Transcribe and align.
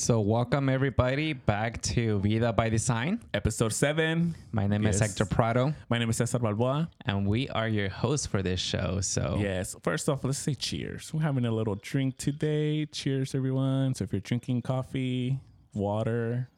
so 0.00 0.18
welcome 0.18 0.70
everybody 0.70 1.34
back 1.34 1.80
to 1.82 2.18
Vida 2.20 2.54
by 2.54 2.70
Design. 2.70 3.20
Episode 3.34 3.70
seven. 3.74 4.34
My 4.50 4.66
name 4.66 4.86
is 4.86 4.98
Hector 4.98 5.26
Prado, 5.26 5.74
My 5.90 5.98
name 5.98 6.08
is 6.08 6.16
Cesar 6.16 6.38
Balboa. 6.38 6.88
and 7.04 7.26
we 7.26 7.50
are 7.50 7.68
your 7.68 7.90
hosts 7.90 8.26
for 8.26 8.40
this 8.40 8.60
show. 8.60 9.02
So, 9.02 9.36
Yes. 9.38 9.76
First 9.82 10.08
off, 10.08 10.24
let's 10.24 10.38
say 10.38 10.54
cheers. 10.54 11.12
We're 11.12 11.20
having 11.20 11.44
a 11.44 11.50
little 11.50 11.74
drink 11.74 12.16
today. 12.16 12.86
Cheers, 12.86 13.34
everyone. 13.34 13.94
So 13.94 14.04
if 14.04 14.12
you're 14.14 14.22
drinking 14.22 14.62
coffee, 14.62 15.38
water, 15.74 16.48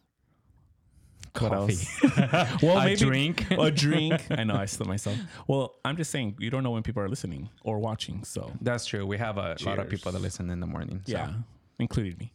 what 1.37 1.51
coffee. 1.51 1.73
else? 1.73 2.63
well, 2.63 2.81
A 2.81 2.95
drink. 2.95 3.51
A 3.51 3.73
drink. 3.73 4.23
I 4.31 4.45
know 4.45 4.55
I 4.55 4.67
slipped 4.67 4.89
myself. 4.89 5.17
Well, 5.49 5.75
I'm 5.85 5.97
just 5.97 6.13
saying 6.13 6.37
you 6.39 6.51
don't 6.51 6.63
know 6.63 6.71
when 6.71 6.85
people 6.85 7.03
are 7.03 7.09
listening 7.09 7.49
or 7.65 7.81
watching. 7.81 8.23
So 8.23 8.53
That's 8.61 8.87
true. 8.87 9.05
We 9.05 9.19
have 9.19 9.37
a 9.37 9.57
lot 9.67 9.81
of 9.81 9.89
people 9.89 10.13
that 10.13 10.23
listen 10.23 10.49
in 10.49 10.61
the 10.61 10.69
morning. 10.69 11.03
So, 11.07 11.13
yeah, 11.13 11.33
including 11.81 12.19
me. 12.19 12.33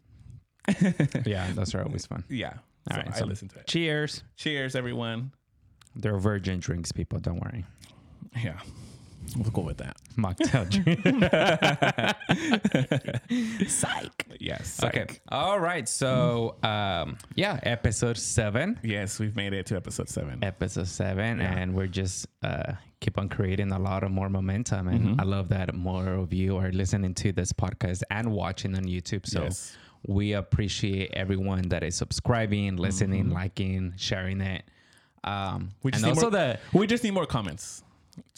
yeah, 1.26 1.52
those 1.54 1.74
are 1.76 1.84
always 1.84 2.06
fun. 2.06 2.24
Yeah. 2.30 2.54
All 2.90 2.92
so 2.92 2.98
right, 2.98 3.08
I 3.14 3.20
so- 3.20 3.26
listen 3.26 3.48
to 3.50 3.60
it. 3.60 3.68
Cheers. 3.68 4.24
Cheers, 4.36 4.76
everyone. 4.76 5.32
They're 5.96 6.18
virgin 6.18 6.60
drinks, 6.60 6.92
people. 6.92 7.20
Don't 7.20 7.40
worry. 7.42 7.66
Yeah. 8.44 8.60
We'll 9.36 9.50
go 9.52 9.62
with 9.62 9.78
that. 9.78 9.98
Mocktail 10.16 10.70
drink. 10.86 11.02
Psych. 13.70 14.26
Yes. 14.40 14.82
okay. 14.84 15.08
All 15.30 15.60
right. 15.60 15.88
So, 15.90 16.56
um, 16.64 17.18
yeah, 17.36 17.60
episode 17.64 18.18
seven. 18.18 18.80
Yes, 18.84 19.20
we've 19.20 19.36
made 19.36 19.54
it 19.54 19.66
to 19.68 19.76
episode 19.76 20.10
seven. 20.10 20.44
episode 20.44 20.88
seven 20.88 21.40
Yeah. 21.40 21.58
and 21.58 21.74
we're 21.74 21.88
just 21.88 22.28
uh 22.44 22.74
keep 23.02 23.18
on 23.18 23.28
creating 23.30 23.72
a 23.72 23.80
lot 23.80 24.04
of 24.04 24.12
more 24.12 24.30
momentum 24.30 24.88
and 24.88 25.00
Mm-hmm. 25.02 25.22
i 25.22 25.24
love 25.24 25.50
that 25.50 25.74
more 25.76 26.14
of 26.14 26.34
you 26.34 26.58
are 26.58 26.72
listening 26.72 27.14
to 27.16 27.32
this 27.32 27.54
podcast 27.54 28.02
and 28.10 28.32
watching 28.32 28.76
on 28.76 28.86
youtube 28.86 29.28
so 29.28 29.44
Yes. 29.44 29.78
We 30.08 30.34
appreciate 30.34 31.12
everyone 31.14 31.64
that 31.70 31.84
is 31.84 31.96
subscribing 31.96 32.78
listening 32.78 33.30
liking 33.30 33.94
sharing 33.98 34.42
it 34.42 34.64
um 35.24 35.34
Mm-hmm. 35.34 35.66
We 35.84 35.92
just 35.92 36.04
and 36.04 36.14
need 36.16 36.24
also 36.24 36.32
more, 36.32 36.40
the 36.40 36.60
we 36.74 36.88
just 36.88 37.04
need 37.04 37.12
more 37.12 37.26
comments. 37.26 37.84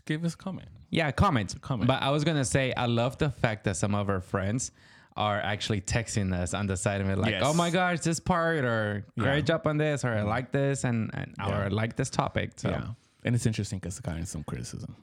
Give 0.06 0.26
us 0.26 0.34
a 0.34 0.38
comment. 0.38 0.68
yeah 0.90 1.12
comments 1.12 1.56
Comment. 1.62 1.88
but 1.88 2.02
i 2.02 2.10
was 2.10 2.24
gonna 2.24 2.44
say 2.46 2.74
i 2.74 2.88
love 2.88 3.18
the 3.20 3.30
fact 3.30 3.64
that 3.66 3.76
some 3.78 3.94
of 3.94 4.10
our 4.10 4.22
friends 4.22 4.72
are 5.16 5.40
actually 5.40 5.82
texting 5.82 6.34
us 6.34 6.54
on 6.56 6.66
the 6.66 6.76
side 6.78 7.02
of 7.02 7.10
it 7.10 7.18
like 7.18 7.32
Yes. 7.32 7.44
oh 7.46 7.54
my 7.54 7.70
gosh 7.70 8.00
this 8.00 8.20
part 8.20 8.64
or 8.66 9.06
great 9.18 9.36
Yeah. 9.36 9.42
job 9.42 9.68
on 9.68 9.78
this 9.78 10.04
or 10.04 10.10
i 10.10 10.24
like 10.24 10.52
this 10.52 10.84
and, 10.86 11.12
and 11.14 11.36
or 11.40 11.54
i 11.54 11.68
like 11.68 11.96
this 11.96 12.10
topic 12.10 12.54
so 12.56 12.70
Yeah. 12.70 12.88
And 13.26 13.36
it's 13.36 13.46
interesting 13.46 13.80
because 13.80 14.00
it 14.00 14.04
got 14.06 14.26
some 14.28 14.44
criticism. 14.46 14.96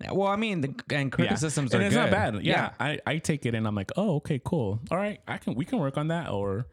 Yeah, 0.00 0.12
Well, 0.12 0.28
I 0.28 0.36
mean, 0.36 0.60
the, 0.60 0.74
and 0.90 1.10
criticisms 1.12 1.72
and 1.72 1.82
are 1.82 1.86
it's 1.86 1.94
good. 1.94 2.00
not 2.00 2.10
bad. 2.10 2.42
Yeah, 2.44 2.70
I, 2.80 2.98
I 3.06 3.18
take 3.18 3.46
it 3.46 3.54
and 3.54 3.66
I'm 3.66 3.74
like, 3.76 3.92
oh, 3.96 4.16
okay, 4.16 4.40
cool. 4.44 4.80
All 4.90 4.98
right, 4.98 5.20
I 5.28 5.38
can 5.38 5.54
we 5.54 5.64
can 5.64 5.78
work 5.78 5.96
on 5.96 6.08
that. 6.08 6.30
Or 6.30 6.66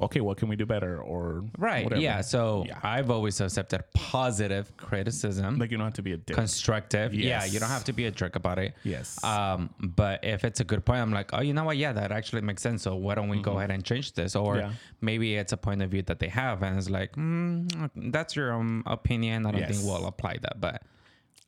okay, 0.00 0.20
what 0.20 0.38
can 0.38 0.48
we 0.48 0.56
do 0.56 0.64
better? 0.66 0.98
Or 1.00 1.44
right. 1.58 1.84
whatever. 1.84 2.00
Yeah. 2.02 2.20
So 2.22 2.64
Yeah. 2.66 2.78
I've 2.82 3.10
always 3.10 3.40
accepted 3.40 3.84
positive 3.92 4.74
criticism, 4.76 5.58
like 5.58 5.70
you 5.70 5.76
don't 5.76 5.84
have 5.86 5.94
to 5.94 6.02
be 6.02 6.12
a 6.12 6.16
dick. 6.16 6.34
constructive. 6.34 7.14
Yeah, 7.14 7.44
you 7.44 7.60
don't 7.60 7.68
have 7.68 7.84
to 7.84 7.92
be 7.92 8.06
a 8.06 8.10
jerk 8.10 8.34
about 8.34 8.58
it. 8.58 8.74
yes. 8.82 9.22
Um, 9.22 9.68
but 9.78 10.24
if 10.24 10.42
it's 10.42 10.60
a 10.60 10.64
good 10.64 10.84
point, 10.86 11.00
I'm 11.00 11.12
like, 11.12 11.30
oh, 11.34 11.42
you 11.42 11.52
know 11.52 11.64
what? 11.64 11.76
Yeah, 11.76 11.92
that 11.92 12.10
actually 12.12 12.42
makes 12.42 12.62
sense. 12.62 12.82
So 12.82 12.96
why 12.96 13.14
don't 13.14 13.28
we 13.28 13.40
go 13.40 13.58
ahead 13.58 13.70
and 13.70 13.84
change 13.84 14.14
this? 14.14 14.34
Or 14.34 14.54
Mm-hmm. 14.56 14.70
Yeah. 14.70 14.72
maybe 15.02 15.36
it's 15.36 15.52
a 15.52 15.56
point 15.58 15.82
of 15.82 15.90
view 15.90 16.02
that 16.02 16.18
they 16.18 16.28
have, 16.28 16.62
and 16.62 16.78
it's 16.78 16.88
like, 16.90 17.12
mm, 17.16 17.90
that's 18.10 18.34
your 18.34 18.52
own 18.52 18.82
opinion. 18.86 19.44
I 19.46 19.50
don't 19.52 19.66
think 19.68 19.80
we'll 19.84 20.06
apply 20.06 20.38
that, 20.42 20.60
but 20.60 20.82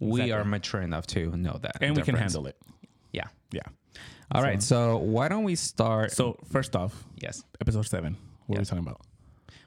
we 0.01 0.33
are 0.33 0.45
mature 0.45 0.81
enough 0.83 1.07
to 1.09 1.37
know 1.37 1.59
that, 1.63 1.79
and 1.81 1.97
we 1.97 2.03
can 2.03 2.15
handle 2.15 2.47
it. 2.47 2.57
Yeah. 3.13 3.25
Yeah. 3.53 3.63
All 4.33 4.43
right. 4.43 4.63
So 4.63 4.99
why 4.99 5.29
don't 5.29 5.45
we 5.45 5.55
start? 5.55 6.13
So 6.13 6.37
first 6.51 6.75
off, 6.77 7.05
yes. 7.17 7.43
episode 7.61 7.87
seven. 7.87 8.17
What 8.47 8.59
Yes. 8.59 8.73
are 8.73 8.77
we 8.77 8.81
talking 8.83 8.91
about? 8.93 9.01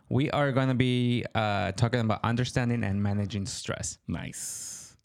We 0.10 0.32
are 0.32 0.52
going 0.52 0.70
to 0.70 0.74
be 0.76 1.24
uh, 1.36 1.72
talking 1.74 2.00
about 2.00 2.20
understanding 2.24 2.84
and 2.84 3.02
managing 3.02 3.46
stress. 3.46 3.98
Nice. 4.08 4.98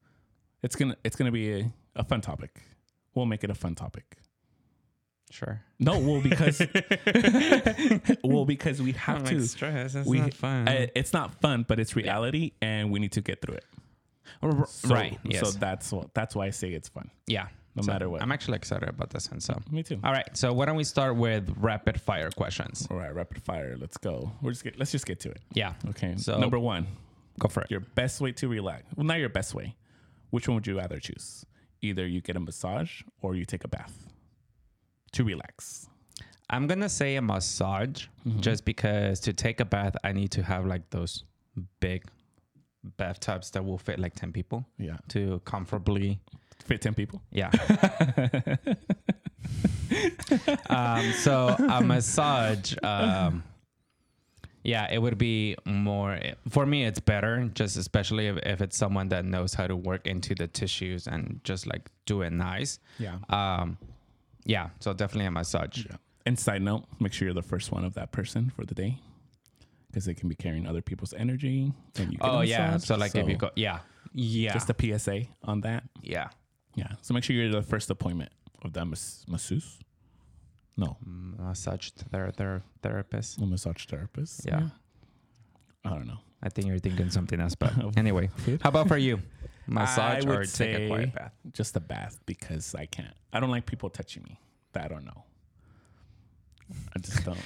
It's 0.63 0.77
gonna 0.77 0.97
it's 1.05 1.15
gonna 1.15 1.31
be 1.33 1.53
a, 1.61 1.73
a 1.97 2.05
fun 2.05 2.21
topic. 2.23 2.63
We'll 3.15 3.27
make 3.27 3.45
it 3.45 3.51
a 3.51 3.55
fun 3.55 3.75
topic. 3.75 4.17
Sure. 5.31 5.61
No, 5.79 5.99
well 5.99 6.21
because 6.23 6.61
well 8.25 8.45
because 8.47 8.81
we 8.81 8.93
have 8.93 9.25
to. 9.25 9.41
stress. 9.47 9.95
We 10.07 10.21
not 10.21 10.35
fun. 10.35 10.69
uh, 10.69 10.87
it's 10.95 11.13
not 11.13 11.35
fun, 11.41 11.65
but 11.69 11.79
it's 11.79 11.95
reality, 11.97 12.53
and 12.63 12.91
we 12.91 12.99
need 12.99 13.13
to 13.13 13.21
get 13.21 13.43
through 13.43 13.57
it. 13.57 13.65
So, 14.43 14.95
right. 14.95 15.19
Yes. 15.25 15.41
So 15.53 15.59
that's 15.59 15.93
what 15.93 16.13
that's 16.15 16.35
why 16.37 16.47
I 16.47 16.51
say 16.51 16.71
it's 16.73 16.89
fun. 16.89 17.11
yeah. 17.27 17.47
no 17.77 17.83
So 17.83 17.93
matter 17.93 18.09
what. 18.09 18.23
I'm 18.23 18.31
actually 18.33 18.57
excited 18.57 18.89
about 18.89 19.11
this 19.11 19.31
one. 19.31 19.41
So, 19.41 19.61
Me 19.71 19.83
too. 19.83 19.99
all 20.05 20.13
right. 20.13 20.29
So 20.37 20.53
why 20.53 20.65
don't 20.67 20.77
we 20.77 20.85
start 20.85 21.17
with 21.17 21.53
rapid 21.59 22.01
fire 22.01 22.31
questions? 22.31 22.87
All 22.91 22.97
right, 22.97 23.15
rapid 23.15 23.43
fire. 23.43 23.77
Let's 23.79 23.97
go. 23.97 24.31
We're 24.43 24.53
just 24.53 24.65
get, 24.65 24.79
let's 24.79 24.93
just 24.93 25.07
get 25.07 25.19
to 25.21 25.31
it. 25.31 25.41
Yeah. 25.53 25.73
Okay. 25.91 26.15
So- 26.17 26.39
number 26.39 26.59
one, 26.59 26.87
Go 27.41 27.49
for 27.49 27.63
it. 27.63 27.71
your 27.71 27.81
best 27.81 28.21
way 28.21 28.33
to 28.33 28.49
relax. 28.49 28.85
Well, 28.97 29.07
not 29.07 29.19
your 29.19 29.29
best 29.29 29.55
way. 29.55 29.75
Which 30.31 30.47
one 30.49 30.55
would 30.57 30.67
you 30.67 30.77
rather 30.79 30.99
choose? 31.01 31.45
Either 31.83 32.07
you 32.07 32.21
get 32.21 32.37
a 32.37 32.41
massage 32.41 33.03
or 33.23 33.35
you 33.35 33.45
take 33.45 33.65
a 33.65 33.69
bath 33.69 34.07
to 35.13 35.25
relax. 35.25 35.89
I'm 36.51 36.67
gonna 36.67 36.89
say 36.89 37.17
a 37.17 37.23
massage, 37.23 38.07
Mm-hmm. 38.27 38.41
just 38.41 38.65
because 38.65 39.21
to 39.21 39.33
take 39.33 39.61
a 39.61 39.65
bath, 39.65 39.95
I 40.05 40.13
need 40.13 40.31
to 40.33 40.43
have 40.43 40.65
like 40.67 40.89
those 40.91 41.25
big 41.81 42.05
bathtubs 42.97 43.51
that 43.53 43.65
will 43.65 43.79
fit 43.79 43.99
like 43.99 44.15
ten 44.15 44.33
people 44.33 44.67
Yeah. 44.79 44.97
to 45.09 45.41
comfortably 45.45 46.21
Fit 46.65 46.81
ten 46.81 46.95
people. 46.95 47.21
Yeah. 47.31 47.51
um, 50.69 51.13
so 51.13 51.49
a 51.49 51.83
massage, 51.83 52.75
um, 52.83 53.43
yeah, 54.63 54.91
it 54.91 54.99
would 54.99 55.19
be 55.19 55.57
more 55.67 56.19
for 56.49 56.65
me. 56.65 56.85
It's 56.85 57.01
better, 57.01 57.51
just 57.55 57.77
especially 57.77 58.29
if, 58.29 58.39
if 58.39 58.63
it's 58.63 58.79
someone 58.79 59.09
that 59.11 59.27
knows 59.27 59.53
how 59.53 59.67
to 59.67 59.77
work 59.77 60.07
into 60.07 60.35
the 60.35 60.47
tissues 60.47 61.07
and 61.07 61.41
just 61.45 61.67
like 61.67 61.91
do 62.07 62.23
it 62.23 62.31
nice. 62.31 62.79
Yeah. 62.99 63.19
Um, 63.29 63.77
yeah, 64.47 64.71
so 64.81 64.95
definitely 64.95 65.27
a 65.27 65.31
massage. 65.31 65.85
Yeah. 65.85 65.97
And 66.25 66.39
side 66.39 66.63
note, 66.63 66.85
make 66.99 67.13
sure 67.13 67.27
you're 67.27 67.35
the 67.35 67.43
first 67.43 67.73
one 67.73 67.85
of 67.85 67.93
that 67.95 68.11
person 68.13 68.51
for 68.57 68.65
the 68.65 68.75
day. 68.75 68.99
Because 69.95 70.07
they 70.07 70.15
can 70.15 70.29
be 70.29 70.35
carrying 70.35 70.67
other 70.67 70.83
people's 70.83 71.15
energy. 71.15 71.73
And 72.01 72.11
you 72.13 72.19
get 72.19 72.27
oh, 72.29 72.33
a 72.33 72.39
Oh 72.39 72.41
yeah, 72.41 72.73
massage. 72.73 72.89
so 72.89 72.97
like 72.97 73.15
if 73.15 73.29
you 73.29 73.37
go, 73.37 73.51
yeah, 73.55 73.79
yeah, 74.13 74.53
Just 74.53 74.69
a 74.69 74.75
PSA 74.99 75.23
on 75.45 75.61
that. 75.61 75.85
yeah, 76.03 76.31
Yeah. 76.75 76.89
So 77.01 77.15
make 77.15 77.23
sure 77.23 77.37
you're 77.37 77.49
the 77.53 77.63
first 77.63 77.91
appointment 77.91 78.33
of 78.65 78.73
that 78.73 78.87
mas- 78.87 79.25
masseuse. 79.29 79.79
No, 80.77 80.97
massage 81.07 81.91
ther- 81.91 82.33
ther- 82.37 82.65
therapist. 82.83 83.39
a 83.39 83.47
massage 83.47 83.87
therapist. 83.87 84.41
Yeah. 84.45 84.71
I 85.85 85.91
don't 85.91 86.09
know. 86.09 86.19
I 86.43 86.49
think 86.49 86.67
you're 86.67 86.81
thinking 86.81 87.09
something 87.11 87.41
else, 87.41 87.55
but 87.55 87.73
anyway, 87.97 88.31
how 88.63 88.71
about 88.71 88.89
for 88.89 88.97
you? 88.97 89.21
Massage 89.69 90.25
I 90.25 90.29
would 90.29 90.39
or 90.41 90.45
take 90.45 90.77
a 90.77 90.89
quiet 90.89 91.15
bath? 91.15 91.33
Just 91.53 91.77
a 91.77 91.81
bath 91.81 92.19
because 92.27 92.75
I 92.75 92.87
can't. 92.87 93.15
I 93.33 93.39
don't 93.39 93.51
like 93.51 93.65
people 93.65 93.89
touching 93.91 94.25
me. 94.25 94.41
That 94.73 94.87
I 94.87 94.89
don't 94.89 95.05
know. 95.05 95.23
I 96.95 96.99
just 96.99 97.25
don't. 97.25 97.39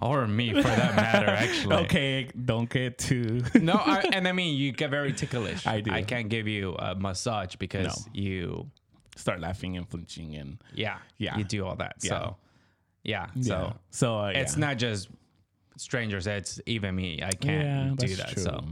Or 0.00 0.26
me, 0.26 0.52
for 0.52 0.62
that 0.62 0.96
matter, 0.96 1.28
actually. 1.28 1.76
okay, 1.84 2.28
don't 2.44 2.68
get 2.68 2.98
too. 2.98 3.42
No, 3.54 3.74
I, 3.74 4.08
and 4.12 4.26
I 4.28 4.32
mean, 4.32 4.56
you 4.56 4.72
get 4.72 4.90
very 4.90 5.12
ticklish. 5.12 5.66
I 5.66 5.80
do. 5.80 5.90
I 5.90 6.02
can't 6.02 6.28
give 6.28 6.46
you 6.48 6.74
a 6.78 6.94
massage 6.94 7.56
because 7.56 8.06
No. 8.06 8.12
you, 8.12 8.70
Start 9.16 9.40
laughing 9.40 9.78
and 9.78 9.88
flinching 9.88 10.36
and 10.36 10.58
yeah, 10.74 10.98
Yeah. 11.16 11.38
you 11.38 11.44
do 11.44 11.64
all 11.64 11.76
that. 11.76 11.94
Yeah. 12.02 12.08
So, 12.10 12.36
yeah. 13.02 13.26
yeah. 13.34 13.42
So 13.42 13.76
So 13.90 14.18
uh, 14.20 14.26
it's 14.34 14.54
yeah. 14.58 14.66
not 14.66 14.76
just 14.76 15.08
strangers. 15.78 16.26
It's 16.26 16.60
even 16.66 16.94
me. 16.94 17.22
I 17.22 17.30
can't 17.30 17.98
do 17.98 18.14
that. 18.16 18.38
So 18.38 18.62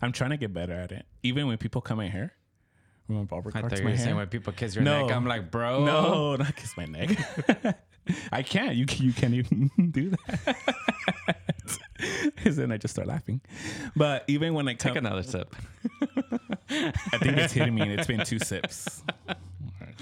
I'm 0.00 0.12
trying 0.12 0.30
to 0.30 0.36
get 0.36 0.52
better 0.54 0.74
at 0.74 0.92
it. 0.92 1.06
Even 1.24 1.48
when 1.48 1.58
people 1.58 1.80
cut 1.80 1.96
my 1.96 2.08
hair, 2.08 2.32
when 3.08 3.18
my 3.18 3.24
barber 3.24 3.50
I 3.52 3.62
cuts 3.62 3.72
thought 3.74 3.78
you 3.80 3.84
my 3.84 3.90
were 3.90 3.96
saying 3.96 4.08
hair. 4.10 4.16
when 4.16 4.28
people 4.28 4.52
kiss 4.52 4.76
your 4.76 4.84
No. 4.84 5.06
neck, 5.06 5.16
I'm 5.16 5.26
like, 5.26 5.50
bro. 5.50 5.84
No, 5.84 6.36
not 6.36 6.54
kiss 6.54 6.76
my 6.76 6.84
neck. 6.84 7.10
I 8.32 8.42
can't. 8.42 8.76
You 8.76 8.86
you 8.96 9.12
can't 9.12 9.34
even 9.34 9.70
do 9.90 10.10
that. 10.10 10.56
Because 12.24 12.56
then 12.56 12.72
I 12.72 12.78
just 12.78 12.94
start 12.94 13.06
laughing. 13.08 13.42
But 13.94 14.24
even 14.26 14.54
when 14.54 14.66
I 14.68 14.72
Take 14.74 14.96
another 14.96 15.22
sip. 15.22 15.54
I 16.70 17.18
think 17.18 17.36
it's 17.36 17.52
hitting 17.52 17.74
me, 17.74 17.82
and 17.82 17.92
it's 17.92 18.06
been 18.06 18.24
two 18.24 18.38
sips. 18.38 19.02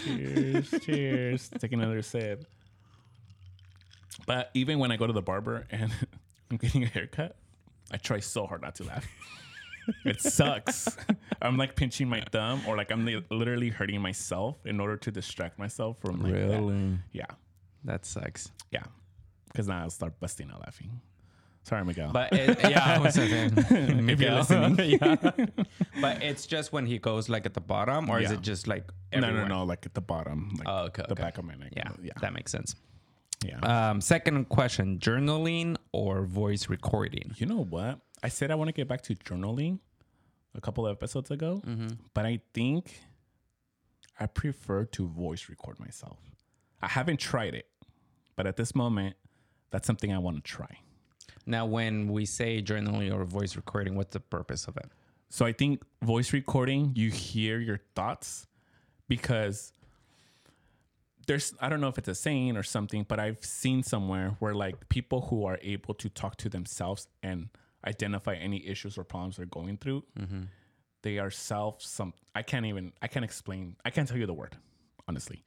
Cheers, 0.04 0.72
cheers. 0.82 1.48
Take 1.58 1.72
another 1.72 2.02
sip. 2.02 2.44
But 4.26 4.50
even 4.54 4.78
when 4.78 4.92
I 4.92 4.96
go 4.96 5.08
to 5.08 5.12
the 5.12 5.22
barber 5.22 5.66
and 5.72 5.90
I'm 6.50 6.56
getting 6.58 6.84
a 6.84 6.86
haircut, 6.86 7.34
I 7.90 7.96
try 7.96 8.20
so 8.20 8.46
hard 8.46 8.62
not 8.62 8.76
to 8.76 8.84
laugh. 8.84 9.04
It 10.04 10.20
sucks. 10.20 10.96
I'm 11.42 11.56
like 11.56 11.74
pinching 11.74 12.08
my 12.08 12.22
thumb, 12.30 12.60
or 12.68 12.76
like 12.76 12.92
I'm 12.92 13.04
li- 13.06 13.24
literally 13.30 13.70
hurting 13.70 14.00
myself 14.00 14.64
in 14.66 14.78
order 14.80 14.96
to 14.98 15.10
distract 15.10 15.58
myself 15.58 15.98
from 15.98 16.20
like 16.22 16.32
that. 16.34 16.98
Yeah, 17.12 17.24
That 17.88 18.04
sucks. 18.06 18.50
yeah. 18.70 18.84
Because 19.50 19.66
now 19.66 19.80
I'll 19.80 19.90
start 19.90 20.20
busting 20.20 20.50
out 20.50 20.60
laughing. 20.60 21.00
Sorry, 21.62 21.82
Miguel. 21.84 22.10
But 22.12 22.32
it, 22.34 22.58
yeah, 22.70 22.84
I 22.84 22.98
was 22.98 23.14
saying, 23.14 23.52
if 23.56 24.20
you're 24.20 24.34
listening, 24.34 24.76
yeah. 25.00 25.16
But 26.00 26.22
it's 26.22 26.46
just 26.46 26.70
when 26.72 26.84
he 26.86 26.98
goes 26.98 27.28
like 27.30 27.46
at 27.46 27.54
the 27.54 27.60
bottom, 27.60 28.10
or 28.10 28.20
is 28.20 28.30
it 28.30 28.42
just 28.42 28.66
like 28.68 28.84
no, 29.12 29.20
no, 29.30 29.46
no, 29.46 29.64
like 29.64 29.84
at 29.86 29.94
the 29.94 30.00
bottom, 30.02 30.52
like 30.58 30.68
Oh, 30.68 30.84
okay, 30.86 31.02
the 31.08 31.12
okay. 31.12 31.22
back 31.22 31.38
of 31.38 31.44
my 31.44 31.54
neck. 31.54 31.72
Yeah, 31.76 31.90
yeah. 32.02 32.12
that 32.20 32.32
makes 32.34 32.52
sense. 32.52 32.74
Yeah. 33.44 33.58
Um, 33.90 34.00
second 34.00 34.48
question: 34.50 34.98
journaling 34.98 35.76
or 35.92 36.24
voice 36.26 36.68
recording? 36.68 37.32
you 37.36 37.46
know 37.46 37.64
what? 37.64 38.00
I 38.22 38.28
said 38.28 38.50
I 38.50 38.54
want 38.54 38.68
to 38.68 38.72
get 38.74 38.86
back 38.88 39.02
to 39.02 39.14
journaling 39.14 39.78
a 40.54 40.60
couple 40.60 40.86
of 40.86 40.92
episodes 40.96 41.30
ago, 41.30 41.62
but 42.14 42.26
I 42.26 42.40
think 42.52 43.00
I 44.20 44.26
prefer 44.26 44.84
to 44.86 45.06
voice 45.08 45.48
record 45.48 45.78
myself. 45.80 46.18
I 46.80 46.86
haven't 46.88 47.18
tried 47.18 47.54
it, 47.54 47.66
but 48.38 48.46
at 48.46 48.56
this 48.56 48.72
moment, 48.72 49.16
that's 49.70 49.84
something 49.84 50.12
I 50.14 50.18
want 50.18 50.36
to 50.36 50.42
try. 50.48 50.78
Now, 51.44 51.66
when 51.66 52.06
we 52.12 52.24
say 52.24 52.62
journaling 52.62 53.12
or 53.12 53.24
voice 53.24 53.56
recording, 53.56 53.96
what's 53.96 54.12
the 54.12 54.20
purpose 54.20 54.68
of 54.68 54.76
it? 54.76 54.86
So 55.28 55.44
I 55.44 55.52
think 55.52 55.82
voice 56.02 56.32
recording, 56.32 56.92
you 56.94 57.10
hear 57.10 57.58
your 57.58 57.80
thoughts 57.96 58.46
because 59.08 59.72
there's 61.26 61.52
I 61.60 61.68
don't 61.68 61.80
know 61.80 61.88
if 61.88 61.98
it's 61.98 62.06
a 62.06 62.14
saying 62.14 62.56
or 62.56 62.62
something, 62.62 63.04
but 63.08 63.18
I've 63.18 63.44
seen 63.44 63.82
somewhere 63.82 64.36
where 64.38 64.54
like 64.54 64.88
people 64.88 65.22
who 65.22 65.44
are 65.44 65.58
able 65.60 65.94
to 65.94 66.08
talk 66.08 66.36
to 66.36 66.48
themselves 66.48 67.08
and 67.24 67.48
identify 67.84 68.34
any 68.34 68.64
issues 68.64 68.96
or 68.96 69.02
problems 69.02 69.38
they're 69.38 69.46
going 69.46 69.78
through, 69.78 70.04
mm-hmm. 70.16 70.42
they 71.02 71.18
are 71.18 71.32
self 71.32 71.82
some 71.82 72.14
I 72.36 72.42
can't 72.42 72.66
even 72.66 72.92
I 73.02 73.08
can't 73.08 73.24
explain 73.24 73.74
I 73.84 73.90
can't 73.90 74.06
tell 74.06 74.16
you 74.16 74.26
the 74.26 74.32
word, 74.32 74.56
honestly. 75.08 75.42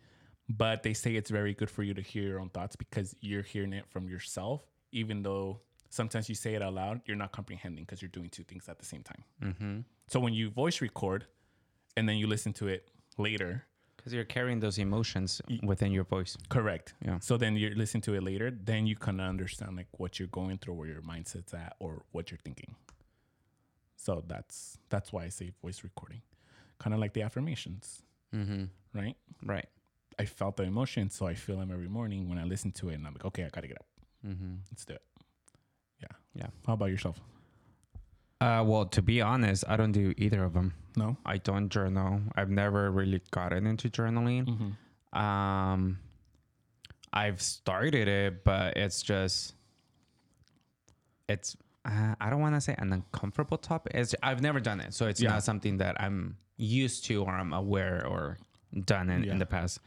But 0.58 0.84
they 0.84 0.94
say 0.94 1.16
it's 1.16 1.30
very 1.30 1.54
good 1.54 1.70
for 1.70 1.84
you 1.84 1.94
to 1.94 2.02
hear 2.02 2.24
your 2.24 2.40
own 2.40 2.50
thoughts 2.50 2.76
because 2.76 3.16
you're 3.22 3.44
hearing 3.54 3.74
it 3.74 3.86
from 3.94 4.10
yourself, 4.10 4.60
even 4.92 5.22
though 5.24 5.60
sometimes 5.90 6.28
you 6.30 6.36
say 6.36 6.56
it 6.56 6.62
out 6.62 6.74
loud, 6.74 7.02
you're 7.06 7.18
not 7.26 7.32
comprehending 7.32 7.84
because 7.86 8.02
you're 8.02 8.10
doing 8.20 8.30
two 8.30 8.44
things 8.44 8.68
at 8.70 8.78
the 8.80 8.86
same 8.86 9.04
time. 9.04 9.86
So 10.08 10.20
when 10.20 10.34
you 10.34 10.50
voice 10.50 10.82
record 10.82 11.26
and 11.96 12.08
then 12.08 12.18
you 12.18 12.28
listen 12.28 12.54
to 12.54 12.68
it 12.68 12.82
later, 13.18 13.52
Because 13.98 14.14
you're 14.16 14.26
carrying 14.38 14.60
those 14.62 14.78
emotions 14.88 15.42
within 15.72 15.92
your 15.92 16.06
voice. 16.16 16.36
correct. 16.50 16.96
Yeah. 17.06 17.20
So 17.20 17.38
then 17.38 17.56
you 17.56 17.70
listen 17.76 18.02
to 18.08 18.12
it 18.18 18.24
later, 18.24 18.50
then 18.52 18.88
you 18.88 18.96
kind 18.96 19.22
of 19.22 19.28
understand 19.28 19.76
like 19.78 19.88
what 20.02 20.18
you're 20.18 20.28
going 20.42 20.58
through, 20.58 20.74
where 20.80 20.88
your 20.96 21.04
mindset's 21.14 21.54
at, 21.54 21.76
or 21.80 21.92
what 22.14 22.24
you're 22.32 22.44
thinking. 22.48 22.76
So 23.96 24.24
that's 24.28 24.78
that's 24.90 25.14
why 25.14 25.26
I 25.26 25.30
say 25.30 25.52
voice 25.62 25.84
recording, 25.84 26.22
kind 26.80 26.94
of 26.96 27.00
like 27.00 27.14
the 27.14 27.22
affirmations, 27.22 28.02
Mm-hmm. 28.36 28.64
right? 29.00 29.16
Right. 29.46 29.68
I 30.22 30.26
felt 30.26 30.56
the 30.58 30.64
emotion, 30.64 31.10
so 31.10 31.26
I 31.26 31.34
feel 31.34 31.58
them 31.58 31.72
every 31.72 31.88
morning 31.90 32.30
when 32.30 32.38
I 32.38 32.44
listen 32.44 32.72
to 32.74 32.90
it, 32.90 32.96
and 32.96 33.08
I'm 33.08 33.14
like, 33.14 33.26
okay, 33.26 33.44
I 33.44 33.50
gotta 33.50 33.68
get 33.68 33.78
up. 33.78 33.88
Mm-hmm. 34.26 34.54
Let's 34.72 34.86
do 34.86 34.94
it. 34.94 35.02
Yeah. 36.04 36.16
Yeah. 36.36 36.48
How 36.68 36.74
about 36.74 36.90
yourself? 36.96 37.20
Uh, 38.40 38.64
well, 38.66 38.86
to 38.86 39.02
be 39.02 39.22
honest, 39.22 39.64
I 39.68 39.76
don't 39.78 39.92
do 39.92 40.14
either 40.18 40.44
of 40.44 40.54
them. 40.54 40.74
No. 40.96 41.18
I 41.26 41.38
don't 41.38 41.70
journal. 41.70 42.22
I've 42.36 42.50
never 42.50 42.92
really 42.92 43.22
gotten 43.32 43.66
into 43.68 43.90
journaling. 43.90 44.46
Mm-hmm. 44.48 45.20
Um, 45.20 46.00
I've 47.14 47.42
started 47.42 48.08
it, 48.08 48.44
but 48.44 48.78
it's 48.78 49.02
just, 49.02 49.56
it's. 51.28 51.58
Uh, 51.84 52.14
I 52.22 52.30
don't 52.30 52.42
want 52.42 52.54
to 52.56 52.62
say 52.62 52.76
an 52.78 52.94
uncomfortable 52.94 53.58
topic. 53.58 53.94
It's, 53.96 54.14
I've 54.22 54.42
never 54.42 54.60
done 54.60 54.80
it, 54.82 54.94
so 54.94 55.08
it's 55.08 55.20
Yeah. 55.20 55.32
not 55.32 55.44
something 55.44 55.78
that 55.78 56.00
I'm 56.00 56.38
used 56.58 57.06
to 57.06 57.24
or 57.24 57.32
I'm 57.34 57.54
aware 57.54 58.06
or 58.06 58.38
done 58.86 59.10
in, 59.10 59.24
Yeah. 59.24 59.32
in 59.34 59.40
the 59.40 59.48
past. 59.48 59.80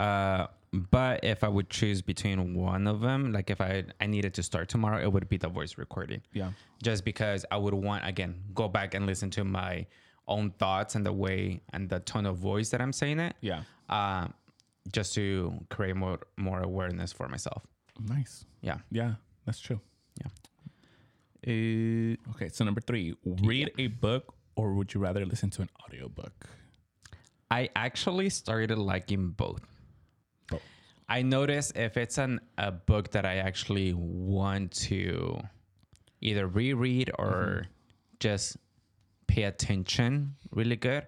Uh, 0.00 0.46
but 0.72 1.16
if 1.24 1.42
I 1.42 1.48
would 1.48 1.68
choose 1.68 2.00
between 2.12 2.54
one 2.54 2.86
of 2.86 3.00
them, 3.00 3.32
like 3.36 3.48
if 3.50 3.60
I 3.60 3.72
I 4.00 4.06
needed 4.06 4.32
to 4.38 4.42
start 4.50 4.68
tomorrow, 4.74 4.98
it 5.06 5.10
would 5.14 5.28
be 5.28 5.36
the 5.36 5.48
voice 5.58 5.72
recording 5.84 6.22
Yeah. 6.32 6.50
just 6.88 7.04
because 7.04 7.40
I 7.50 7.56
would 7.64 7.74
want 7.74 8.02
again 8.12 8.32
go 8.54 8.66
back 8.68 8.94
and 8.94 9.02
listen 9.06 9.30
to 9.38 9.42
my 9.44 9.86
own 10.34 10.52
thoughts 10.62 10.94
and 10.96 11.04
the 11.04 11.12
way 11.12 11.60
and 11.74 11.88
the 11.92 11.98
tone 12.00 12.26
of 12.30 12.36
voice 12.38 12.68
that 12.70 12.80
I'm 12.80 12.92
saying 13.02 13.18
it. 13.28 13.34
Yeah. 13.50 13.62
Uh, 13.88 14.28
just 14.92 15.10
to 15.18 15.52
create 15.74 15.96
more 15.96 16.18
more 16.36 16.60
awareness 16.70 17.10
for 17.12 17.26
myself. 17.28 17.62
Nice. 18.16 18.46
Yeah. 18.62 18.78
Yeah, 19.00 19.12
that's 19.44 19.60
true. 19.60 19.80
Uh, 21.46 22.16
Okay, 22.32 22.48
so 22.52 22.64
number 22.64 22.80
three, 22.82 23.14
read 23.24 23.70
a 23.78 23.86
book 23.88 24.34
or 24.56 24.74
would 24.74 24.92
you 24.94 25.00
rather 25.00 25.24
listen 25.24 25.48
to 25.50 25.62
an 25.62 25.70
audiobook? 25.84 26.32
I 27.50 27.70
actually 27.74 28.28
started 28.30 28.78
liking 28.78 29.30
both. 29.30 29.62
I 31.10 31.22
notice 31.22 31.72
if 31.74 31.96
it's 31.96 32.18
an 32.18 32.40
a 32.56 32.70
book 32.70 33.10
that 33.10 33.26
I 33.26 33.36
actually 33.38 33.92
want 33.94 34.70
to 34.88 35.40
either 36.20 36.46
reread 36.46 37.10
or 37.18 37.64
mm-hmm. 37.64 37.70
just 38.20 38.56
pay 39.26 39.42
attention 39.42 40.36
really 40.52 40.76
good, 40.76 41.06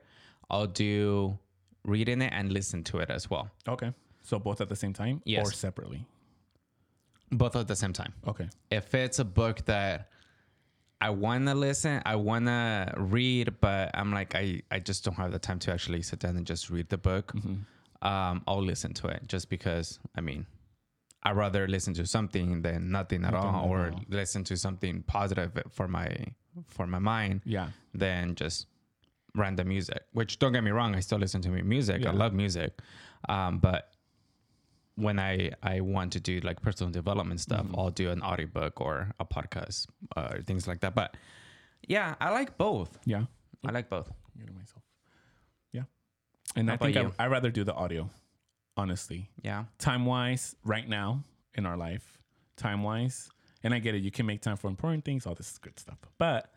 I'll 0.51 0.67
do 0.67 1.39
reading 1.85 2.21
it 2.21 2.33
and 2.35 2.53
listen 2.53 2.83
to 2.85 2.99
it 2.99 3.11
as 3.11 3.31
well. 3.31 3.49
Okay. 3.69 3.93
So 4.23 4.39
both 4.39 4.61
at 4.61 4.69
the 4.69 4.77
same 4.77 4.93
time 4.93 5.23
Yes. 5.25 5.49
or 5.49 5.53
separately? 5.53 6.05
Both 7.31 7.57
at 7.57 7.69
the 7.69 7.77
same 7.77 7.93
time. 7.93 8.13
Okay. 8.27 8.49
if 8.71 8.95
it's 8.95 9.21
a 9.21 9.25
book 9.25 9.65
that 9.67 10.09
I 11.01 11.11
want 11.11 11.47
to 11.49 11.55
listen, 11.55 12.03
I 12.07 12.15
want 12.17 12.47
to 12.47 12.95
read, 12.97 13.61
but 13.61 13.91
I'm 13.95 14.13
like, 14.13 14.37
I, 14.37 14.63
I 14.71 14.79
just 14.79 15.05
don't 15.05 15.15
have 15.15 15.33
the 15.33 15.39
time 15.39 15.59
to 15.61 15.73
actually 15.73 16.03
sit 16.03 16.21
down 16.21 16.37
and 16.37 16.47
just 16.47 16.71
read 16.71 16.89
the 16.91 16.99
book. 16.99 17.33
Mm-hmm. 17.33 17.55
Um, 18.03 18.43
I'll 18.49 18.63
listen 18.65 18.93
to 18.95 19.07
it 19.09 19.23
just 19.29 19.49
because, 19.49 19.99
I 20.17 20.21
mean, 20.21 20.45
I'd 21.23 21.37
rather 21.37 21.69
listen 21.69 21.95
to 21.95 22.07
something 22.07 22.63
than 22.63 22.91
nothing 22.91 23.25
at 23.25 23.33
Nothing 23.33 23.49
all, 23.55 23.65
at 23.65 23.71
or 23.71 23.91
all. 23.93 24.01
listen 24.09 24.43
to 24.45 24.57
something 24.57 25.03
positive 25.07 25.53
for 25.71 25.87
my 25.89 26.09
for 26.67 26.87
my 26.87 26.99
mind 26.99 27.43
Yeah. 27.45 27.69
than 27.95 28.35
just 28.35 28.67
random 29.35 29.69
music. 29.69 30.03
Which 30.13 30.39
don't 30.41 30.53
get 30.53 30.65
me 30.65 30.73
wrong, 30.73 30.95
I 30.97 31.01
still 31.01 31.19
listen 31.19 31.41
to 31.43 31.49
music. 31.51 32.03
Yeah. 32.03 32.11
I 32.11 32.13
love 32.13 32.33
music, 32.35 32.73
um, 33.29 33.59
but 33.61 33.91
when 34.97 35.19
I 35.19 35.53
I 35.63 35.81
want 35.81 36.13
to 36.15 36.21
do 36.21 36.41
like 36.41 36.61
personal 36.61 36.91
development 36.91 37.41
stuff, 37.41 37.65
Mm-hmm. 37.67 37.79
I'll 37.79 37.91
do 37.91 38.11
an 38.11 38.21
audiobook 38.23 38.81
or 38.81 39.13
a 39.21 39.25
podcast 39.25 39.87
uh, 40.17 40.29
or 40.33 40.43
things 40.43 40.67
like 40.67 40.81
that. 40.81 40.95
But 40.95 41.17
yeah, 41.89 42.17
I 42.21 42.31
like 42.31 42.59
both. 42.59 42.99
Yeah. 43.07 43.25
I 43.67 43.71
like 43.71 43.89
both. 43.89 44.11
Myself. 44.35 44.83
And 46.57 46.69
How 46.69 46.75
I 46.75 46.77
think 46.79 46.97
I, 46.97 47.11
I'd 47.19 47.31
rather 47.31 47.51
do 47.51 47.65
the 47.65 47.75
audio, 47.75 48.11
honestly. 48.77 49.31
Yeah. 49.43 49.65
Time 49.79 50.07
wise, 50.07 50.55
right 50.65 50.89
now 50.89 51.25
in 51.55 51.67
our 51.67 51.77
life, 51.77 52.19
time 52.57 52.83
wise, 52.83 53.31
and 53.63 53.75
I 53.75 53.79
get 53.79 53.95
it, 53.95 54.03
you 54.03 54.11
can 54.11 54.27
make 54.27 54.41
time 54.43 54.57
for 54.57 54.69
important 54.69 55.05
things, 55.05 55.27
all 55.27 55.35
this 55.35 55.59
good 55.59 55.79
stuff. 55.79 55.99
But 56.19 56.53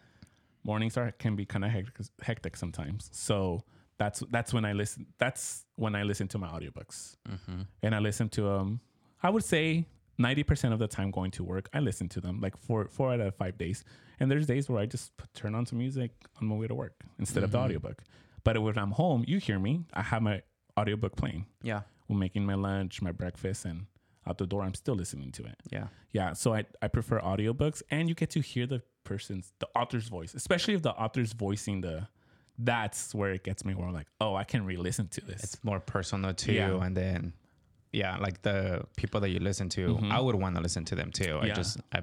mornings 0.63 0.97
are 0.97 1.11
can 1.11 1.35
be 1.35 1.45
kind 1.45 1.63
of 1.63 1.71
hectic, 1.71 2.07
hectic 2.21 2.57
sometimes. 2.57 3.09
So 3.13 3.63
that's 3.97 4.21
that's 4.31 4.53
when 4.53 4.65
I 4.65 4.73
listen. 4.73 5.05
That's 5.17 5.65
when 5.75 5.95
I 5.95 6.03
listen 6.03 6.27
to 6.29 6.37
my 6.37 6.47
audiobooks, 6.47 7.15
mm-hmm. 7.29 7.61
and 7.83 7.95
I 7.95 7.99
listen 7.99 8.29
to 8.29 8.41
them. 8.41 8.81
I 9.23 9.29
would 9.29 9.43
say 9.43 9.85
ninety 10.17 10.43
percent 10.43 10.73
of 10.73 10.79
the 10.79 10.87
time 10.87 11.11
going 11.11 11.31
to 11.31 11.43
work, 11.43 11.69
I 11.73 11.79
listen 11.79 12.09
to 12.09 12.21
them 12.21 12.41
like 12.41 12.57
four 12.57 12.87
four 12.89 13.13
out 13.13 13.19
of 13.21 13.35
five 13.35 13.57
days. 13.57 13.83
And 14.19 14.31
there's 14.31 14.47
days 14.47 14.69
where 14.69 14.81
I 14.81 14.85
just 14.85 15.15
put, 15.17 15.33
turn 15.33 15.55
on 15.55 15.65
some 15.65 15.77
music 15.77 16.11
on 16.41 16.47
my 16.47 16.55
way 16.55 16.67
to 16.67 16.75
work 16.75 17.03
instead 17.19 17.43
of 17.43 17.51
the 17.51 17.57
mm-hmm. 17.57 17.65
audiobook. 17.65 18.01
But 18.45 18.61
when 18.61 18.77
I'm 18.77 18.91
home, 18.91 19.25
you 19.27 19.37
hear 19.39 19.59
me. 19.59 19.83
I 19.93 20.01
have 20.03 20.21
my 20.21 20.41
audiobook 20.79 21.17
playing 21.17 21.45
Yeah. 21.63 21.81
while 22.07 22.17
making 22.19 22.45
my 22.45 22.53
lunch, 22.55 23.01
my 23.01 23.11
breakfast, 23.11 23.65
and 23.65 23.87
out 24.27 24.37
the 24.37 24.47
door, 24.47 24.61
I'm 24.63 24.73
still 24.75 24.95
listening 24.95 25.31
to 25.33 25.43
it. 25.43 25.55
Yeah. 25.69 25.87
Yeah, 26.13 26.31
so 26.33 26.53
I, 26.53 26.63
I 26.81 26.87
prefer 26.87 27.19
audiobooks 27.19 27.81
and 27.91 28.07
you 28.07 28.15
get 28.15 28.29
to 28.31 28.39
hear 28.41 28.65
the 28.67 28.81
person's 29.03 29.51
the 29.59 29.67
author's 29.75 30.07
voice, 30.07 30.33
especially 30.33 30.73
if 30.75 30.81
the 30.81 30.91
author's 30.91 31.33
voicing 31.33 31.81
the 31.81 32.07
that's 32.57 33.13
where 33.13 33.31
it 33.33 33.43
gets 33.43 33.65
me 33.65 33.73
where 33.75 33.85
I'm 33.87 33.93
like, 33.93 34.07
oh, 34.21 34.33
I 34.35 34.45
can 34.45 34.65
re-listen 34.65 35.09
to 35.09 35.21
this. 35.21 35.43
It's 35.43 35.63
more 35.63 35.79
personal 35.81 36.33
to 36.33 36.53
Yeah. 36.53 36.81
and 36.85 36.95
then 36.95 37.33
yeah, 37.91 38.17
like 38.17 38.41
the 38.43 38.83
people 38.97 39.19
that 39.21 39.29
you 39.29 39.39
listen 39.39 39.69
to, 39.69 39.99
I 40.11 40.19
would 40.19 40.35
want 40.35 40.55
to 40.55 40.61
listen 40.61 40.85
to 40.85 40.95
them 40.95 41.11
too. 41.11 41.37
I 41.41 41.45
Mm-hmm. 41.47 41.55
Just 41.55 41.77
I 41.91 41.99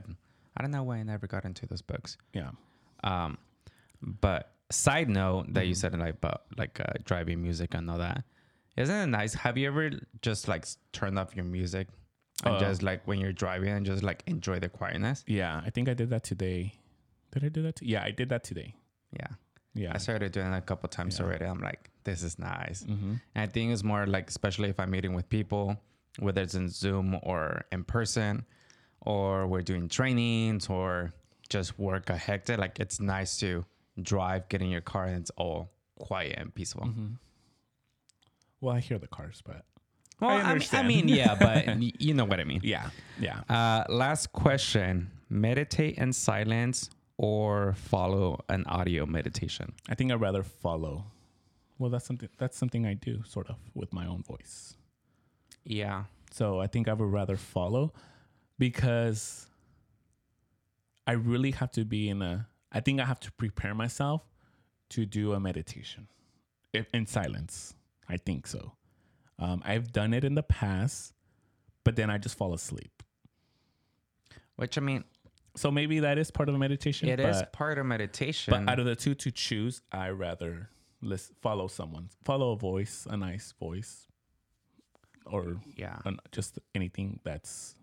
I 0.56 0.62
don't 0.62 0.70
know 0.70 0.82
why 0.82 0.96
I 0.98 1.02
never 1.02 1.26
got 1.26 1.44
into 1.44 1.66
those 1.66 1.82
books. 1.82 2.16
yeah. 2.34 2.50
Um, 3.04 3.38
but 4.02 4.52
side 4.72 5.08
note 5.08 5.46
that 5.54 5.60
Mm-hmm. 5.60 5.68
you 5.68 5.74
said 5.74 5.98
like 5.98 6.14
about 6.14 6.42
like 6.56 6.80
uh, 6.80 6.92
driving 7.04 7.42
music 7.42 7.74
and 7.74 7.90
all 7.90 7.98
that, 7.98 8.24
isn't 8.76 8.94
it 8.94 9.06
nice? 9.06 9.34
Have 9.34 9.56
you 9.58 9.68
ever 9.68 9.90
just 10.22 10.48
like 10.48 10.66
turned 10.92 11.18
off 11.18 11.34
your 11.36 11.44
music 11.44 11.88
and 12.44 12.56
Uh, 12.56 12.60
just 12.60 12.82
like 12.82 13.06
when 13.06 13.18
you're 13.20 13.32
driving 13.32 13.68
and 13.68 13.84
just 13.86 14.02
like 14.02 14.22
enjoy 14.26 14.58
the 14.58 14.68
quietness? 14.68 15.24
Yeah, 15.26 15.60
I 15.64 15.70
think 15.70 15.88
I 15.88 15.94
did 15.94 16.10
that 16.10 16.24
today. 16.24 16.74
Did 17.32 17.44
I 17.44 17.48
do 17.48 17.62
that? 17.62 17.76
T- 17.76 17.86
yeah, 17.86 18.02
I 18.02 18.10
did 18.10 18.28
that 18.30 18.42
today. 18.44 18.74
Yeah, 19.12 19.28
Yeah. 19.74 19.92
I 19.94 19.98
started 19.98 20.32
doing 20.32 20.52
it 20.52 20.56
a 20.58 20.60
couple 20.62 20.88
times 20.88 21.18
Yeah. 21.18 21.24
already. 21.26 21.44
I'm 21.46 21.60
like, 21.60 21.90
this 22.04 22.22
is 22.22 22.38
nice. 22.38 22.82
mm-hmm. 22.84 23.14
And 23.34 23.42
I 23.42 23.46
think 23.46 23.72
it's 23.72 23.84
more 23.84 24.06
like, 24.06 24.28
especially 24.28 24.68
if 24.70 24.78
I'm 24.80 24.90
meeting 24.90 25.14
with 25.14 25.28
people, 25.28 25.76
whether 26.18 26.42
it's 26.42 26.54
in 26.54 26.68
Zoom 26.68 27.18
or 27.22 27.64
in 27.72 27.84
person, 27.84 28.44
or 29.00 29.46
we're 29.46 29.62
doing 29.62 29.88
trainings 29.88 30.68
or 30.68 31.12
just 31.48 31.78
work 31.78 32.08
a 32.10 32.16
hectic. 32.16 32.58
Like 32.58 32.78
it's 32.80 33.00
nice 33.00 33.36
to 33.40 33.64
drive, 34.00 34.48
get 34.48 34.62
in 34.62 34.68
your 34.70 34.80
car, 34.80 35.04
and 35.06 35.16
it's 35.18 35.30
all 35.36 35.70
quiet 35.98 36.36
and 36.38 36.54
peaceful. 36.54 36.86
Mm-hmm. 36.86 37.06
Well, 38.60 38.74
I 38.76 38.80
hear 38.80 38.98
the 38.98 39.08
cars, 39.08 39.42
but 39.44 39.64
Well, 40.20 40.30
I 40.30 40.40
I, 40.40 40.54
mean, 40.54 40.68
I 40.72 40.82
mean, 40.82 41.08
yeah, 41.08 41.34
but 41.34 41.82
you 42.00 42.14
know 42.14 42.24
what 42.24 42.38
I 42.40 42.44
mean. 42.44 42.60
yeah, 42.62 42.90
yeah. 43.20 43.40
Uh, 43.48 43.84
last 43.92 44.32
question: 44.32 45.10
Meditate 45.28 45.98
in 45.98 46.12
silence 46.12 46.90
or 47.16 47.74
follow 47.74 48.44
an 48.48 48.64
audio 48.66 49.04
meditation? 49.06 49.72
I 49.88 49.94
think 49.94 50.12
I'd 50.12 50.20
rather 50.20 50.42
follow. 50.42 51.04
Well, 51.78 51.90
that's 51.90 52.06
something 52.06 52.28
that's 52.38 52.56
something 52.56 52.86
I 52.86 52.94
do 52.94 53.22
sort 53.24 53.48
of 53.50 53.56
with 53.74 53.92
my 53.92 54.06
own 54.06 54.22
voice. 54.22 54.76
Yeah, 55.64 56.04
So 56.32 56.60
I 56.60 56.66
think 56.66 56.88
I 56.88 56.92
would 56.92 57.12
rather 57.12 57.36
follow 57.36 57.92
because 58.58 59.46
I 61.06 61.12
really 61.12 61.50
have 61.52 61.70
to 61.72 61.84
be 61.84 62.08
in 62.08 62.22
a. 62.22 62.46
I 62.72 62.80
think 62.80 63.00
I 63.00 63.04
have 63.04 63.20
to 63.20 63.32
prepare 63.32 63.74
myself 63.74 64.22
to 64.90 65.06
do 65.06 65.32
a 65.32 65.40
meditation 65.40 66.08
in 66.92 67.06
silence. 67.06 67.74
I 68.08 68.16
think 68.16 68.46
so. 68.46 68.72
Um, 69.38 69.62
I've 69.64 69.92
done 69.92 70.14
it 70.14 70.24
in 70.24 70.34
the 70.34 70.42
past, 70.42 71.12
but 71.84 71.96
then 71.96 72.10
I 72.10 72.18
just 72.18 72.36
fall 72.36 72.54
asleep. 72.54 73.02
Which 74.56 74.76
I 74.78 74.80
mean, 74.80 75.04
So 75.56 75.70
maybe 75.70 76.00
that 76.00 76.18
is 76.18 76.30
part 76.30 76.48
of 76.48 76.54
a 76.54 76.58
meditation. 76.58 77.08
it 77.08 77.16
but, 77.18 77.28
is 77.28 77.42
part 77.52 77.78
of 77.78 77.86
meditation. 77.86 78.52
But 78.52 78.70
out 78.70 78.78
of 78.78 78.86
the 78.86 78.96
two 78.96 79.14
to 79.16 79.30
choose, 79.30 79.82
I 79.90 80.10
rather 80.10 80.70
listen, 81.02 81.34
follow 81.42 81.68
someone, 81.68 82.08
follow 82.24 82.52
a 82.52 82.56
voice, 82.56 83.06
a 83.10 83.16
nice 83.16 83.52
voice, 83.58 84.06
or 85.26 85.56
yeah. 85.76 85.98
an- 86.04 86.20
just 86.30 86.58
anything 86.74 87.20
that's 87.24 87.76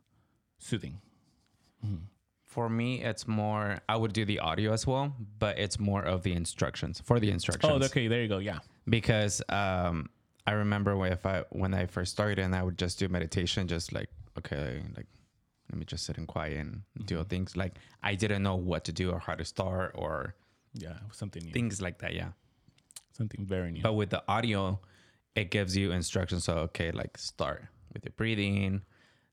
soothing. 0.57 1.01
For 2.49 2.67
me, 2.67 3.03
it's 3.03 3.27
more. 3.27 3.79
I 3.87 3.95
would 3.95 4.11
do 4.11 4.25
the 4.25 4.39
audio 4.39 4.73
as 4.73 4.87
well, 4.87 5.15
but 5.37 5.59
it's 5.59 5.77
more 5.79 6.01
of 6.03 6.23
the 6.23 6.33
instructions 6.33 6.99
for 6.99 7.19
the 7.19 7.29
instructions. 7.29 7.71
Oh, 7.71 7.85
okay, 7.85 8.07
there 8.07 8.21
you 8.23 8.27
go. 8.27 8.39
Yeah. 8.39 8.59
because 8.89 9.35
um, 9.49 10.09
I 10.47 10.53
remember 10.53 10.97
when 10.97 11.11
if 11.13 11.25
I 11.27 11.43
when 11.51 11.73
I 11.75 11.85
first 11.85 12.11
started 12.11 12.39
and 12.39 12.55
I 12.55 12.63
would 12.63 12.77
just 12.77 12.97
do 12.97 13.07
meditation, 13.07 13.67
just 13.67 13.93
like 13.93 14.09
okay, 14.39 14.81
like 14.97 15.05
let 15.71 15.77
me 15.77 15.85
just 15.85 16.03
sit 16.07 16.17
in 16.17 16.25
quiet 16.25 16.57
and 16.57 16.81
do 17.05 17.23
things. 17.23 17.55
Like 17.55 17.73
I 18.01 18.15
didn't 18.15 18.41
know 18.41 18.55
what 18.55 18.83
to 18.85 18.91
do 18.91 19.11
or 19.11 19.19
how 19.19 19.35
to 19.35 19.45
start 19.45 19.91
or 19.93 20.33
Yeah, 20.73 20.97
something 21.11 21.43
new. 21.45 21.51
things 21.53 21.81
like 21.83 21.99
that. 21.99 22.15
Yeah, 22.15 22.29
something 23.15 23.45
very 23.45 23.71
new. 23.71 23.83
but 23.83 23.93
with 23.93 24.09
the 24.09 24.23
audio, 24.27 24.79
it 25.35 25.51
gives 25.51 25.77
you 25.77 25.91
instructions. 25.91 26.45
So 26.45 26.53
okay, 26.73 26.89
like 26.91 27.15
start 27.19 27.61
with 27.93 28.03
your 28.05 28.13
breathing, 28.17 28.81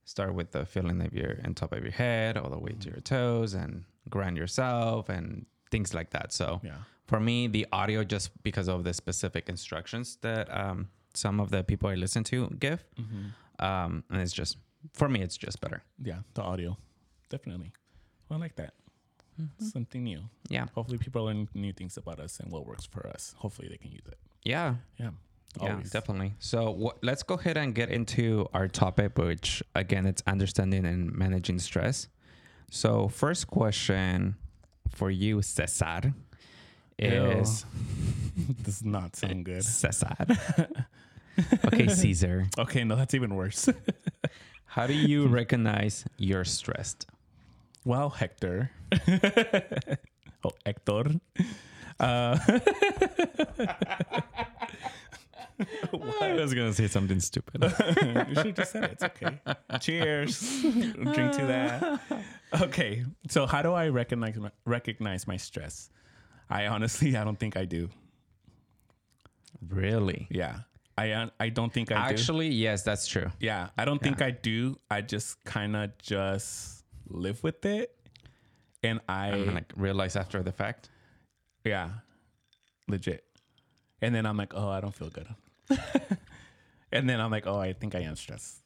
start 0.06 0.32
with 0.34 0.52
the 0.52 0.64
feeling 0.64 1.00
of 1.02 1.12
your 1.12 1.32
on 1.44 1.52
top 1.54 1.72
of 1.72 1.82
your 1.82 1.92
head 1.92 2.36
all 2.38 2.48
the 2.50 2.58
way 2.58 2.72
to 2.80 2.88
your 2.88 3.00
toes, 3.00 3.52
and 3.54 3.84
ground 4.08 4.36
yourself 4.38 5.08
and 5.10 5.44
things 5.70 5.92
like 5.92 6.10
that. 6.10 6.32
So 6.32 6.60
yeah. 6.64 6.78
for 7.06 7.20
me 7.20 7.48
the 7.48 7.66
audio 7.72 8.02
just 8.04 8.30
because 8.42 8.68
of 8.68 8.84
the 8.84 8.94
specific 8.94 9.48
instructions 9.48 10.16
that 10.22 10.46
um, 10.62 10.88
some 11.14 11.40
of 11.40 11.50
the 11.50 11.62
people 11.64 11.88
i 11.88 11.94
listen 11.94 12.22
to 12.24 12.48
give 12.60 12.84
um, 13.58 14.04
and 14.10 14.20
it's 14.24 14.32
just 14.32 14.56
for 14.92 15.08
me 15.08 15.20
it's 15.22 15.36
just 15.36 15.60
better 15.60 15.82
Yeah, 16.10 16.20
the 16.34 16.42
audio. 16.42 16.76
Definitely. 17.30 17.72
Well, 18.28 18.38
I 18.38 18.40
like 18.42 18.56
that. 18.56 18.74
Something 19.58 20.04
new. 20.04 20.22
yeah 20.48 20.66
Hopefully 20.74 20.98
people 20.98 21.24
learn 21.24 21.48
new 21.54 21.72
things 21.72 21.96
about 21.96 22.20
us 22.20 22.38
and 22.40 22.50
what 22.52 22.64
works 22.66 22.86
for 22.86 23.06
us. 23.14 23.34
Hopefully 23.38 23.68
they 23.68 23.76
can 23.76 23.90
use 23.90 24.06
it. 24.06 24.18
yeah 24.44 24.74
Yeah. 25.02 25.10
Yeah 25.62 25.72
Always. 25.72 25.90
definitely 25.90 26.34
so 26.38 26.94
let's 27.02 27.22
go 27.22 27.34
ahead 27.34 27.56
and 27.56 27.74
get 27.74 27.88
into 27.90 28.48
our 28.52 28.68
topic 28.68 29.16
which 29.18 29.62
again 29.74 30.06
it's 30.06 30.22
understanding 30.26 30.84
and 30.86 31.12
managing 31.12 31.58
stress 31.58 32.08
so 32.70 33.08
first 33.08 33.46
question 33.46 34.36
for 34.90 35.10
you 35.10 35.40
cesar 35.42 36.12
is 36.98 37.64
Does 38.62 38.84
not 38.84 39.16
sound 39.16 39.44
good. 39.44 39.62
cesar 39.64 40.14
okay 41.66 41.88
caesar 41.88 42.46
Okay, 42.58 42.84
no, 42.84 42.96
that's 42.96 43.14
even 43.14 43.34
worse. 43.34 43.68
how 44.66 44.86
do 44.86 44.92
you 44.94 45.26
recognize 45.26 46.04
you're 46.18 46.44
stressed 46.44 47.06
well, 47.84 48.10
Hector. 48.10 48.72
oh, 50.42 50.50
Hector. 50.66 51.04
Uh, 52.00 52.36
I 56.20 56.32
was 56.34 56.52
gonna 56.54 56.72
say 56.72 56.86
something 56.88 57.20
stupid. 57.20 57.62
you 58.28 58.34
should 58.34 58.46
have 58.46 58.54
just 58.54 58.72
said 58.72 58.84
it. 58.84 58.92
It's 58.92 59.02
okay. 59.04 59.40
Cheers. 59.80 60.40
Drink 60.62 61.32
to 61.32 61.46
that. 61.46 62.00
Okay. 62.62 63.04
So 63.28 63.44
how 63.46 63.60
do 63.60 63.72
I 63.72 63.88
recognize 63.88 64.36
my, 64.36 64.50
recognize 64.64 65.26
my 65.26 65.36
stress? 65.36 65.90
I 66.48 66.66
honestly, 66.68 67.16
I 67.16 67.24
don't 67.24 67.38
think 67.38 67.56
I 67.56 67.64
do. 67.64 67.88
really? 69.68 70.28
Yeah. 70.30 70.60
I 70.96 71.10
uh, 71.10 71.28
I 71.38 71.50
don't 71.50 71.72
think 71.72 71.92
I 71.92 72.08
do. 72.08 72.14
Actually, 72.14 72.48
yes, 72.48 72.82
that's 72.82 73.06
true. 73.06 73.30
Yeah, 73.40 73.68
I 73.76 73.84
don't 73.84 74.00
think 74.00 74.22
I 74.22 74.30
do. 74.30 74.78
I 74.90 75.02
just 75.02 75.42
kind 75.44 75.76
of 75.76 75.96
just 75.98 76.84
live 77.08 77.42
with 77.44 77.66
it, 77.66 77.94
and 78.82 79.00
I 79.08 79.28
And 79.28 79.54
like 79.54 79.72
realize 79.76 80.16
after 80.16 80.42
the 80.42 80.52
fact. 80.52 80.88
yeah, 81.64 81.90
legit. 82.88 83.24
And 84.00 84.14
then 84.14 84.24
I'm 84.24 84.36
like, 84.38 84.54
oh, 84.54 84.68
I 84.70 84.80
don't 84.80 84.94
feel 84.94 85.10
good. 85.10 85.26
and 86.92 87.08
then 87.08 87.20
I'm 87.20 87.30
like, 87.30 87.46
oh, 87.46 87.58
I 87.58 87.72
think 87.72 87.94
I 87.94 88.00
am 88.00 88.16
stressed. 88.16 88.62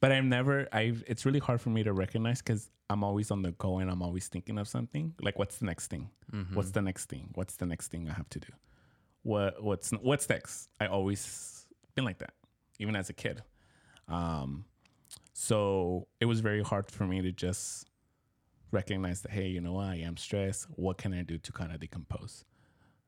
But 0.00 0.12
I'm 0.12 0.28
never. 0.28 0.68
I. 0.72 0.94
It's 1.06 1.24
really 1.24 1.38
hard 1.38 1.60
for 1.60 1.70
me 1.70 1.84
to 1.84 1.92
recognize 1.92 2.42
because 2.42 2.70
I'm 2.90 3.04
always 3.04 3.30
on 3.30 3.42
the 3.42 3.52
go 3.52 3.78
and 3.78 3.90
I'm 3.90 4.02
always 4.02 4.28
thinking 4.28 4.58
of 4.58 4.66
something. 4.66 5.14
Like, 5.20 5.38
what's 5.38 5.58
the 5.58 5.66
next 5.66 5.86
thing? 5.88 6.10
What's 6.54 6.72
the 6.72 6.82
next 6.82 7.06
thing? 7.06 7.28
What's 7.34 7.56
the 7.56 7.66
next 7.66 7.88
thing 7.88 8.08
I 8.10 8.14
have 8.14 8.28
to 8.30 8.40
do? 8.40 8.52
What 9.22 9.62
What's 9.62 9.90
What's 9.92 10.28
next? 10.28 10.68
I 10.80 10.86
always 10.86 11.66
been 11.94 12.04
like 12.04 12.18
that, 12.18 12.34
even 12.80 12.96
as 12.96 13.10
a 13.10 13.12
kid. 13.12 13.42
Um, 14.08 14.64
so 15.32 16.08
it 16.20 16.26
was 16.26 16.40
very 16.40 16.62
hard 16.62 16.90
for 16.90 17.06
me 17.06 17.22
to 17.22 17.32
just 17.32 17.86
recognize 18.72 19.22
that, 19.22 19.30
hey, 19.30 19.48
you 19.48 19.60
know 19.60 19.74
what, 19.74 19.86
I 19.86 19.96
am 19.96 20.16
stressed. 20.16 20.66
What 20.70 20.98
can 20.98 21.14
I 21.14 21.22
do 21.22 21.38
to 21.38 21.52
kind 21.52 21.72
of 21.72 21.80
decompose? 21.80 22.44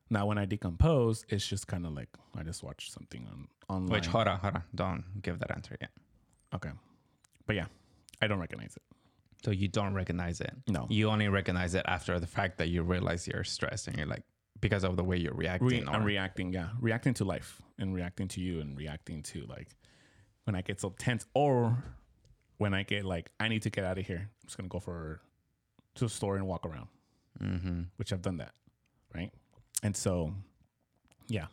Now, 0.09 0.27
when 0.27 0.37
I 0.37 0.45
decompose, 0.45 1.25
it's 1.29 1.47
just 1.47 1.67
kind 1.67 1.85
of 1.85 1.93
like 1.93 2.09
I 2.37 2.43
just 2.43 2.63
watch 2.63 2.91
something 2.91 3.27
on 3.31 3.47
online. 3.69 3.91
Which 3.91 4.07
hold 4.07 4.27
on, 4.27 4.39
hold 4.39 4.55
on. 4.55 4.63
Don't 4.73 5.03
give 5.21 5.39
that 5.39 5.51
answer 5.51 5.75
yet. 5.81 5.91
okay, 6.53 6.69
but 7.47 7.55
yeah, 7.55 7.65
I 8.21 8.27
don't 8.27 8.39
recognize 8.39 8.75
it. 8.75 8.83
So 9.43 9.51
you 9.51 9.67
don't 9.67 9.93
recognize 9.93 10.41
it. 10.41 10.53
No. 10.67 10.87
You 10.89 11.09
only 11.09 11.27
recognize 11.27 11.75
it 11.75 11.85
after 11.87 12.19
the 12.19 12.27
fact 12.27 12.57
that 12.57 12.69
you 12.69 12.81
realize 12.81 13.27
you're 13.27 13.43
stressed 13.43 13.87
and 13.87 13.97
you're 13.97 14.07
like 14.07 14.23
because 14.59 14.83
of 14.83 14.95
the 14.95 15.03
way 15.03 15.17
you're 15.17 15.33
reacting. 15.33 15.67
Re- 15.67 15.83
or, 15.83 15.89
I'm 15.89 16.03
reacting, 16.03 16.51
yeah, 16.53 16.69
reacting 16.79 17.13
to 17.15 17.25
life 17.25 17.61
and 17.77 17.93
reacting 17.93 18.27
to 18.29 18.41
you 18.41 18.61
and 18.61 18.75
reacting 18.77 19.21
to 19.23 19.45
like 19.47 19.69
when 20.45 20.55
I 20.55 20.61
get 20.61 20.81
so 20.81 20.95
tense 20.97 21.25
or 21.33 21.83
when 22.57 22.73
I 22.73 22.83
get 22.83 23.05
like 23.05 23.29
I 23.39 23.47
need 23.47 23.61
to 23.63 23.69
get 23.69 23.83
out 23.83 23.97
of 23.97 24.05
here. 24.05 24.29
I'm 24.31 24.47
just 24.47 24.57
gonna 24.57 24.69
go 24.69 24.79
for 24.79 25.21
to 25.95 26.05
the 26.05 26.09
store 26.09 26.35
and 26.37 26.47
walk 26.47 26.65
around, 26.65 26.87
mm-hmm. 27.41 27.81
which 27.97 28.13
I've 28.13 28.21
done 28.21 28.37
that, 28.37 28.53
right? 29.13 29.31
And 29.83 29.95
so, 29.95 30.33
yeah, 31.27 31.47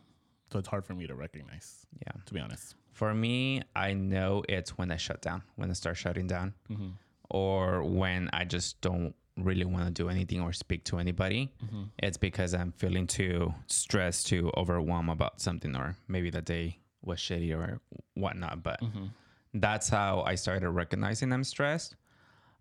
so 0.50 0.59
it's 0.59 0.69
hard 0.69 0.85
for 0.85 0.95
me 0.95 1.07
to 1.07 1.14
recognize, 1.14 1.87
Yeah. 2.07 2.12
to 2.26 2.35
be 2.35 2.41
honest. 2.41 2.75
For 2.93 3.14
me, 3.14 3.62
I 3.75 3.95
know 3.95 4.43
it's 4.49 4.76
when 4.79 4.91
I 4.91 4.97
shut 4.97 5.23
down, 5.23 5.43
when 5.57 5.71
I 5.71 5.73
start 5.75 5.97
shutting 5.97 6.26
down, 6.26 6.55
Mm-hmm. 6.71 6.91
or 7.31 7.83
when 7.85 8.29
I 8.33 8.45
just 8.45 8.81
don't 8.81 9.14
really 9.38 9.64
want 9.64 9.87
to 9.87 9.91
do 9.91 10.09
anything 10.11 10.41
or 10.43 10.52
speak 10.52 10.85
to 10.85 10.99
anybody. 10.99 11.50
Mm-hmm. 11.64 11.85
It's 11.99 12.19
because 12.19 12.52
I'm 12.55 12.73
feeling 12.73 13.07
too 13.07 13.55
stressed, 13.67 14.26
too 14.26 14.50
overwhelmed 14.57 15.09
about 15.09 15.41
something, 15.41 15.75
or 15.75 15.97
maybe 16.07 16.29
the 16.31 16.43
day 16.43 16.79
was 17.02 17.19
shitty 17.19 17.52
or 17.57 17.81
whatnot. 18.14 18.62
But 18.62 18.81
Mm-hmm. 18.83 19.07
that's 19.55 19.88
how 19.88 20.21
I 20.23 20.35
started 20.37 20.71
recognizing 20.71 21.33
I'm 21.33 21.45
stressed. 21.45 21.97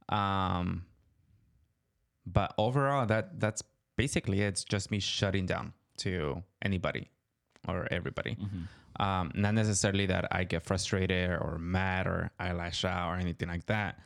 Um, 0.09 0.85
but 2.25 2.53
overall, 2.57 3.05
that 3.07 3.39
that's 3.39 3.61
basically 4.01 4.41
it's 4.41 4.63
just 4.63 4.89
me 4.89 4.99
shutting 4.99 5.45
down 5.45 5.73
to 5.97 6.41
anybody 6.63 7.05
or 7.67 7.87
everybody. 7.91 8.33
Mm-hmm. 8.35 8.63
Um, 9.05 9.31
not 9.35 9.53
necessarily 9.53 10.07
that 10.07 10.25
I 10.31 10.43
get 10.43 10.63
frustrated 10.63 11.29
or 11.29 11.59
mad 11.59 12.07
or 12.07 12.31
I 12.39 12.51
lash 12.53 12.83
out 12.83 13.09
or 13.11 13.15
anything 13.25 13.47
like 13.47 13.65
that. 13.67 13.99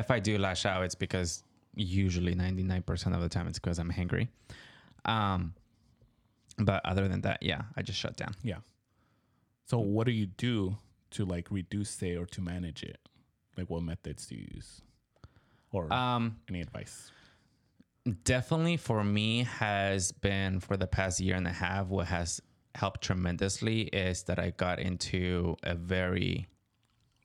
If 0.00 0.10
I 0.10 0.18
do 0.20 0.36
lash 0.36 0.66
out, 0.66 0.84
it's 0.84 0.94
because 0.94 1.30
usually 1.74 2.34
99% 2.34 3.14
of 3.14 3.22
the 3.22 3.28
time 3.30 3.46
it's 3.48 3.58
because 3.58 3.78
I'm 3.78 3.90
hangry. 3.90 4.28
Um, 5.06 5.54
but 6.58 6.84
other 6.84 7.08
than 7.08 7.22
that, 7.22 7.38
yeah, 7.40 7.62
I 7.76 7.80
just 7.82 7.98
shut 7.98 8.16
down. 8.16 8.34
Yeah. 8.42 8.60
So 9.64 9.78
what 9.78 10.04
do 10.06 10.12
you 10.12 10.26
do 10.26 10.76
to 11.12 11.24
like 11.24 11.50
reduce 11.50 12.02
it 12.02 12.16
or 12.16 12.26
to 12.26 12.40
manage 12.42 12.82
it? 12.82 12.98
Like 13.56 13.70
what 13.70 13.82
methods 13.82 14.26
do 14.26 14.34
you 14.34 14.46
use? 14.54 14.82
Or 15.72 15.90
Um, 15.92 16.36
any 16.50 16.60
advice? 16.60 17.10
Definitely 18.24 18.76
for 18.76 19.04
me 19.04 19.44
has 19.44 20.12
been 20.12 20.60
for 20.60 20.76
the 20.76 20.86
past 20.86 21.20
year 21.20 21.36
and 21.36 21.46
a 21.46 21.52
half 21.52 21.86
what 21.88 22.06
has 22.06 22.40
helped 22.74 23.02
tremendously 23.02 23.82
is 23.82 24.22
that 24.24 24.38
i 24.38 24.50
got 24.50 24.78
into 24.78 25.56
a 25.62 25.74
very 25.74 26.48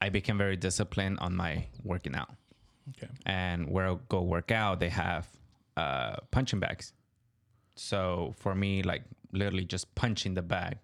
i 0.01 0.09
became 0.09 0.37
very 0.37 0.57
disciplined 0.57 1.17
on 1.19 1.35
my 1.35 1.65
working 1.83 2.15
out. 2.15 2.31
Okay. 2.89 3.07
and 3.25 3.69
where 3.69 3.87
i 3.87 3.95
go 4.09 4.21
work 4.21 4.51
out 4.51 4.79
they 4.79 4.89
have 4.89 5.27
uh 5.77 6.15
punching 6.31 6.59
bags. 6.59 6.93
So 7.75 8.33
for 8.37 8.53
me 8.53 8.83
like 8.83 9.03
literally 9.31 9.65
just 9.65 9.93
punching 9.95 10.33
the 10.33 10.41
bag. 10.41 10.77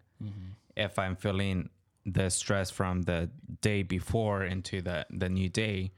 If 0.77 0.97
i'm 0.97 1.15
feeling 1.15 1.69
the 2.05 2.29
stress 2.29 2.71
from 2.71 3.01
the 3.03 3.29
day 3.61 3.83
before 3.83 4.45
into 4.45 4.81
the 4.81 5.05
the 5.09 5.29
new 5.29 5.49
day 5.49 5.91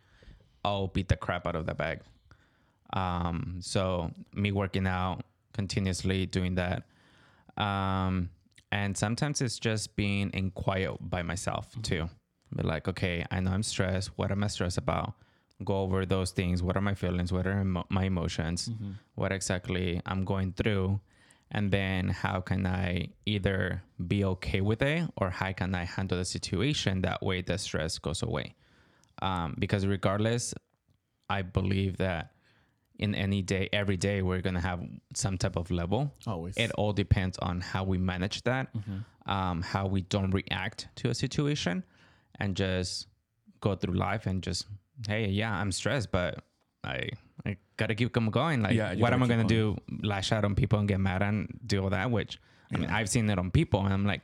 i'll 0.65 0.87
beat 0.87 1.07
the 1.07 1.15
crap 1.15 1.45
out 1.47 1.55
of 1.55 1.65
the 1.65 1.73
bag 1.75 2.01
um, 2.93 3.57
so 3.61 4.11
me 4.33 4.51
working 4.51 4.87
out 4.87 5.23
continuously 5.53 6.25
doing 6.25 6.55
that. 6.55 6.83
Um, 7.57 8.29
and 8.71 8.97
sometimes 8.97 9.41
it's 9.41 9.59
just 9.59 9.95
being 9.95 10.29
in 10.31 10.51
quiet 10.51 10.97
by 11.01 11.21
myself 11.21 11.75
too. 11.81 12.09
Be 12.55 12.63
like, 12.63 12.87
okay, 12.87 13.25
I 13.31 13.39
know 13.39 13.51
I'm 13.51 13.63
stressed. 13.63 14.11
What 14.17 14.31
am 14.31 14.43
I 14.43 14.47
stressed 14.47 14.77
about? 14.77 15.13
Go 15.63 15.77
over 15.81 16.05
those 16.05 16.31
things. 16.31 16.63
What 16.63 16.75
are 16.75 16.81
my 16.81 16.95
feelings? 16.95 17.31
What 17.31 17.47
are 17.47 17.63
my 17.63 18.03
emotions? 18.03 18.69
Mm-hmm. 18.69 18.91
What 19.15 19.31
exactly 19.31 20.01
I'm 20.05 20.25
going 20.25 20.53
through? 20.53 20.99
And 21.51 21.69
then 21.69 22.09
how 22.09 22.39
can 22.39 22.65
I 22.65 23.09
either 23.25 23.83
be 24.07 24.23
okay 24.23 24.61
with 24.61 24.81
it 24.81 25.09
or 25.17 25.29
how 25.29 25.51
can 25.51 25.75
I 25.75 25.83
handle 25.83 26.17
the 26.17 26.25
situation 26.25 27.01
that 27.01 27.21
way 27.21 27.41
the 27.41 27.57
stress 27.57 27.99
goes 27.99 28.23
away? 28.23 28.55
Um, 29.21 29.55
because 29.59 29.85
regardless, 29.85 30.53
I 31.29 31.41
believe 31.41 31.97
that 31.97 32.31
in 33.01 33.15
any 33.15 33.41
day, 33.41 33.67
every 33.73 33.97
day, 33.97 34.21
we're 34.21 34.41
gonna 34.41 34.61
have 34.61 34.81
some 35.13 35.37
type 35.37 35.55
of 35.55 35.71
level. 35.71 36.13
Always. 36.27 36.55
It 36.57 36.71
all 36.73 36.93
depends 36.93 37.37
on 37.39 37.59
how 37.61 37.83
we 37.83 37.97
manage 37.97 38.43
that, 38.43 38.67
um, 39.25 39.61
how 39.61 39.87
we 39.87 40.01
don't 40.01 40.31
react 40.31 40.87
to 40.97 41.09
a 41.09 41.13
situation, 41.15 41.83
and 42.39 42.55
just 42.55 43.07
go 43.59 43.75
through 43.75 43.95
life 43.95 44.25
and 44.27 44.41
just, 44.41 44.67
hey, 45.07 45.27
yeah, 45.27 45.51
I'm 45.51 45.71
stressed, 45.71 46.11
but 46.11 46.39
I 46.83 47.09
I 47.45 47.57
gotta 47.77 47.95
keep 47.95 48.13
them 48.13 48.29
going. 48.29 48.61
Like, 48.61 48.75
Yeah, 48.75 48.93
what 48.95 49.13
am 49.13 49.23
I 49.23 49.27
gonna 49.27 49.43
do? 49.43 49.77
Lash 50.03 50.31
out 50.31 50.45
on 50.45 50.55
people 50.55 50.79
and 50.79 50.87
get 50.87 50.99
mad 50.99 51.21
and 51.23 51.59
do 51.65 51.83
all 51.83 51.89
that? 51.89 52.11
Which 52.11 52.39
I 52.73 52.77
mean, 52.77 52.89
I've 52.89 53.09
seen 53.09 53.29
it 53.29 53.37
on 53.37 53.51
people, 53.51 53.83
and 53.83 53.93
I'm 53.93 54.05
like, 54.05 54.21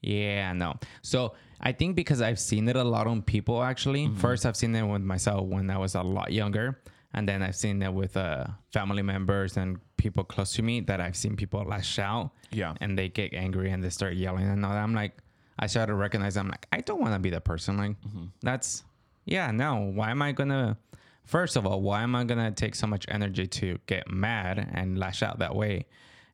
yeah, 0.00 0.52
no. 0.52 0.74
So 1.02 1.34
I 1.60 1.72
think 1.72 1.94
because 1.96 2.22
I've 2.22 2.38
seen 2.38 2.68
it 2.68 2.76
a 2.76 2.84
lot 2.84 3.06
on 3.06 3.22
people 3.22 3.62
actually. 3.62 4.06
Mm-hmm. 4.06 4.16
First, 4.16 4.46
I've 4.46 4.56
seen 4.56 4.74
it 4.74 4.82
with 4.82 5.02
myself 5.02 5.46
when 5.46 5.68
I 5.70 5.76
was 5.78 5.94
a 5.94 6.02
lot 6.02 6.32
younger, 6.32 6.80
and 7.14 7.28
then 7.28 7.42
I've 7.42 7.56
seen 7.56 7.82
it 7.82 7.92
with 7.92 8.16
uh, 8.16 8.46
family 8.72 9.02
members 9.02 9.56
and 9.56 9.78
people 9.96 10.22
close 10.24 10.52
to 10.54 10.62
me 10.62 10.80
that 10.82 11.00
I've 11.00 11.16
seen 11.16 11.36
people 11.36 11.62
lash 11.64 11.98
out. 11.98 12.30
Yeah. 12.50 12.74
And 12.80 12.96
they 12.96 13.08
get 13.08 13.34
angry 13.34 13.70
and 13.70 13.82
they 13.82 13.90
start 13.90 14.14
yelling 14.14 14.48
and 14.48 14.64
all 14.64 14.72
that. 14.72 14.78
I'm 14.82 14.94
like, 14.94 15.18
I 15.58 15.66
started 15.66 15.92
to 15.92 15.96
recognize. 15.96 16.36
I'm 16.36 16.48
like, 16.48 16.66
I 16.72 16.80
don't 16.80 17.00
want 17.00 17.12
to 17.14 17.18
be 17.18 17.30
that 17.30 17.44
person. 17.44 17.76
Like, 17.76 18.00
Mm-hmm. 18.02 18.24
that's 18.42 18.84
yeah, 19.26 19.50
no. 19.50 19.90
Why 19.94 20.10
am 20.10 20.22
I 20.22 20.32
gonna? 20.32 20.78
First 21.24 21.56
of 21.56 21.66
all, 21.66 21.80
why 21.82 22.02
am 22.02 22.14
I 22.14 22.24
gonna 22.24 22.50
take 22.50 22.74
so 22.74 22.86
much 22.86 23.04
energy 23.08 23.46
to 23.46 23.78
get 23.86 24.10
mad 24.10 24.70
and 24.72 24.98
lash 24.98 25.22
out 25.22 25.38
that 25.40 25.54
way? 25.54 25.86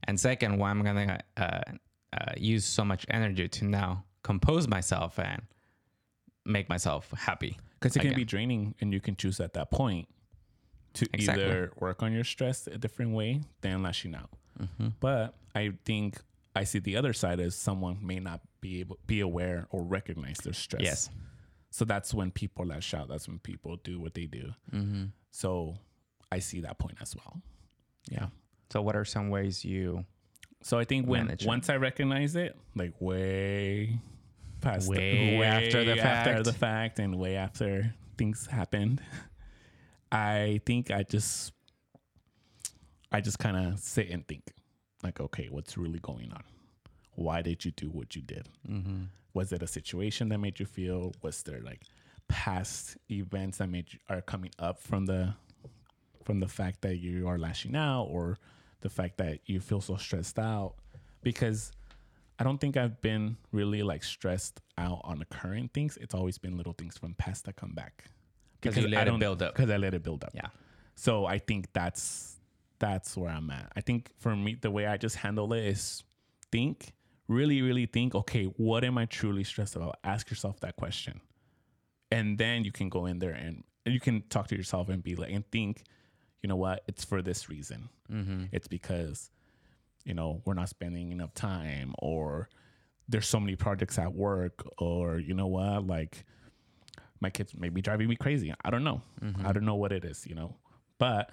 And 0.04 0.18
second, 0.21 0.59
why 0.59 0.71
am 0.71 0.83
I 0.83 0.85
gonna 0.85 1.21
uh, 1.37 1.61
uh, 2.12 2.33
use 2.37 2.64
so 2.64 2.85
much 2.85 3.04
energy 3.11 3.49
to 3.49 3.64
now 3.64 4.04
compose 4.23 4.68
myself 4.68 5.18
and 5.18 5.42
make 6.45 6.68
myself 6.68 7.11
happy? 7.16 7.59
Because 7.80 7.97
it 7.97 8.00
can 8.00 8.09
again? 8.11 8.16
be 8.16 8.25
draining, 8.25 8.75
and 8.80 8.92
you 8.92 9.00
can 9.00 9.16
choose 9.16 9.40
at 9.40 9.52
that 9.54 9.71
point 9.71 10.09
to 10.97 11.07
Exactly. 11.12 11.45
either 11.45 11.73
work 11.79 12.03
on 12.03 12.12
your 12.12 12.25
stress 12.25 12.67
a 12.67 12.79
different 12.79 13.12
way 13.12 13.41
than 13.61 13.83
lashing 13.83 14.15
out. 14.15 14.31
Mm-hmm. 14.61 14.88
But 15.00 15.35
I 15.55 15.73
think 15.85 16.21
I 16.55 16.65
see 16.65 16.79
the 16.79 16.97
other 16.97 17.12
side 17.12 17.41
as 17.41 17.55
someone 17.55 17.99
may 18.03 18.19
not 18.19 18.41
be 18.61 18.81
able 18.81 18.99
be 19.07 19.21
aware 19.21 19.67
or 19.71 19.83
recognize 19.83 20.38
their 20.38 20.53
stress. 20.55 20.83
Yes. 20.83 21.11
So 21.71 21.85
that's 21.85 22.15
when 22.15 22.31
people 22.31 22.67
lash 22.67 22.95
out. 22.95 23.09
That's 23.09 23.29
when 23.29 23.38
people 23.38 23.76
do 23.85 24.00
what 24.00 24.15
they 24.15 24.26
do. 24.26 24.53
Mm-hmm. 24.73 25.05
So 25.31 25.75
I 26.33 26.38
see 26.41 26.61
that 26.61 26.79
point 26.79 26.97
as 27.03 27.15
well. 27.15 27.43
Yeah. 28.11 28.29
So, 28.73 28.83
what 28.83 28.97
are 28.97 29.05
some 29.05 29.29
ways 29.31 29.65
you? 29.65 30.05
So 30.62 30.79
I 30.79 30.85
think 30.85 31.07
when 31.07 31.29
it. 31.31 31.45
once 31.47 31.69
I 31.69 31.76
recognize 31.76 32.35
it, 32.35 32.57
like 32.75 32.95
way 33.00 34.00
past 34.61 34.88
Way 34.88 35.41
after 35.43 35.85
the 35.85 36.00
after 36.00 36.33
fact. 36.33 36.45
the 36.45 36.53
fact 36.53 36.99
and 36.99 37.19
way 37.19 37.37
after 37.37 37.95
things 38.17 38.47
happened, 38.47 39.00
I 40.11 40.61
think 40.65 40.91
I 40.91 41.03
just 41.03 41.53
I 43.13 43.21
just 43.21 43.39
kind 43.39 43.57
of 43.57 43.79
sit 43.79 44.11
and 44.11 44.27
think, 44.27 44.53
like, 45.03 45.21
okay, 45.21 45.49
what's 45.51 45.77
really 45.79 46.01
going 46.01 46.33
on? 46.33 46.42
Why 47.14 47.42
did 47.42 47.64
you 47.64 47.71
do 47.71 47.88
what 47.88 48.14
you 48.14 48.23
did? 48.23 48.49
Mm-hmm. 48.69 49.05
Was 49.33 49.53
it 49.53 49.62
a 49.62 49.66
situation 49.66 50.29
that 50.31 50.38
made 50.38 50.61
you 50.61 50.66
feel? 50.66 51.12
Was 51.23 51.42
there 51.42 51.61
like 51.61 51.83
past 52.29 52.97
events 53.11 53.59
that 53.59 53.69
made 53.69 53.92
you 53.92 53.99
are 54.09 54.21
coming 54.21 54.51
up 54.59 54.81
from 54.81 55.07
the 55.07 55.35
from 56.25 56.40
the 56.40 56.49
fact 56.49 56.83
that 56.83 56.97
you 56.97 57.29
are 57.29 57.38
lashing 57.38 57.77
out 57.77 58.05
or 58.05 58.38
the 58.81 58.90
fact 58.90 59.19
that 59.19 59.38
you 59.47 59.61
feel 59.61 59.81
so 59.81 59.97
stressed 59.97 60.38
out? 60.38 60.75
Because 61.23 61.73
I 62.38 62.45
don't 62.45 62.59
think 62.59 62.77
I've 62.77 63.01
been 63.01 63.37
really 63.53 63.83
like 63.83 64.05
stressed 64.05 64.61
out 64.77 65.01
on 65.05 65.19
the 65.19 65.25
current 65.25 65.73
things. 65.73 65.97
It's 66.01 66.14
always 66.14 66.38
been 66.38 66.57
little 66.57 66.75
things 66.75 66.99
from 66.99 67.14
past 67.14 67.45
that 67.47 67.57
come 67.57 67.73
back. 67.73 68.05
'Cause 68.61 68.77
you 68.77 68.88
let 68.88 68.99
I 68.99 69.03
it 69.03 69.05
don't- 69.07 69.19
build 69.21 69.42
up. 69.42 69.55
Because 69.55 69.71
I 69.71 69.77
let 69.77 69.95
it 69.95 70.03
build 70.03 70.25
up. 70.25 70.31
Yeah. 70.35 70.49
So 70.95 71.27
I 71.27 71.38
think 71.38 71.73
that's 71.73 72.37
that's 72.79 73.16
where 73.16 73.31
I'm 73.31 73.51
at. 73.51 73.73
I 73.77 73.81
think 73.81 74.11
for 74.19 74.37
me, 74.37 74.55
the 74.61 74.71
way 74.71 74.87
I 74.87 74.97
just 74.99 75.16
handle 75.16 75.53
it 75.55 75.64
is 75.64 76.05
think, 76.53 76.92
really, 77.29 77.62
really 77.62 77.87
think. 77.87 78.14
Okay, 78.14 78.45
what 78.45 78.85
am 78.85 78.99
I 78.99 79.07
truly 79.07 79.45
stressed 79.45 79.77
about? 79.77 79.97
Ask 80.05 80.29
yourself 80.31 80.61
that 80.61 80.77
question, 80.77 81.21
and 82.11 82.37
then 82.38 82.64
you 82.64 82.73
can 82.73 82.88
go 82.88 83.07
in 83.07 83.19
there 83.19 83.33
and, 83.33 83.64
and 83.85 83.95
you 83.95 84.01
can 84.01 84.23
talk 84.29 84.49
to 84.49 84.57
yourself 84.57 84.88
and 84.90 85.03
be 85.03 85.14
like 85.16 85.33
and 85.33 85.45
think, 85.51 85.85
you 86.42 86.49
know 86.49 86.57
what? 86.57 86.83
It's 86.87 87.05
for 87.05 87.23
this 87.23 87.49
reason. 87.49 87.88
Mm-hmm. 88.11 88.45
It's 88.53 88.69
because 88.69 89.31
you 90.05 90.14
know 90.14 90.42
we're 90.45 90.55
not 90.55 90.69
spending 90.69 91.12
enough 91.12 91.33
time, 91.35 91.95
or 91.99 92.49
there's 93.09 93.27
so 93.27 93.40
many 93.40 93.57
projects 93.57 93.99
at 93.99 94.12
work, 94.12 94.66
or 94.79 95.19
you 95.19 95.33
know 95.35 95.47
what, 95.47 95.87
like 95.87 96.25
my 97.20 97.31
kids 97.31 97.55
may 97.57 97.68
be 97.68 97.81
driving 97.81 98.09
me 98.09 98.16
crazy. 98.16 98.52
I 98.64 98.70
don't 98.70 98.85
know. 98.85 99.00
I 99.44 99.52
don't 99.52 99.64
know 99.64 99.74
what 99.76 99.92
it 99.92 100.05
is, 100.05 100.26
you 100.26 100.35
know. 100.35 100.57
But 100.98 101.31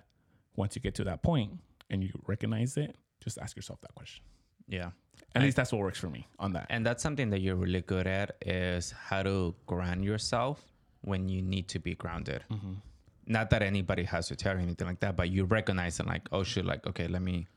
once 0.56 0.76
you 0.76 0.82
get 0.82 0.96
to 0.96 1.04
that 1.06 1.24
point 1.24 1.52
and 1.90 2.04
you 2.04 2.10
recognize 2.28 2.78
it, 2.78 2.96
just 3.24 3.38
ask 3.38 3.56
yourself 3.56 3.80
that 3.82 3.94
question. 3.96 4.24
Yeah. 4.68 4.92
At 5.36 5.42
I- 5.42 5.46
least 5.46 5.58
that's 5.58 5.72
what 5.72 5.80
works 5.80 6.00
for 6.00 6.10
me 6.10 6.28
on 6.40 6.54
that. 6.54 6.68
And 6.70 6.86
that's 6.86 7.02
something 7.04 7.30
that 7.32 7.42
you're 7.42 7.56
really 7.56 7.82
good 7.82 8.08
at 8.08 8.36
is 8.46 8.92
how 8.92 9.24
to 9.24 9.56
ground 9.66 10.04
yourself 10.04 10.62
when 11.02 11.28
you 11.30 11.42
need 11.42 11.68
to 11.70 11.80
be 11.80 11.96
grounded. 11.96 12.44
Mm-hmm. 12.52 12.74
Not 13.28 13.50
that 13.52 13.62
anybody 13.62 14.04
has 14.04 14.28
to 14.28 14.36
tell 14.36 14.56
you 14.56 14.62
anything 14.62 14.88
like 14.88 15.00
that, 15.00 15.16
but 15.16 15.30
you 15.30 15.46
recognize 15.46 16.00
it 16.00 16.06
like, 16.08 16.28
oh 16.32 16.44
shoot, 16.44 16.66
like, 16.66 16.86
okay, 16.88 17.08
let 17.08 17.22
me 17.22 17.48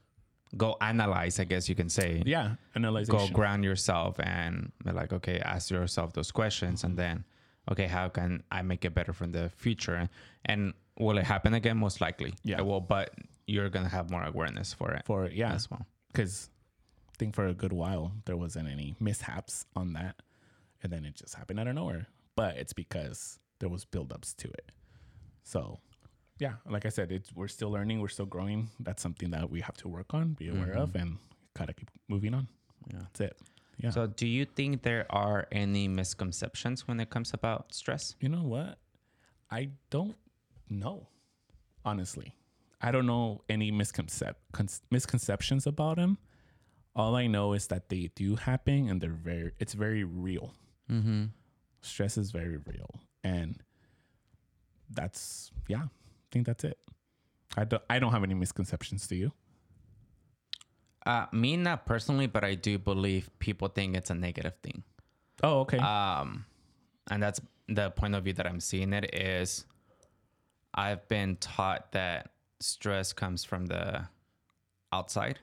go 0.57 0.77
analyze, 0.81 1.39
I 1.41 1.45
guess 1.45 1.69
you 1.69 1.75
can 1.75 1.89
say. 1.89 2.23
yeah, 2.25 2.55
Analyze. 2.77 3.09
Go 3.09 3.27
ground 3.29 3.65
yourself 3.65 4.19
and 4.21 4.71
like, 4.85 5.13
okay, 5.13 5.41
ask 5.41 5.71
yourself 5.71 6.13
those 6.13 6.31
questions 6.31 6.81
Mm-hmm. 6.81 6.87
and 6.91 6.99
then, 6.99 7.25
okay, 7.71 7.87
how 7.87 8.09
can 8.09 8.43
I 8.51 8.63
make 8.63 8.85
it 8.85 8.95
better 8.95 9.13
for 9.13 9.27
the 9.27 9.51
future? 9.57 10.09
And 10.45 10.75
will 10.99 11.19
it 11.19 11.25
happen 11.25 11.55
again? 11.55 11.77
Most 11.79 12.01
likely. 12.01 12.35
Yeah. 12.45 12.59
It 12.59 12.67
will, 12.67 12.81
but 12.81 13.15
you're 13.47 13.69
going 13.69 13.85
to 13.85 13.91
have 13.91 14.11
more 14.11 14.25
awareness 14.25 14.73
for 14.73 14.93
it 14.93 15.05
for 15.07 15.29
yeah, 15.29 15.53
as 15.53 15.71
well. 15.71 15.87
because 16.13 16.51
I 17.09 17.15
think 17.19 17.35
for 17.35 17.47
a 17.47 17.55
good 17.55 17.73
while 17.73 18.13
there 18.25 18.37
wasn't 18.37 18.69
any 18.69 18.95
mishaps 19.01 19.67
on 19.75 19.93
that, 19.95 20.17
and 20.83 20.93
then 20.93 21.05
it 21.05 21.15
just 21.15 21.35
happened 21.35 21.61
out 21.61 21.69
of 21.69 21.75
nowhere. 21.75 22.07
But 22.35 22.57
it's 22.57 22.73
because 22.73 23.39
there 23.61 23.69
was 23.69 23.85
buildups 23.85 24.37
to 24.37 24.49
it. 24.49 24.73
So 25.43 25.79
yeah, 26.39 26.55
like 26.69 26.85
I 26.85 26.91
said, 26.91 27.13
it's 27.13 27.33
we're 27.35 27.49
still 27.49 27.71
learning, 27.71 28.01
we're 28.01 28.09
still 28.09 28.27
growing. 28.27 28.69
That's 28.81 29.03
something 29.03 29.31
that 29.31 29.51
we 29.51 29.61
have 29.61 29.77
to 29.79 29.89
work 29.89 30.13
on, 30.13 30.33
be 30.35 30.49
aware 30.49 30.67
mm-hmm. 30.67 30.79
of, 30.79 30.97
and 30.97 31.17
gotta 31.57 31.73
keep 31.73 31.91
moving 32.09 32.35
on. 32.35 32.49
Yeah. 32.93 32.99
That's 33.01 33.21
it. 33.21 33.39
Yeah. 33.79 33.91
So, 33.91 34.07
do 34.07 34.27
you 34.27 34.45
think 34.47 34.83
there 34.83 35.07
are 35.11 35.47
any 35.53 35.87
misconceptions 35.89 36.89
when 36.89 36.99
it 37.01 37.11
comes 37.11 37.33
about 37.35 37.75
stress? 37.75 38.15
You 38.21 38.29
know 38.31 38.43
what? 38.43 38.79
I 39.51 39.71
don't 39.91 40.17
know. 40.71 41.09
Honestly, 41.85 42.35
I 42.81 42.91
don't 42.91 43.07
know 43.07 43.43
any 43.49 43.71
misconcep- 43.71 44.35
con- 44.53 44.69
misconceptions 44.91 45.67
about 45.67 45.97
them. 45.97 46.19
All 46.95 47.15
I 47.15 47.27
know 47.27 47.53
is 47.53 47.67
that 47.69 47.91
they 47.91 48.11
do 48.15 48.37
happen, 48.37 48.89
and 48.89 49.01
they're 49.01 49.11
very. 49.11 49.53
It's 49.59 49.75
very 49.75 50.05
real. 50.05 50.55
Mm-hmm. 50.91 51.27
Stress 51.83 52.17
is 52.17 52.31
very 52.31 52.57
real, 52.57 52.91
and 53.23 53.63
that's 54.91 55.53
yeah. 55.69 55.85
I 55.85 56.29
think 56.33 56.47
that's 56.47 56.65
it. 56.65 56.79
I 57.57 57.65
don't. 57.65 57.83
I 57.91 57.99
don't 57.99 58.13
have 58.13 58.25
any 58.25 58.35
misconceptions. 58.35 59.07
Do 59.07 59.17
you? 59.17 59.33
Uh, 61.07 61.27
me, 61.31 61.57
not 61.57 61.87
personally, 61.87 62.27
but 62.27 62.43
I 62.43 62.57
do 62.57 62.79
believe 62.79 63.31
people 63.39 63.69
think 63.69 63.97
it's 63.97 64.11
a 64.11 64.15
negative 64.15 64.55
thing. 64.63 64.83
Oh, 65.43 65.61
okay. 65.61 65.79
Um, 65.79 66.45
and 67.09 67.23
that's 67.23 67.41
the 67.69 67.91
point 67.91 68.17
of 68.17 68.25
view 68.25 68.33
that 68.33 68.47
I'm 68.47 68.59
seeing 68.59 68.93
it 68.93 69.15
is 69.15 69.65
I've 70.75 71.07
been 71.09 71.37
taught 71.37 71.93
that 71.93 72.31
stress 72.61 73.13
comes 73.13 73.45
from 73.45 73.67
the 73.67 74.09
outside. 74.93 75.39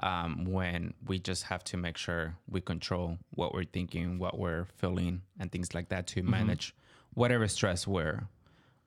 Um, 0.00 0.44
when 0.44 0.94
we 1.06 1.18
just 1.18 1.44
have 1.44 1.64
to 1.64 1.76
make 1.76 1.96
sure 1.96 2.36
we 2.48 2.60
control 2.60 3.18
what 3.30 3.52
we're 3.52 3.64
thinking, 3.64 4.18
what 4.20 4.38
we're 4.38 4.66
feeling, 4.76 5.22
and 5.40 5.50
things 5.50 5.74
like 5.74 5.88
that 5.88 6.06
to 6.08 6.22
manage 6.22 6.74
whatever 7.14 7.48
stress 7.48 7.84
we're 7.86 8.28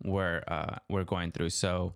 we're 0.04 0.42
uh, 0.48 0.78
we're 0.90 1.04
going 1.04 1.32
through. 1.32 1.50
So 1.50 1.94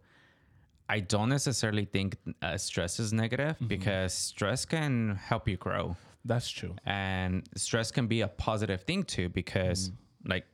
I 0.87 0.99
don't 0.99 1.29
necessarily 1.29 1.85
think 1.85 2.17
uh, 2.41 2.57
stress 2.57 2.99
is 2.99 3.11
negative 3.11 3.57
because 3.67 4.13
stress 4.13 4.65
can 4.65 5.15
help 5.15 5.47
you 5.47 5.57
grow 5.57 5.95
that's 6.23 6.49
true. 6.49 6.75
and 6.85 7.47
stress 7.55 7.91
can 7.91 8.07
be 8.07 8.21
a 8.21 8.27
positive 8.27 8.81
thing 8.83 9.03
too 9.03 9.29
because 9.29 9.91
like 10.25 10.45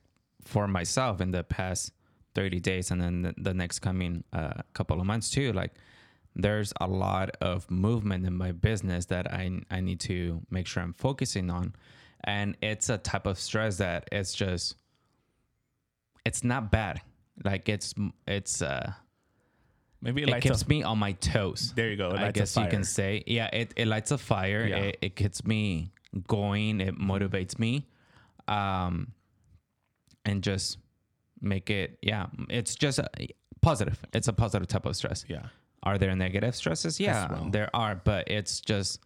for 0.44 0.68
myself 0.68 1.22
in 1.22 1.32
the 1.32 1.44
past 1.44 1.92
30 2.36 2.60
days 2.60 2.92
and 2.92 3.02
then 3.02 3.22
the, 3.22 3.34
the 3.38 3.54
next 3.54 3.80
coming 3.80 4.24
uh, 4.34 4.54
couple 4.74 5.00
of 5.00 5.06
months 5.06 5.30
too 5.30 5.52
like 5.54 5.74
there's 6.36 6.72
a 6.80 6.88
lot 6.88 7.30
of 7.42 7.70
movement 7.70 8.26
in 8.26 8.34
my 8.34 8.54
business 8.54 9.06
that 9.08 9.32
I, 9.34 9.50
I 9.70 9.82
need 9.82 10.00
to 10.02 10.42
make 10.50 10.66
sure 10.66 10.82
i'm 10.82 10.94
focusing 10.94 11.50
on 11.50 11.76
and 12.24 12.56
it's 12.62 12.90
a 12.90 12.98
type 12.98 13.26
of 13.26 13.38
stress 13.38 13.78
that 13.78 14.08
it's 14.12 14.34
just 14.34 14.76
it's 16.26 16.44
not 16.44 16.72
bad. 16.72 17.02
Like 17.44 17.68
it's 17.70 17.94
it's 18.28 18.62
uh 18.62 18.94
Maybe 20.02 20.24
it, 20.24 20.30
it 20.30 20.42
keeps 20.42 20.68
me 20.68 20.84
on 20.84 20.98
my 20.98 21.12
toes. 21.14 21.74
There 21.76 21.90
you 21.90 21.98
go. 21.98 22.12
I 22.12 22.32
guess 22.32 22.58
you 22.58 22.68
can 22.68 22.84
say. 22.84 23.24
Yeah, 23.28 23.48
it, 23.54 23.74
it 23.76 23.88
lights 23.88 24.12
a 24.12 24.18
fire. 24.18 24.66
Yeah. 24.66 24.78
It, 24.78 24.98
it 25.02 25.16
gets 25.16 25.46
me 25.46 25.92
going. 26.28 26.82
It 26.82 26.98
motivates 26.98 27.60
me. 27.60 27.88
Um, 28.48 29.14
and 30.26 30.44
just 30.44 30.78
make 31.40 31.70
it, 31.70 31.98
yeah, 32.02 32.28
it's 32.50 32.76
just 32.76 33.00
a, 33.00 33.08
positive. 33.62 34.00
It's 34.14 34.28
a 34.28 34.34
positive 34.34 34.68
type 34.68 34.86
of 34.86 34.96
stress. 34.96 35.26
Yeah. 35.28 35.48
Are 35.84 35.98
there 35.98 36.16
negative 36.16 36.56
stresses? 36.56 37.00
Yeah, 37.00 37.32
well. 37.32 37.50
there 37.50 37.70
are, 37.74 37.96
but 37.96 38.30
it's 38.30 38.62
just 38.62 39.00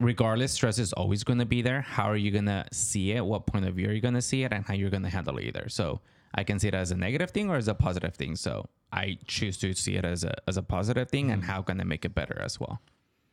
regardless, 0.00 0.52
stress 0.52 0.78
is 0.78 0.92
always 0.92 1.22
going 1.22 1.38
to 1.38 1.46
be 1.46 1.62
there. 1.62 1.82
How 1.82 2.10
are 2.10 2.16
you 2.16 2.30
going 2.30 2.46
to 2.46 2.64
see 2.72 3.12
it? 3.12 3.24
What 3.24 3.46
point 3.46 3.64
of 3.64 3.74
view 3.74 3.88
are 3.88 3.92
you 3.92 4.00
going 4.00 4.14
to 4.14 4.22
see 4.22 4.42
it, 4.42 4.52
and 4.52 4.64
how 4.64 4.74
you're 4.74 4.90
going 4.90 5.04
to 5.04 5.08
handle 5.08 5.38
it 5.38 5.44
either? 5.44 5.68
So 5.68 6.00
I 6.34 6.44
can 6.44 6.58
see 6.58 6.68
it 6.68 6.74
as 6.74 6.90
a 6.90 6.96
negative 6.96 7.30
thing 7.30 7.48
or 7.48 7.56
as 7.56 7.68
a 7.68 7.74
positive 7.74 8.14
thing. 8.14 8.36
So 8.36 8.68
I 8.92 9.18
choose 9.26 9.56
to 9.58 9.72
see 9.74 9.96
it 9.96 10.04
as 10.04 10.24
a 10.24 10.34
as 10.48 10.56
a 10.56 10.62
positive 10.62 11.08
thing, 11.08 11.30
and 11.30 11.42
hmm. 11.42 11.50
how 11.50 11.62
can 11.62 11.80
I 11.80 11.84
make 11.84 12.04
it 12.04 12.14
better 12.14 12.40
as 12.40 12.58
well? 12.58 12.80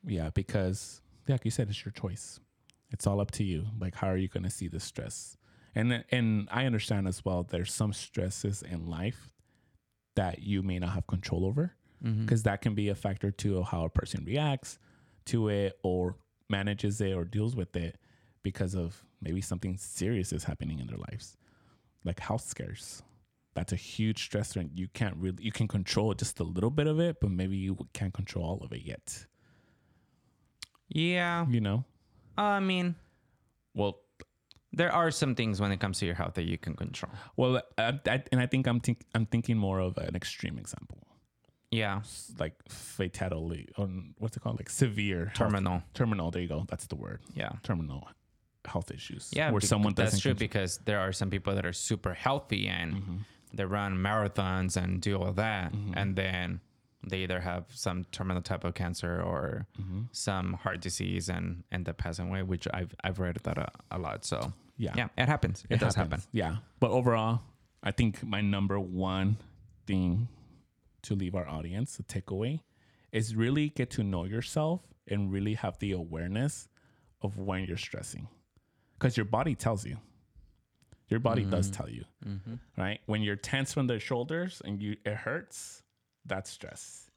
Yeah, 0.06 0.30
because 0.34 1.02
like 1.28 1.46
you 1.46 1.52
said, 1.52 1.70
it's 1.70 1.84
your 1.86 1.92
choice. 1.92 2.40
It's 2.92 3.08
all 3.08 3.22
up 3.22 3.32
to 3.32 3.44
you. 3.44 3.68
Like, 3.80 3.96
how 3.96 4.08
are 4.08 4.18
you 4.18 4.28
going 4.28 4.44
to 4.44 4.50
see 4.50 4.68
the 4.68 4.80
stress? 4.80 5.38
And 5.74 6.04
and 6.12 6.48
I 6.52 6.66
understand 6.66 7.08
as 7.08 7.24
well. 7.24 7.44
There's 7.44 7.74
some 7.74 7.94
stresses 7.94 8.62
in 8.62 8.88
life 8.88 9.30
that 10.16 10.44
you 10.44 10.62
may 10.62 10.78
not 10.80 10.92
have 10.92 11.08
control 11.08 11.46
over, 11.46 11.74
mm-hmm. 12.04 12.26
because 12.26 12.44
that 12.44 12.62
can 12.62 12.76
be 12.76 12.90
a 12.90 12.96
factor 12.96 13.32
too 13.32 13.58
of 13.58 13.68
how 13.68 13.86
a 13.86 13.90
person 13.90 14.26
reacts 14.26 14.78
to 15.26 15.48
it 15.48 15.80
or 15.84 16.18
manages 16.50 17.00
it 17.00 17.14
or 17.14 17.24
deals 17.24 17.56
with 17.56 17.76
it 17.76 17.98
because 18.44 18.76
of 18.76 19.06
maybe 19.22 19.40
something 19.40 19.78
serious 19.78 20.34
is 20.34 20.44
happening 20.44 20.80
in 20.80 20.88
their 20.88 20.98
lives, 20.98 21.38
like 22.04 22.20
health 22.20 22.44
scares. 22.44 23.04
That's 23.54 23.74
a 23.74 23.76
huge 23.76 24.30
stressor, 24.30 24.58
and 24.62 24.72
you 24.74 24.88
can't 24.94 25.16
really 25.18 25.44
you 25.44 25.52
can 25.52 25.68
control 25.68 26.14
just 26.14 26.40
a 26.40 26.44
little 26.44 26.70
bit 26.70 26.88
of 26.88 27.00
it, 27.00 27.18
but 27.20 27.32
maybe 27.32 27.58
you 27.58 27.78
can't 27.94 28.14
control 28.14 28.46
all 28.46 28.60
of 28.64 28.72
it 28.72 28.82
yet. 28.84 29.26
Yeah, 30.90 31.46
You 31.48 31.62
know. 31.62 31.86
Uh, 32.38 32.42
I 32.42 32.60
mean, 32.60 32.96
Well, 33.74 34.00
there 34.74 34.92
are 34.92 35.12
some 35.12 35.36
things 35.36 35.60
when 35.62 35.72
it 35.72 35.80
comes 35.80 36.00
to 36.00 36.06
your 36.06 36.16
health 36.16 36.34
that 36.36 36.44
you 36.44 36.58
can 36.58 36.76
control. 36.76 37.12
well, 37.38 37.62
I, 37.78 38.00
I, 38.08 38.24
and 38.32 38.40
I 38.42 38.46
think 38.46 38.68
I'm 38.68 38.80
think, 38.80 39.04
I'm 39.14 39.26
thinking 39.26 39.58
more 39.58 39.80
of 39.80 39.98
an 39.98 40.16
extreme 40.16 40.58
example, 40.58 40.98
Yeah, 41.72 42.02
like 42.40 42.56
fatality 42.70 43.70
or 43.78 43.88
what's 44.18 44.36
it 44.38 44.42
called, 44.42 44.60
like 44.60 44.70
severe 44.70 45.26
health- 45.26 45.36
terminal. 45.38 45.84
terminal. 45.94 46.32
There 46.32 46.42
you 46.42 46.48
go. 46.48 46.66
That's 46.70 46.88
the 46.88 46.96
word. 46.96 47.20
Yeah. 47.36 47.52
Terminal 47.64 48.08
health 48.66 48.92
issues. 48.92 49.30
Yeah, 49.34 49.52
where 49.52 49.62
someone 49.62 49.94
that's 49.94 50.12
doesn't 50.12 50.22
true 50.22 50.32
control- 50.32 50.48
because 50.48 50.80
there 50.86 51.00
are 51.00 51.12
some 51.12 51.30
people 51.30 51.56
that 51.56 51.66
are 51.66 51.74
super 51.74 52.14
healthy 52.14 52.68
and 52.68 52.94
Mm-hmm. 52.96 53.16
they 53.54 53.66
run 53.66 53.98
marathons 53.98 54.78
and 54.78 55.02
do 55.02 55.18
all 55.18 55.34
that, 55.34 55.74
and 55.94 56.16
then 56.16 56.62
they 57.08 57.20
either 57.24 57.40
have 57.40 57.66
some 57.70 58.04
terminal 58.12 58.42
type 58.44 58.64
of 58.64 58.74
cancer 58.76 59.22
or 59.22 59.66
Mm-hmm. 59.82 60.02
some 60.12 60.54
heart 60.54 60.82
disease 60.82 61.30
and 61.30 61.64
end 61.72 61.90
up 61.90 61.98
passing 61.98 62.30
away, 62.30 62.44
which 62.44 62.68
I've 62.74 62.94
I've 63.04 63.20
read 63.20 63.38
that 63.44 63.58
a, 63.58 63.70
a 63.90 63.98
lot. 63.98 64.24
So 64.26 64.54
Yeah. 64.78 64.94
yeah, 64.96 65.08
it 65.18 65.28
happens. 65.28 65.64
It, 65.70 65.80
does 65.80 65.96
happens. 65.96 66.24
happen. 66.24 66.30
Yeah, 66.32 66.58
but 66.80 66.92
overall, 66.92 67.42
I 67.84 67.92
think 67.92 68.24
my 68.24 68.42
number 68.42 68.80
one 68.80 69.38
thing 69.88 70.28
to 71.02 71.16
leave 71.16 71.34
our 71.34 71.48
audience 71.48 71.98
a 72.00 72.04
takeaway 72.04 72.62
is 73.12 73.36
really 73.36 73.70
get 73.70 73.90
to 73.92 74.04
know 74.04 74.24
yourself 74.26 74.82
and 75.08 75.32
really 75.32 75.56
have 75.56 75.80
the 75.80 75.92
awareness 75.94 76.70
of 77.24 77.38
when 77.38 77.66
you're 77.66 77.78
stressing, 77.78 78.28
because 79.02 79.18
your 79.18 79.26
body 79.26 79.56
tells 79.56 79.84
you. 79.84 79.98
Your 81.10 81.20
body 81.20 81.44
does 81.44 81.70
mm-hmm. 81.70 81.76
tell 81.76 81.90
you, 81.90 82.06
mm-hmm. 82.26 82.54
right? 82.78 83.02
When 83.06 83.22
you're 83.22 83.36
tense 83.36 83.74
from 83.74 83.88
the 83.88 84.00
shoulders 84.00 84.62
and 84.64 84.82
you 84.82 84.96
it 85.04 85.16
hurts, 85.16 85.82
that's 86.26 86.50
stress, 86.50 87.10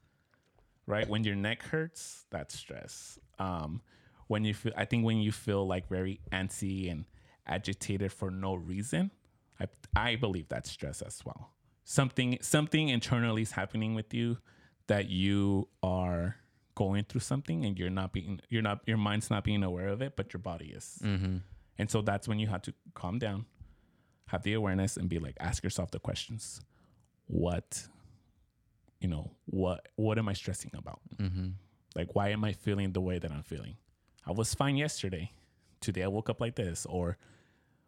right? 0.85 1.07
When 1.07 1.23
your 1.23 1.35
neck 1.35 1.63
hurts, 1.63 2.25
that's 2.29 2.57
stress. 2.57 3.17
Um, 3.39 3.81
when 4.27 4.43
you 4.43 4.53
feel, 4.53 4.73
I 4.75 4.83
think 4.83 5.05
when 5.05 5.19
you 5.19 5.31
feel 5.31 5.65
like 5.65 5.87
very 5.87 6.19
antsy 6.33 6.91
and 6.91 7.05
agitated 7.47 8.11
for 8.11 8.29
no 8.29 8.55
reason, 8.55 9.11
I 9.61 9.67
I 9.95 10.15
believe 10.17 10.49
that's 10.49 10.69
stress 10.69 11.01
as 11.01 11.21
well. 11.23 11.51
Something 11.85 12.39
something 12.41 12.89
internally 12.89 13.43
is 13.43 13.51
happening 13.51 13.95
with 13.95 14.13
you 14.13 14.39
that 14.87 15.09
you 15.09 15.69
are 15.81 16.35
going 16.73 17.05
through 17.05 17.21
something 17.21 17.63
and 17.63 17.79
you're 17.79 17.89
not 17.89 18.11
being 18.11 18.41
you're 18.49 18.61
not 18.61 18.81
your 18.85 18.97
mind's 18.97 19.29
not 19.29 19.45
being 19.45 19.63
aware 19.63 19.87
of 19.87 20.01
it, 20.01 20.17
but 20.17 20.33
your 20.33 20.41
body 20.41 20.73
is. 20.75 20.99
Mm-hmm. 21.01 21.37
And 21.77 21.89
so 21.89 22.01
that's 22.01 22.27
when 22.27 22.39
you 22.39 22.47
have 22.47 22.61
to 22.63 22.73
calm 22.93 23.19
down, 23.19 23.45
have 24.27 24.43
the 24.43 24.53
awareness, 24.53 24.97
and 24.97 25.09
be 25.09 25.19
like, 25.19 25.35
ask 25.39 25.63
yourself 25.63 25.91
the 25.91 25.99
questions. 25.99 26.61
What, 27.27 27.87
you 28.99 29.07
know, 29.07 29.31
what 29.45 29.87
what 29.95 30.17
am 30.17 30.29
I 30.29 30.33
stressing 30.33 30.71
about? 30.75 30.99
Mm-hmm. 31.17 31.49
Like, 31.95 32.15
why 32.15 32.29
am 32.29 32.43
I 32.43 32.53
feeling 32.53 32.93
the 32.93 33.01
way 33.01 33.19
that 33.19 33.31
I'm 33.31 33.43
feeling? 33.43 33.75
I 34.25 34.31
was 34.31 34.53
fine 34.53 34.77
yesterday. 34.77 35.31
Today 35.81 36.03
I 36.03 36.07
woke 36.07 36.29
up 36.29 36.39
like 36.39 36.55
this, 36.55 36.85
or 36.85 37.17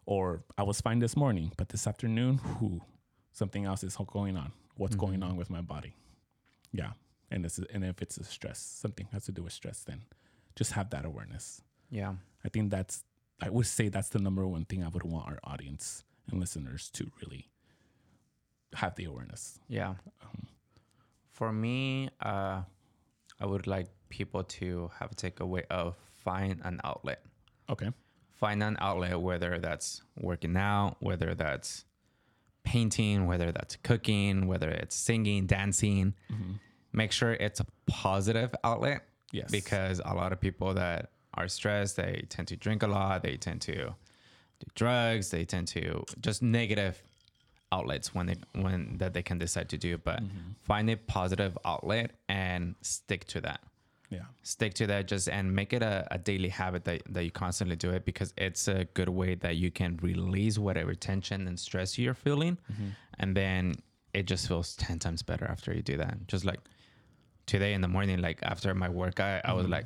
or 0.06 0.44
I 0.58 0.64
was 0.64 0.82
fine 0.82 1.00
this 1.00 1.16
morning, 1.16 1.52
but 1.58 1.70
this 1.70 1.88
afternoon, 1.88 2.40
whoo, 2.60 2.82
something 3.32 3.66
else 3.66 3.84
is 3.84 3.96
going 4.08 4.38
on. 4.38 4.52
What's 4.76 4.96
going 4.96 5.20
mm-hmm. 5.20 5.32
on 5.32 5.36
with 5.38 5.50
my 5.50 5.62
body? 5.62 5.94
Yeah, 6.72 6.92
and 7.32 7.44
this 7.44 7.58
is, 7.60 7.66
and 7.74 7.84
if 7.84 8.02
it's 8.02 8.18
a 8.18 8.24
stress, 8.24 8.60
something 8.60 9.08
has 9.12 9.26
to 9.26 9.32
do 9.32 9.44
with 9.44 9.54
stress, 9.54 9.84
then 9.84 10.02
just 10.56 10.74
have 10.74 10.90
that 10.90 11.06
awareness. 11.06 11.62
Yeah. 11.90 12.16
I 12.44 12.50
think 12.50 12.72
that's 12.72 13.04
I 13.42 13.50
would 13.50 13.68
say 13.68 13.90
that's 13.90 14.10
the 14.10 14.20
number 14.20 14.48
one 14.48 14.66
thing 14.66 14.84
I 14.84 14.88
would 14.88 15.04
want 15.04 15.28
our 15.28 15.40
audience 15.44 16.04
and 16.30 16.40
listeners 16.40 16.90
to 16.92 17.12
really 17.22 17.50
have 18.74 18.96
the 18.96 19.06
awareness. 19.06 19.60
Yeah. 19.68 19.96
For 21.32 21.54
me, 21.54 22.10
uh, 22.22 22.64
I 23.40 23.46
would 23.46 23.68
like 23.68 23.88
people 24.10 24.44
to 24.44 24.90
have 25.00 25.12
a 25.12 25.16
takeaway 25.16 25.64
of 25.70 25.96
find 26.16 26.62
an 26.64 26.80
outlet. 26.84 27.24
Okay. 27.70 27.92
Find 28.34 28.62
an 28.64 28.78
outlet, 28.80 29.20
whether 29.20 29.60
that's 29.60 30.02
working 30.20 30.58
out, 30.58 30.96
whether 31.00 31.36
that's 31.36 31.86
painting, 32.64 33.28
whether 33.28 33.52
that's 33.52 33.76
cooking, 33.78 34.48
whether 34.48 34.70
it's 34.70 34.96
singing, 34.96 35.46
dancing. 35.46 36.14
Make 36.92 37.12
sure 37.12 37.34
it's 37.34 37.60
a 37.60 37.66
positive 37.86 38.54
outlet. 38.64 39.04
Yes. 39.32 39.52
Because 39.52 40.02
a 40.04 40.14
lot 40.14 40.34
of 40.34 40.42
people 40.42 40.74
that 40.74 41.12
are 41.38 41.48
stressed, 41.48 41.96
they 41.96 42.26
tend 42.30 42.48
to 42.50 42.56
drink 42.56 42.84
a 42.84 42.88
lot, 42.88 43.24
they 43.24 43.38
tend 43.38 43.62
to 43.62 43.76
do 43.76 44.68
drugs, 44.76 45.30
they 45.30 45.46
tend 45.46 45.68
to 45.70 46.04
just 46.20 46.42
negative 46.42 47.02
outlets 47.72 48.16
when 48.16 48.26
they 48.28 48.36
when 48.54 48.98
that 48.98 49.14
they 49.14 49.22
can 49.22 49.38
decide 49.38 49.68
to 49.68 49.78
do 49.78 49.98
but 49.98 50.24
mm-hmm. 50.24 50.52
find 50.62 50.90
a 50.90 50.96
positive 50.96 51.58
outlet 51.66 52.12
and 52.30 52.76
stick 52.82 53.26
to 53.26 53.42
that. 53.42 53.62
Yeah. 54.10 54.22
stick 54.42 54.74
to 54.76 54.88
that 54.88 55.06
just 55.06 55.28
and 55.28 55.54
make 55.54 55.74
it 55.74 55.84
a, 55.84 56.08
a 56.12 56.18
daily 56.18 56.48
habit 56.48 56.86
that, 56.86 57.02
that 57.10 57.26
you 57.26 57.32
constantly 57.32 57.76
do 57.76 57.92
it 57.92 58.06
because 58.06 58.34
it's 58.38 58.70
a 58.70 58.86
good 58.94 59.10
way 59.10 59.36
that 59.36 59.58
you 59.58 59.70
can 59.70 60.00
release 60.02 60.58
whatever 60.58 60.96
tension 60.96 61.46
and 61.46 61.60
stress 61.60 61.98
you're 61.98 62.14
feeling. 62.14 62.58
Mm-hmm. 62.72 62.88
And 63.20 63.36
then 63.36 63.76
it 64.14 64.24
just 64.24 64.48
feels 64.48 64.78
10 64.78 65.00
times 65.00 65.24
better 65.24 65.44
after 65.44 65.74
you 65.74 65.82
do 65.82 65.98
that. 65.98 66.26
Just 66.30 66.46
like 66.46 66.62
today 67.48 67.74
in 67.74 67.82
the 67.82 67.88
morning 67.88 68.20
like 68.20 68.40
after 68.44 68.76
my 68.76 68.90
workout 68.90 69.42
i 69.46 69.54
was 69.54 69.64
mm-hmm. 69.64 69.74
like 69.74 69.86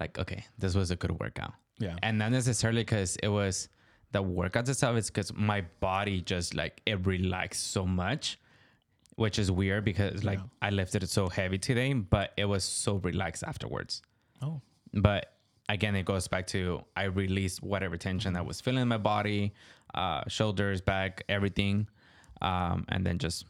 like 0.00 0.18
okay 0.18 0.44
this 0.58 0.74
was 0.74 0.90
a 0.90 0.96
good 0.96 1.12
workout 1.20 1.52
Yeah. 1.78 1.96
and 2.02 2.18
not 2.18 2.32
necessarily 2.32 2.80
because 2.82 3.16
it 3.22 3.28
was 3.28 3.68
the 4.12 4.22
workouts 4.22 4.68
itself 4.68 4.96
it's 4.96 5.10
because 5.10 5.32
my 5.34 5.60
body 5.80 6.20
just 6.20 6.54
like 6.54 6.80
it 6.86 7.06
relaxed 7.06 7.70
so 7.72 7.86
much 7.86 8.38
which 9.16 9.38
is 9.38 9.50
weird 9.50 9.84
because 9.84 10.24
like 10.24 10.38
Yeah. 10.38 10.44
i 10.62 10.70
lifted 10.70 11.02
it 11.02 11.10
so 11.10 11.28
heavy 11.28 11.58
today 11.58 11.92
but 11.92 12.32
it 12.36 12.46
was 12.46 12.64
so 12.64 12.96
relaxed 12.96 13.44
afterwards 13.46 14.02
Oh. 14.42 14.60
but 14.94 15.34
again 15.68 15.94
it 15.94 16.04
goes 16.06 16.26
back 16.28 16.46
to 16.48 16.82
i 16.96 17.04
released 17.04 17.62
whatever 17.62 17.96
tension 17.96 18.32
that 18.32 18.46
was 18.46 18.60
feeling 18.60 18.82
in 18.82 18.88
my 18.88 18.96
body 18.98 19.52
uh 19.94 20.22
shoulders 20.28 20.80
back 20.80 21.22
everything 21.28 21.86
um 22.42 22.84
and 22.88 23.04
then 23.06 23.18
just 23.18 23.44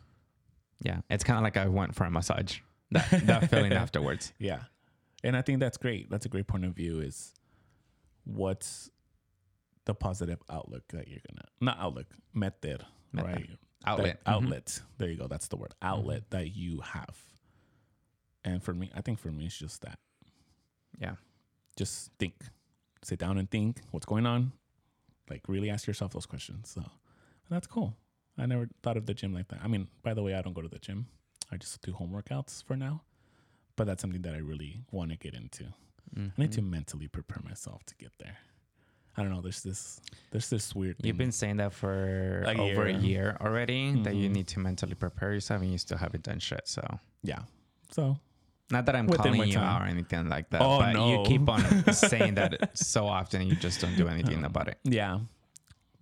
yeah 0.83 1.01
it's 1.11 1.23
kind 1.25 1.39
of 1.39 1.45
like 1.45 1.57
i 1.57 1.67
went 1.69 1.95
for 1.95 2.05
a 2.05 2.11
massage 2.11 2.59
that, 2.91 3.09
that 3.27 3.49
feeling 3.51 3.73
afterwards 3.85 4.33
Yeah. 4.39 4.61
And 5.23 5.37
I 5.37 5.43
think 5.43 5.61
that's 5.61 5.77
great. 5.77 6.11
That's 6.11 6.27
a 6.27 6.29
great 6.29 6.47
point 6.47 6.65
of 6.65 6.73
view 6.73 7.01
is 7.01 7.35
what's 8.25 8.91
the 9.85 9.95
positive 9.95 10.39
outlook 10.51 10.85
that 10.89 11.09
you're 11.09 11.21
gonna 11.29 11.47
not 11.61 11.79
outlook, 11.79 12.07
Method. 12.33 12.85
right? 13.13 13.49
Outlet. 13.87 14.21
That 14.25 14.31
outlet. 14.31 14.81
There 14.99 15.09
you 15.09 15.17
go. 15.17 15.27
That's 15.27 15.49
the 15.49 15.57
word. 15.57 15.75
Mm-hmm. 15.83 15.93
Outlet 15.93 16.31
that 16.31 16.55
you 16.55 16.81
have. 16.81 17.17
And 18.45 18.63
for 18.63 18.73
me, 18.75 18.91
I 18.95 19.01
think 19.01 19.19
for 19.19 19.31
me 19.31 19.47
it's 19.47 19.59
just 19.59 19.83
that. 19.83 19.99
yeah 21.01 21.15
Just 21.77 22.11
think. 22.19 22.35
Sit 23.03 23.19
down 23.19 23.39
and 23.39 23.51
think 23.51 23.81
what's 23.91 24.07
going 24.07 24.27
on. 24.27 24.53
Like 25.31 25.43
really 25.49 25.71
ask 25.71 25.87
yourself 25.87 26.13
those 26.13 26.27
questions. 26.27 26.69
So 26.71 26.83
that's 27.51 27.67
cool. 27.67 27.97
I 28.39 28.47
never 28.47 28.69
thought 28.83 28.97
of 28.97 29.07
the 29.07 29.15
gym 29.15 29.35
like 29.35 29.49
that. 29.49 29.61
I 29.63 29.69
mean, 29.69 29.89
by 30.03 30.15
the 30.15 30.23
way, 30.23 30.35
I 30.35 30.43
don't 30.43 30.53
go 30.55 30.63
to 30.63 30.69
the 30.69 30.79
gym. 30.79 31.07
I 31.53 31.57
just 31.57 31.81
do 31.83 31.93
home 31.93 32.13
workouts 32.13 32.63
for 32.65 32.77
now. 32.77 33.03
But 33.81 33.87
that's 33.87 34.03
something 34.03 34.21
that 34.21 34.35
I 34.35 34.39
really 34.41 34.83
want 34.91 35.11
to 35.11 35.17
get 35.17 35.33
into. 35.33 35.65
I 36.15 36.29
need 36.37 36.53
to 36.53 36.61
mentally 36.61 37.09
prepare 37.09 37.41
myself 37.43 37.83
to 37.87 37.95
get 37.95 38.13
there. 38.19 38.37
I 39.17 39.23
don't 39.23 39.33
know. 39.33 39.41
There's 39.41 39.63
this. 39.63 40.03
There's 40.31 40.51
this 40.51 40.75
weird. 40.75 40.97
You've 41.03 41.17
been 41.17 41.33
saying 41.33 41.57
that 41.57 41.73
for 41.73 42.43
A 42.47 42.59
over 42.61 42.85
a 42.89 42.93
year. 42.93 43.01
year 43.01 43.37
already 43.41 44.03
that 44.03 44.15
you 44.17 44.29
Mhm. 44.29 44.33
need 44.35 44.49
to 44.49 44.59
mentally 44.61 44.95
prepare 44.95 45.33
yourself 45.33 45.63
and 45.63 45.73
you 45.73 45.79
still 45.79 45.97
haven't 45.97 46.25
done 46.25 46.41
shit. 46.41 46.69
So 46.69 46.83
yeah. 47.23 47.45
So 47.91 48.19
not 48.71 48.85
that 48.85 48.95
I'm 48.97 49.07
Within 49.07 49.33
calling 49.33 49.49
you 49.51 49.59
out 49.59 49.81
or 49.81 49.87
anything 49.87 50.29
like 50.29 50.51
that, 50.51 50.61
Oh, 50.61 50.79
but 50.81 50.95
you 51.09 51.23
keep 51.25 51.49
on 51.49 51.63
saying 51.95 52.35
that 52.35 52.77
so 52.77 53.07
often 53.07 53.47
you 53.47 53.57
just 53.57 53.81
don't 53.81 53.97
do 53.97 54.09
anything 54.09 54.45
about 54.45 54.69
it. 54.69 54.79
yeah. 54.85 55.21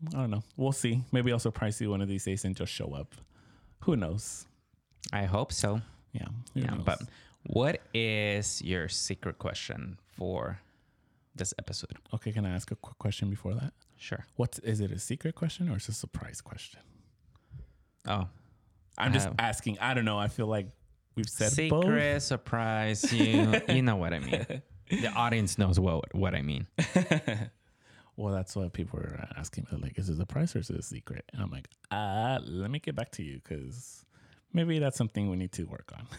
I 0.08 0.10
don't 0.10 0.30
know. 0.30 0.42
We'll 0.56 0.72
see. 0.72 1.04
Maybe 1.12 1.30
I'll 1.32 1.38
surprise 1.38 1.80
you 1.80 1.90
one 1.90 2.00
of 2.02 2.08
these 2.08 2.24
days 2.24 2.44
and 2.44 2.56
just 2.56 2.72
show 2.72 2.92
up. 2.92 3.14
Who 3.84 3.94
knows? 3.94 4.46
I 5.12 5.26
hope 5.26 5.52
so. 5.52 5.80
Yeah. 6.12 6.26
Yeah, 6.54 6.74
knows? 6.74 6.82
but 6.84 7.02
what 7.48 7.80
is 7.94 8.62
your 8.62 8.88
secret 8.88 9.38
question 9.38 9.98
for 10.06 10.60
this 11.34 11.54
episode? 11.58 11.92
okay. 12.14 12.32
Can 12.32 12.44
I 12.44 12.50
ask 12.50 12.70
a 12.70 12.76
quick 12.76 12.98
question 12.98 13.30
before 13.30 13.54
that? 13.54 13.72
Sure. 13.96 14.24
What 14.36 14.58
is 14.62 14.80
it? 14.80 14.90
A 14.90 14.98
secret 14.98 15.34
question 15.34 15.68
or 15.68 15.76
is 15.76 15.84
it 15.84 15.90
a 15.90 15.94
surprise 15.94 16.40
question? 16.40 16.80
Oh, 18.06 18.28
I'm 18.96 19.12
just 19.12 19.28
asking. 19.38 19.78
I 19.80 19.94
don't 19.94 20.04
know. 20.04 20.18
I 20.18 20.28
feel 20.28 20.46
like 20.46 20.68
we've 21.14 21.28
said 21.28 21.52
secret 21.52 22.14
both. 22.14 22.22
surprise. 22.22 23.12
You 23.12 23.54
you 23.68 23.82
know 23.82 23.96
what 23.96 24.12
I 24.12 24.18
mean. 24.20 24.46
The 24.90 25.08
audience 25.14 25.58
knows 25.58 25.78
what 25.80 26.14
what 26.14 26.34
I 26.34 26.42
mean. 26.42 26.66
Well, 28.18 28.34
that's 28.34 28.56
what 28.56 28.72
people 28.72 28.98
are 28.98 29.28
asking 29.36 29.68
me. 29.70 29.78
Like, 29.80 29.96
is 29.96 30.08
it 30.08 30.14
a 30.14 30.16
surprise 30.16 30.56
or 30.56 30.58
is 30.58 30.70
it 30.70 30.76
a 30.76 30.82
secret? 30.82 31.24
And 31.32 31.40
I'm 31.40 31.52
like, 31.52 31.68
uh, 31.92 32.40
let 32.44 32.68
me 32.68 32.80
get 32.80 32.96
back 32.96 33.12
to 33.12 33.22
you 33.22 33.38
because 33.40 34.04
maybe 34.52 34.80
that's 34.80 34.98
something 34.98 35.30
we 35.30 35.36
need 35.36 35.52
to 35.52 35.62
work 35.66 35.92
on. 35.96 36.08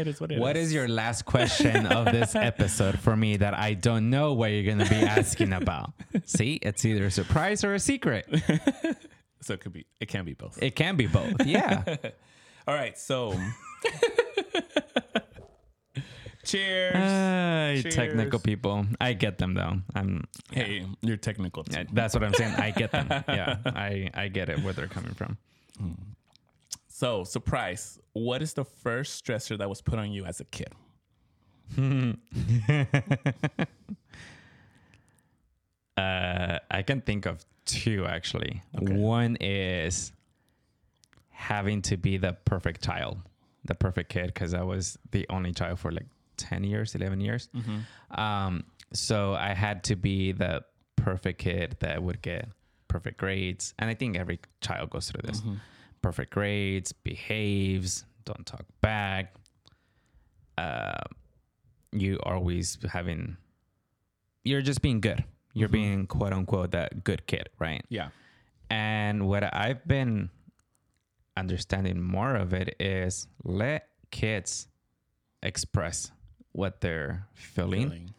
it 0.00 0.08
is 0.08 0.20
what 0.20 0.32
it 0.32 0.34
is. 0.34 0.40
What 0.40 0.56
is 0.56 0.72
your 0.72 0.88
last 0.88 1.24
question 1.24 1.86
of 1.86 2.06
this 2.06 2.34
episode 2.50 2.98
for 2.98 3.16
me 3.16 3.36
that 3.36 3.54
I 3.54 3.74
don't 3.74 4.10
know 4.10 4.32
what 4.32 4.50
you're 4.50 4.64
going 4.64 4.78
to 4.78 4.88
be 4.90 4.96
asking 5.06 5.52
about? 5.52 5.92
See, 6.24 6.54
it's 6.62 6.84
either 6.84 7.06
a 7.06 7.10
surprise 7.10 7.62
or 7.64 7.74
a 7.74 7.80
secret. 7.80 8.26
So 9.42 9.54
it 9.54 9.60
could 9.60 9.72
be. 9.72 9.86
It 9.98 10.08
can 10.08 10.26
be 10.26 10.34
both. 10.34 10.62
It 10.62 10.76
can 10.76 10.96
be 10.96 11.06
both. 11.06 11.46
Yeah. 11.46 11.82
All 12.68 12.74
right. 12.74 12.98
So, 12.98 13.32
cheers. 16.44 16.94
Ay, 16.94 17.78
Cheers. 17.82 17.94
technical 17.94 18.38
people. 18.38 18.84
I 19.00 19.14
get 19.14 19.38
them 19.38 19.54
though. 19.54 19.78
I'm 19.94 20.24
hey, 20.52 20.84
you're 21.00 21.16
technical 21.16 21.64
too. 21.64 21.86
that's 21.92 22.12
what 22.14 22.22
I'm 22.22 22.34
saying. 22.34 22.54
I 22.56 22.70
get 22.70 22.92
them. 22.92 23.08
Yeah. 23.28 23.56
I 23.64 24.10
I 24.12 24.28
get 24.28 24.50
it 24.50 24.62
where 24.62 24.74
they're 24.74 24.88
coming 24.88 25.14
from. 25.14 25.38
Hmm. 25.78 25.92
So, 27.00 27.24
surprise. 27.24 27.98
What 28.12 28.42
is 28.42 28.52
the 28.52 28.64
first 28.66 29.24
stressor 29.24 29.56
that 29.56 29.70
was 29.70 29.80
put 29.80 29.98
on 29.98 30.12
you 30.12 30.26
as 30.26 30.38
a 30.40 30.44
kid? 30.44 30.74
Uh, 35.96 36.58
I 36.70 36.80
can 36.82 37.00
think 37.02 37.26
of 37.26 37.44
two 37.66 38.06
actually. 38.06 38.62
Okay. 38.80 38.94
One 38.94 39.36
is 39.40 40.12
having 41.30 41.82
to 41.82 41.96
be 41.98 42.16
the 42.16 42.32
perfect 42.46 42.82
child, 42.82 43.18
the 43.66 43.74
perfect 43.74 44.08
kid, 44.10 44.28
because 44.28 44.54
I 44.54 44.62
was 44.62 44.98
the 45.10 45.26
only 45.28 45.52
child 45.52 45.78
for 45.78 45.90
like 45.90 46.06
10 46.38 46.64
years, 46.64 46.94
11 46.94 47.20
years. 47.20 47.48
Um, 48.12 48.64
so 48.94 49.34
I 49.34 49.52
had 49.52 49.84
to 49.84 49.96
be 49.96 50.32
the 50.32 50.64
perfect 50.96 51.38
kid 51.40 51.76
that 51.80 52.02
would 52.02 52.22
get 52.22 52.48
perfect 52.88 53.18
grades. 53.18 53.74
And 53.78 53.90
I 53.90 53.94
think 53.94 54.16
every 54.16 54.38
child 54.62 54.88
goes 54.90 55.10
through 55.10 55.22
this 55.24 55.42
perfect 56.02 56.32
grades, 56.32 56.92
behaves, 56.92 58.04
don't 58.24 58.46
talk 58.46 58.64
back. 58.80 59.34
Uh, 60.58 61.02
you 61.92 62.18
always 62.22 62.78
having, 62.90 63.36
you're 64.44 64.62
just 64.62 64.82
being 64.82 65.00
good. 65.00 65.24
You're 65.52 65.68
being 65.68 66.06
quote 66.06 66.32
unquote 66.32 66.70
that 66.72 67.02
good 67.02 67.26
kid, 67.26 67.48
right? 67.58 67.84
Yeah. 67.88 68.10
And 68.70 69.26
what 69.26 69.42
I've 69.52 69.86
been 69.86 70.30
understanding 71.36 72.00
more 72.00 72.36
of 72.36 72.52
it 72.52 72.76
is 72.78 73.26
let 73.42 73.88
kids 74.12 74.68
express 75.42 76.12
what 76.52 76.80
they're 76.80 77.26
feeling. 77.34 77.88
Feeling. 77.88 78.14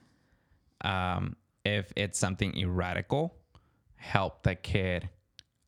Um, 0.81 1.35
if 1.63 1.93
it's 1.95 2.19
something 2.19 2.53
irradical, 2.57 3.33
help 3.95 4.43
the 4.43 4.55
kid 4.55 5.09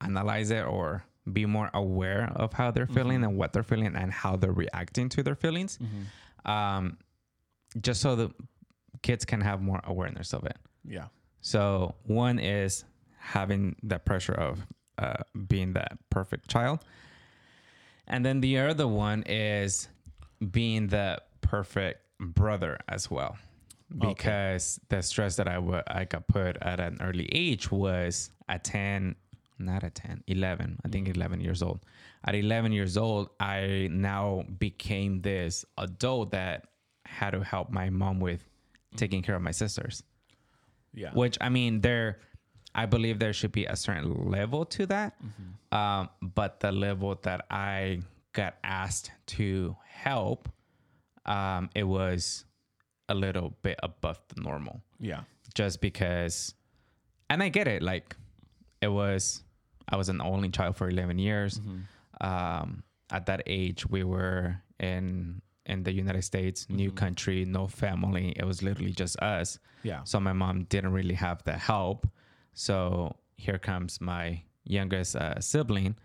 analyze 0.01 0.51
it 0.51 0.65
or 0.65 1.05
be 1.31 1.45
more 1.45 1.69
aware 1.73 2.31
of 2.35 2.53
how 2.53 2.71
they're 2.71 2.87
feeling 2.87 3.23
and 3.23 3.37
what 3.37 3.53
they're 3.53 3.63
feeling 3.63 3.95
and 3.95 4.11
how 4.11 4.35
they're 4.35 4.51
reacting 4.51 5.07
to 5.09 5.23
their 5.23 5.35
feelings. 5.35 5.79
Um, 6.45 6.97
just 7.81 8.01
so 8.01 8.15
the 8.15 8.31
kids 9.01 9.25
can 9.25 9.41
have 9.41 9.61
more 9.61 9.79
awareness 9.85 10.33
of 10.33 10.45
it. 10.45 10.57
Yeah. 10.83 11.07
So 11.41 11.95
one 12.03 12.39
is 12.39 12.83
having 13.17 13.75
that 13.83 14.05
pressure 14.05 14.33
of 14.33 14.59
uh, 14.97 15.23
being 15.47 15.73
that 15.73 15.97
perfect 16.09 16.49
child, 16.49 16.79
and 18.07 18.25
then 18.25 18.41
the 18.41 18.59
other 18.59 18.87
one 18.87 19.23
is 19.23 19.87
being 20.51 20.87
the 20.87 21.21
perfect 21.41 22.01
brother 22.19 22.77
as 22.87 23.09
well, 23.09 23.37
because 23.97 24.79
the 24.89 25.01
stress 25.01 25.35
that 25.37 25.47
I 25.47 25.57
wa- 25.59 25.83
I 25.87 26.05
got 26.05 26.27
put 26.27 26.57
at 26.61 26.79
an 26.79 26.97
early 27.01 27.27
age 27.31 27.71
was 27.71 28.29
at 28.47 28.63
ten, 28.63 29.15
not 29.59 29.83
at 29.83 29.95
10, 29.95 30.23
11, 30.27 30.79
I 30.85 30.87
think 30.89 31.07
11 31.07 31.39
years 31.41 31.61
old. 31.61 31.79
At 32.25 32.35
11 32.35 32.71
years 32.71 32.97
old, 32.97 33.29
I 33.39 33.87
now 33.91 34.43
became 34.59 35.21
this 35.21 35.65
adult 35.77 36.31
that 36.31 36.67
had 37.05 37.31
to 37.31 37.43
help 37.43 37.69
my 37.71 37.89
mom 37.89 38.19
with 38.19 38.43
taking 38.95 39.21
care 39.21 39.35
of 39.35 39.41
my 39.41 39.51
sisters 39.51 40.03
Yeah. 40.93 41.11
which 41.13 41.37
I 41.41 41.49
mean, 41.49 41.81
there, 41.81 42.19
I 42.75 42.85
believe 42.85 43.19
there 43.19 43.33
should 43.33 43.51
be 43.51 43.65
a 43.65 43.75
certain 43.75 44.29
level 44.29 44.65
to 44.65 44.85
that. 44.87 45.15
Um, 45.71 46.09
but 46.21 46.59
the 46.59 46.71
level 46.71 47.15
that 47.23 47.45
I 47.49 48.01
got 48.33 48.55
asked 48.63 49.11
to 49.37 49.75
help, 49.87 50.49
um, 51.25 51.69
it 51.75 51.83
was 51.83 52.45
a 53.09 53.15
little 53.15 53.53
bit 53.61 53.79
above 53.83 54.19
the 54.29 54.41
normal, 54.41 54.81
Yeah. 54.99 55.21
just 55.55 55.81
because, 55.81 56.53
and 57.29 57.41
I 57.43 57.49
get 57.49 57.67
it. 57.67 57.81
Like, 57.81 58.15
it 58.83 58.91
was, 58.91 59.43
I 59.87 59.95
was 59.95 60.09
an 60.09 60.21
only 60.21 60.49
child 60.49 60.75
for 60.75 60.89
11 60.89 61.17
years. 61.19 61.61
Um, 62.21 62.83
at 63.11 63.25
that 63.27 63.41
age, 63.45 63.87
we 63.89 64.03
were 64.03 64.57
in 64.79 65.41
in 65.65 65.83
the 65.83 65.93
United 65.93 66.23
States, 66.23 66.67
new 66.69 66.91
country, 66.91 67.45
no 67.45 67.67
family. 67.67 68.33
It 68.35 68.45
was 68.45 68.61
literally 68.61 68.91
just 68.91 69.17
us. 69.19 69.59
Yeah. 69.83 70.03
So 70.03 70.19
my 70.19 70.33
mom 70.33 70.65
didn't 70.73 70.91
really 70.91 71.15
have 71.15 71.41
the 71.45 71.53
help. 71.53 72.05
So 72.53 73.15
here 73.37 73.57
comes 73.57 74.01
my 74.01 74.43
youngest 74.65 75.15
uh, 75.15 75.39
sibling, 75.39 75.95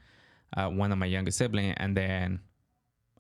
uh, 0.57 0.69
one 0.69 0.93
of 0.93 0.99
my 0.99 1.07
youngest 1.07 1.39
sibling, 1.39 1.73
and 1.73 1.97
then 1.97 2.41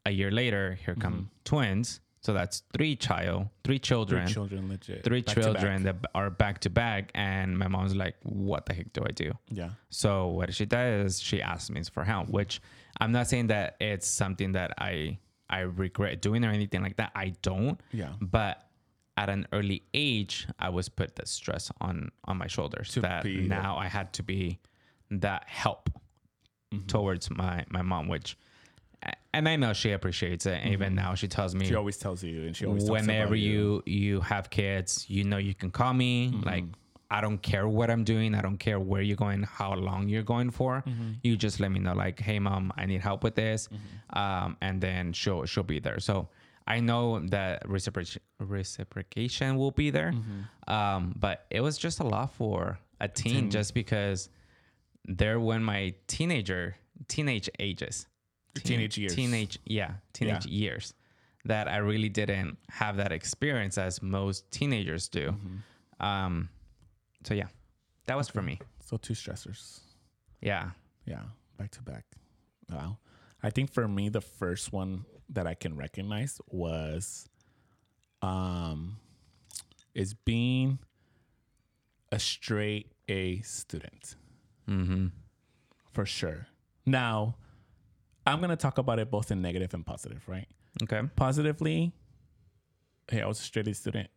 a 0.07 0.12
year 0.12 0.31
later, 0.31 0.79
here 0.85 0.94
come 0.94 1.31
twins. 1.44 2.01
So 2.21 2.33
that's 2.33 2.63
three 2.73 2.97
child, 2.97 3.49
three 3.65 3.79
children, 3.79 4.27
Three 4.27 4.35
children, 4.35 4.69
legit. 4.69 5.05
three 5.05 5.23
Back 5.23 5.35
children 5.37 5.83
that 5.85 5.97
are 6.15 6.31
back 6.31 6.61
to 6.61 6.71
back. 6.71 7.11
And 7.15 7.57
my 7.59 7.69
mom's 7.69 7.95
like, 7.95 8.17
"What 8.23 8.67
the 8.67 8.75
heck 8.75 8.93
do 8.93 9.03
I 9.07 9.13
do?" 9.13 9.33
Yeah. 9.51 9.71
So 9.91 10.27
what 10.29 10.53
she 10.55 10.67
does 10.67 11.21
she 11.21 11.41
asks 11.41 11.71
me 11.71 11.83
for 11.85 12.05
help, 12.05 12.29
which 12.29 12.61
I'm 13.01 13.13
not 13.13 13.29
saying 13.29 13.47
that 13.49 13.77
it's 13.81 14.07
something 14.09 14.53
that 14.53 14.73
I 14.79 15.19
I 15.49 15.61
regret 15.61 16.21
doing 16.21 16.45
or 16.45 16.51
anything 16.51 16.83
like 16.83 16.97
that. 16.97 17.13
I 17.15 17.35
don't. 17.43 17.81
Yeah. 17.93 18.13
But 18.21 18.65
at 19.17 19.29
an 19.31 19.47
early 19.53 19.83
age, 19.95 20.47
I 20.59 20.69
was 20.69 20.89
put 20.89 21.17
the 21.17 21.25
stress 21.27 21.71
on 21.81 22.11
on 22.25 22.37
my 22.37 22.47
shoulders 22.49 22.91
To 22.91 23.01
that 23.03 23.25
now 23.25 23.77
I 23.77 23.87
had 23.89 24.13
to 24.15 24.23
be 24.23 24.59
that 25.11 25.45
help 25.49 25.89
Mm-hmm. 26.75 26.87
towards 26.87 27.31
my 27.31 27.65
my 27.71 27.81
mom, 27.81 28.09
which 28.09 28.37
and 29.35 29.49
I 29.49 29.57
know 29.57 29.73
she 29.73 29.93
appreciates 29.93 30.47
it. 30.47 30.67
Even 30.67 30.95
now, 30.95 31.15
she 31.15 31.29
tells 31.29 31.55
me 31.55 31.61
Mm-hmm. 31.61 31.69
She 31.69 31.75
always 31.77 31.99
tells 31.99 32.23
you, 32.25 32.43
and 32.47 32.57
she 32.57 32.67
always 32.67 32.91
whenever 32.91 33.27
about 33.35 33.39
you 33.39 33.83
you 33.87 34.21
have 34.21 34.51
kids 34.51 35.07
you 35.09 35.23
know 35.25 35.37
you 35.39 35.55
can 35.55 35.71
call 35.71 35.93
me 35.95 36.31
Mm-hmm. 36.31 36.43
like 36.47 36.65
i 37.11 37.23
don't 37.23 37.41
care 37.41 37.67
what 37.67 37.89
i'm 37.91 38.05
doing 38.05 38.35
i 38.35 38.43
don't 38.43 38.59
care 38.59 38.79
where 38.79 39.01
you're 39.01 39.17
going 39.17 39.43
how 39.45 39.73
long 39.75 40.09
you're 40.11 40.23
going 40.35 40.51
for 40.51 40.83
Mm-hmm. 40.87 41.13
you 41.23 41.37
just 41.39 41.59
let 41.59 41.71
me 41.71 41.81
know 41.81 41.95
like 41.95 42.19
hey 42.21 42.39
mom 42.39 42.71
i 42.77 42.85
need 42.85 43.01
help 43.01 43.23
with 43.25 43.35
this 43.35 43.69
Mm-hmm. 43.69 44.19
um, 44.19 44.57
and 44.61 44.79
then 44.81 45.13
she'll 45.15 45.47
she'll 45.47 45.63
be 45.77 45.79
there 45.81 46.01
so 46.01 46.29
i 46.67 46.81
know 46.81 47.21
that 47.29 47.67
reciproc- 47.67 48.19
reciprocation 48.41 49.57
will 49.57 49.71
be 49.71 49.91
there 49.91 50.13
Mm-hmm. 50.13 50.73
um, 50.75 51.15
but 51.19 51.47
it 51.51 51.61
was 51.61 51.79
just 51.79 52.01
a 52.01 52.05
lot 52.07 52.35
for 52.35 52.79
a 53.01 53.09
teen 53.09 53.35
teen. 53.35 53.51
just 53.51 53.73
because 53.75 54.29
they're 55.07 55.41
when 55.41 55.63
my 55.63 55.95
teenager 56.09 56.77
teenage 57.07 57.49
ages 57.59 58.07
Teenage 58.64 58.99
years. 58.99 59.14
teenage 59.14 59.59
yeah 59.64 59.94
teenage 60.12 60.47
Yeah. 60.47 60.66
years 60.68 60.94
that 61.44 61.68
I 61.68 61.79
really 61.79 62.09
didn't 62.09 62.59
have 62.68 62.97
that 62.97 63.12
experience 63.12 63.79
as 63.79 64.03
most 64.03 64.51
teenagers 64.51 65.09
do. 65.09 65.31
Mm-hmm. 65.33 66.05
Um, 66.07 66.49
so 67.25 67.35
yeah, 67.35 67.47
that 68.07 68.16
was 68.16 68.29
for 68.29 68.42
me. 68.42 68.59
So 68.85 68.97
two 68.97 69.14
stressors. 69.14 69.81
Yeah. 70.40 70.71
Yeah, 71.07 71.23
back 71.57 71.71
to 71.73 71.83
back. 71.83 72.05
Wow. 72.71 72.99
I 73.42 73.51
think 73.51 73.73
for 73.73 73.87
me, 73.88 74.09
the 74.11 74.21
first 74.21 74.73
one 74.73 75.05
that 75.31 75.47
I 75.47 75.55
can 75.55 75.77
recognize 75.77 76.40
was 76.51 77.27
um, 78.21 78.97
is 79.94 80.12
being 80.14 80.79
a 82.12 82.18
straight 82.18 82.92
A 83.09 83.40
student 83.40 84.16
Mm-hmm. 84.68 85.07
for 85.92 86.05
sure. 86.05 86.47
Now, 86.85 87.37
I'm 88.29 88.41
gonna 88.41 88.57
talk 88.57 88.79
about 88.79 88.99
it 88.99 89.11
both 89.11 89.31
in 89.31 89.43
negative 89.43 89.75
and 89.75 89.85
positive, 89.85 90.23
right? 90.29 90.47
Okay. 90.83 91.01
Positively, 91.17 91.93
hey, 93.11 93.23
I 93.23 93.27
was 93.27 93.41
a 93.41 93.43
straight 93.43 93.69
A 93.69 93.75
student, 93.75 94.11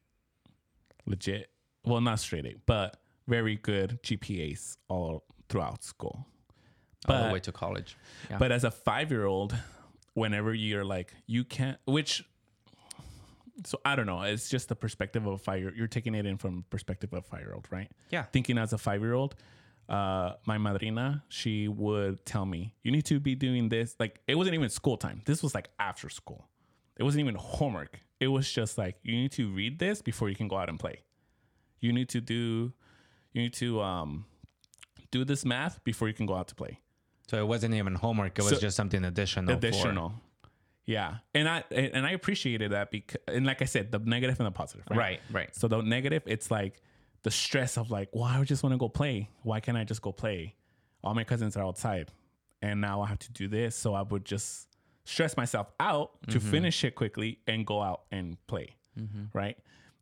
legit. 1.06 1.50
Well, 1.86 2.02
not 2.02 2.20
straight 2.20 2.46
A, 2.46 2.56
but 2.66 2.98
very 3.28 3.56
good 3.56 4.00
GPAs 4.04 4.78
all 4.88 5.24
throughout 5.50 5.84
school. 5.84 6.28
All 7.08 7.28
the 7.28 7.34
way 7.34 7.40
to 7.40 7.52
college. 7.52 7.98
Yeah. 8.30 8.38
But 8.38 8.52
as 8.52 8.64
a 8.64 8.70
five 8.70 9.10
year 9.10 9.26
old, 9.26 9.56
whenever 10.14 10.54
you're 10.54 10.86
like, 10.86 11.14
you 11.26 11.44
can't, 11.44 11.80
which, 11.86 12.24
so 13.66 13.80
I 13.84 13.96
don't 13.96 14.06
know, 14.06 14.22
it's 14.22 14.50
just 14.50 14.70
the 14.70 14.76
perspective 14.76 15.26
of 15.26 15.34
a 15.34 15.38
five 15.38 15.62
year 15.62 15.74
You're 15.76 15.88
taking 15.88 16.14
it 16.14 16.26
in 16.28 16.38
from 16.38 16.64
perspective 16.70 17.12
of 17.14 17.20
a 17.20 17.22
five 17.24 17.42
year 17.42 17.54
old, 17.54 17.68
right? 17.72 17.90
yeah. 18.12 18.24
Thinking 18.24 18.58
as 18.60 18.72
a 18.74 18.78
five 18.78 19.02
year 19.02 19.14
old, 19.14 19.36
uh, 19.90 20.34
my 20.46 20.58
madrina, 20.58 21.24
she 21.30 21.68
would 21.68 22.26
tell 22.26 22.46
me, 22.46 22.74
you 22.84 22.92
need 22.92 23.06
to 23.06 23.20
be 23.20 23.36
doing 23.36 23.70
this. 23.70 23.96
Like, 24.00 24.20
it 24.28 24.36
wasn't 24.36 24.56
even 24.56 24.70
school 24.70 24.98
time. 24.98 25.22
This 25.26 25.44
was 25.44 25.54
like 25.54 25.70
after 25.80 26.10
school. 26.10 26.48
It 26.98 27.04
wasn't 27.04 27.22
even 27.22 27.36
homework. 27.36 28.00
It 28.20 28.28
was 28.28 28.50
just 28.52 28.78
like, 28.78 28.96
you 29.04 29.16
need 29.16 29.32
to 29.34 29.50
read 29.52 29.80
this 29.80 30.02
before 30.02 30.30
you 30.30 30.36
can 30.36 30.48
go 30.48 30.58
out 30.58 30.70
and 30.70 30.80
play. 30.80 31.02
You 31.80 31.92
need 31.92 32.10
to 32.10 32.22
do, 32.22 32.72
you 33.34 33.42
need 33.42 33.54
to, 33.54 33.82
um, 33.82 34.26
do 35.12 35.26
this 35.26 35.44
math 35.44 35.84
before 35.84 36.08
you 36.08 36.14
can 36.14 36.26
go 36.26 36.36
out 36.36 36.48
to 36.48 36.56
play. 36.56 36.80
So 37.30 37.38
it 37.38 37.48
wasn't 37.48 37.74
even 37.74 37.96
homework. 37.96 38.40
It 38.40 38.44
was 38.44 38.60
just 38.60 38.76
something 38.78 39.04
additional. 39.04 39.48
for- 39.48 39.58
additional. 39.58 40.14
Yeah, 40.86 41.18
and 41.36 41.48
I 41.48 41.64
and 41.72 42.06
I 42.06 42.12
appreciated 42.12 42.72
that 42.72 42.92
because 42.92 43.22
and 43.28 43.46
like 43.46 43.62
I 43.62 43.66
said, 43.66 43.92
the 43.92 44.00
negative 44.00 44.40
and 44.40 44.48
the 44.48 44.52
positive. 44.52 44.84
Right. 44.90 44.98
right. 44.98 45.20
Right. 45.32 45.56
So 45.56 45.68
the 45.68 45.82
negative, 45.82 46.24
it's 46.26 46.50
like 46.50 46.82
the 47.24 47.32
stress 47.32 47.78
of 47.78 47.92
like, 47.92 48.10
well, 48.14 48.24
I 48.24 48.44
just 48.44 48.64
want 48.64 48.74
to 48.74 48.78
go 48.78 48.90
play. 48.90 49.30
Why 49.44 49.60
can't 49.60 49.78
I 49.78 49.84
just 49.84 50.02
go 50.02 50.12
play? 50.12 50.56
All 51.04 51.14
my 51.14 51.24
cousins 51.24 51.58
are 51.58 51.64
outside, 51.64 52.12
and 52.62 52.82
now 52.82 53.02
I 53.02 53.08
have 53.08 53.20
to 53.20 53.32
do 53.32 53.48
this. 53.48 53.76
So 53.76 53.94
I 53.94 54.02
would 54.02 54.26
just 54.26 54.68
stress 55.04 55.36
myself 55.36 55.72
out 55.80 56.12
to 56.30 56.40
mm-hmm. 56.40 56.52
finish 56.52 56.84
it 56.84 56.96
quickly 56.96 57.40
and 57.48 57.66
go 57.66 57.82
out 57.82 58.04
and 58.12 58.38
play. 58.48 58.76
Mm-hmm. 59.00 59.26
Right. 59.34 59.58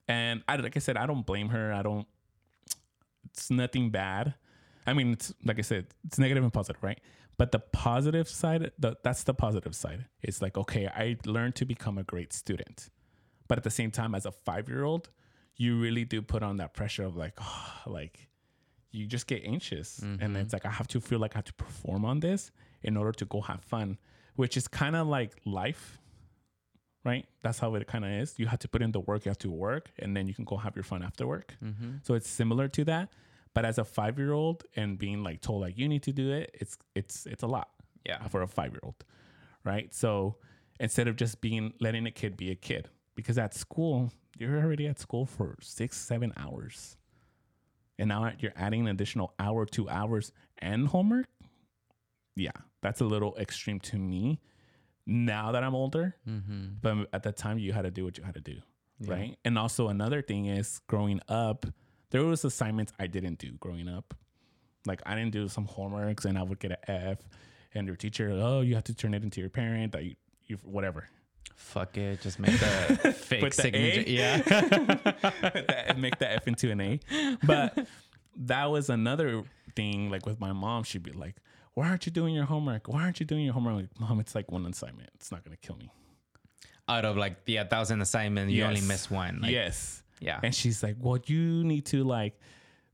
And 0.08 0.44
I 0.48 0.56
like 0.58 0.76
I 0.76 0.80
said, 0.80 0.98
I 0.98 1.06
don't 1.06 1.26
blame 1.26 1.50
her. 1.50 1.72
I 1.74 1.82
don't. 1.82 2.08
It's 3.32 3.52
nothing 3.52 3.92
bad. 3.92 4.34
I 4.88 4.94
mean, 4.94 5.14
it's 5.14 5.34
like 5.46 5.60
I 5.60 5.62
said, 5.62 5.88
it's 6.06 6.18
negative 6.18 6.44
and 6.44 6.52
positive, 6.52 6.82
right? 6.82 7.00
But 7.38 7.54
the 7.54 7.60
positive 7.60 8.28
side, 8.28 8.72
the, 8.78 8.98
that's 9.02 9.24
the 9.24 9.34
positive 9.34 9.74
side. 9.74 10.06
It's 10.22 10.42
like, 10.42 10.58
okay, 10.58 10.88
I 10.88 11.16
learned 11.26 11.56
to 11.56 11.66
become 11.66 11.98
a 11.98 12.04
great 12.04 12.34
student. 12.34 12.90
But 13.48 13.58
at 13.58 13.64
the 13.64 13.70
same 13.70 13.92
time, 13.92 14.14
as 14.14 14.26
a 14.26 14.32
five 14.32 14.68
year 14.68 14.84
old, 14.84 15.10
you 15.60 15.78
really 15.78 16.06
do 16.06 16.22
put 16.24 16.42
on 16.42 16.58
that 16.58 16.74
pressure 16.74 17.04
of 17.04 17.16
like, 17.16 17.34
oh, 17.40 17.74
like 17.86 18.28
you 18.92 19.06
just 19.06 19.28
get 19.28 19.44
anxious. 19.46 20.00
And 20.00 20.16
it's 20.20 20.24
mm-hmm. 20.24 20.44
like, 20.54 20.66
I 20.66 20.72
have 20.72 20.88
to 20.88 21.00
feel 21.00 21.20
like 21.20 21.36
I 21.36 21.40
have 21.40 21.46
to 21.46 21.54
perform 21.54 22.06
on 22.06 22.22
this 22.22 22.50
in 22.82 22.98
order 22.98 23.12
to 23.12 23.26
go 23.26 23.42
have 23.42 23.62
fun, 23.62 24.00
which 24.36 24.58
is 24.58 24.68
kind 24.68 24.96
of 24.96 25.06
like 25.06 25.34
life, 25.46 26.00
right? 27.06 27.28
That's 27.44 27.60
how 27.60 27.76
it 27.76 27.86
kind 27.86 28.06
of 28.06 28.12
is. 28.12 28.40
You 28.40 28.48
have 28.48 28.60
to 28.60 28.68
put 28.68 28.82
in 28.82 28.94
the 28.94 29.02
work, 29.02 29.26
you 29.26 29.30
have 29.30 29.38
to 29.40 29.52
work, 29.52 29.92
and 30.00 30.16
then 30.18 30.28
you 30.28 30.34
can 30.34 30.46
go 30.46 30.58
have 30.58 30.76
your 30.76 30.84
fun 30.84 31.04
after 31.04 31.28
work. 31.28 31.56
Mm-hmm. 31.64 31.98
So 32.04 32.16
it's 32.16 32.30
similar 32.30 32.68
to 32.70 32.86
that. 32.86 33.10
But 33.54 33.66
as 33.66 33.78
a 33.78 33.84
five 33.84 34.18
year 34.18 34.32
old 34.32 34.64
and 34.76 34.98
being 34.98 35.24
like 35.24 35.42
told 35.42 35.62
like 35.62 35.78
you 35.78 35.90
need 35.90 36.04
to 36.04 36.14
do 36.14 36.32
it, 36.32 36.52
it's 36.54 36.78
it's 36.96 37.26
it's 37.26 37.44
a 37.44 37.48
lot 37.48 37.70
Yeah. 38.06 38.26
for 38.28 38.42
a 38.42 38.48
five 38.48 38.72
year 38.72 38.80
old, 38.84 39.04
right? 39.66 39.94
So 39.94 40.38
instead 40.80 41.08
of 41.10 41.18
just 41.18 41.42
being 41.42 41.74
letting 41.80 42.06
a 42.06 42.12
kid 42.12 42.38
be 42.38 42.52
a 42.52 42.56
kid, 42.56 42.88
because 43.20 43.38
at 43.38 43.54
school 43.54 44.12
you're 44.38 44.58
already 44.62 44.88
at 44.88 45.00
school 45.00 45.26
for 45.26 45.58
six 45.62 45.98
seven 45.98 46.32
hours, 46.38 46.98
and 47.98 48.08
now 48.10 48.32
you're 48.40 48.54
adding 48.56 48.82
an 48.82 48.88
additional 48.88 49.34
hour 49.40 49.66
two 49.66 49.90
hours 49.90 50.32
and 50.60 50.88
homework. 50.88 51.28
Yeah, 52.36 52.52
that's 52.82 53.02
a 53.02 53.06
little 53.06 53.36
extreme 53.38 53.80
to 53.82 53.98
me. 53.98 54.40
Now 55.06 55.52
that 55.54 55.64
I'm 55.64 55.76
older, 55.76 56.16
Mm-hmm. 56.28 56.66
but 56.82 57.10
at 57.14 57.24
the 57.24 57.32
time 57.32 57.58
you 57.60 57.74
had 57.74 57.82
to 57.84 57.92
do 57.92 58.06
what 58.06 58.18
you 58.18 58.24
had 58.24 58.36
to 58.36 58.42
do, 58.42 58.58
right? 59.06 59.36
And 59.44 59.58
also 59.58 59.88
another 59.90 60.22
thing 60.22 60.46
is 60.46 60.80
growing 60.88 61.20
up, 61.28 61.66
there 62.12 62.24
was 62.24 62.46
assignments 62.46 62.94
I 63.00 63.08
didn't 63.08 63.40
do 63.40 63.52
growing 63.60 63.90
up. 63.90 64.14
Like 64.86 65.02
I 65.06 65.16
didn't 65.16 65.32
do 65.32 65.48
some 65.50 65.68
homeworks 65.68 66.26
and 66.26 66.38
I 66.38 66.44
would 66.44 66.60
get 66.60 66.72
an 66.72 66.78
F 66.88 67.18
and 67.74 67.86
your 67.88 67.96
teacher, 67.96 68.30
oh, 68.32 68.62
you 68.62 68.76
have 68.76 68.84
to 68.86 68.94
turn 68.96 69.14
it 69.14 69.24
into 69.24 69.42
your 69.42 69.50
parent 69.50 69.92
that 69.94 70.04
you, 70.06 70.16
you 70.46 70.58
whatever. 70.64 71.10
Fuck 71.60 71.98
it. 71.98 72.22
Just 72.22 72.40
make 72.40 72.58
the 72.60 73.14
fake 73.18 73.42
Put 73.44 73.54
the 73.54 73.62
signature. 73.62 74.04
A? 74.08 74.10
Yeah. 74.10 75.94
Make 75.98 76.18
the 76.18 76.32
F 76.32 76.48
into 76.48 76.72
an 76.72 76.82
A. 76.82 77.00
But 77.44 77.86
that 78.38 78.66
was 78.72 78.90
another 78.90 79.44
thing. 79.76 80.10
Like 80.10 80.26
with 80.26 80.40
my 80.40 80.52
mom, 80.54 80.84
she'd 80.84 81.04
be 81.04 81.12
like, 81.12 81.36
"Why 81.74 81.90
aren't 81.90 82.06
you 82.06 82.12
doing 82.12 82.34
your 82.34 82.46
homework? 82.46 82.88
Why 82.88 83.04
aren't 83.04 83.20
you 83.20 83.26
doing 83.26 83.44
your 83.44 83.54
homework?" 83.54 83.76
Like, 83.76 84.00
Mom, 84.00 84.20
it's 84.20 84.34
like 84.34 84.50
one 84.52 84.66
assignment. 84.66 85.10
It's 85.16 85.32
not 85.32 85.44
gonna 85.44 85.58
kill 85.58 85.76
me. 85.76 85.92
Out 86.88 87.06
of 87.06 87.18
like 87.18 87.46
the 87.46 87.58
a 87.58 87.66
thousand 87.66 88.02
assignments, 88.02 88.52
you 88.54 88.64
only 88.64 88.78
Yes. 88.80 88.88
miss 88.88 89.12
one. 89.12 89.42
Like, 89.42 89.52
yes. 89.52 90.02
Yeah. 90.22 90.40
And 90.42 90.56
she's 90.56 90.82
like, 90.82 90.96
"Well, 91.00 91.20
you 91.26 91.64
need 91.66 91.86
to 91.88 92.04
like 92.04 92.40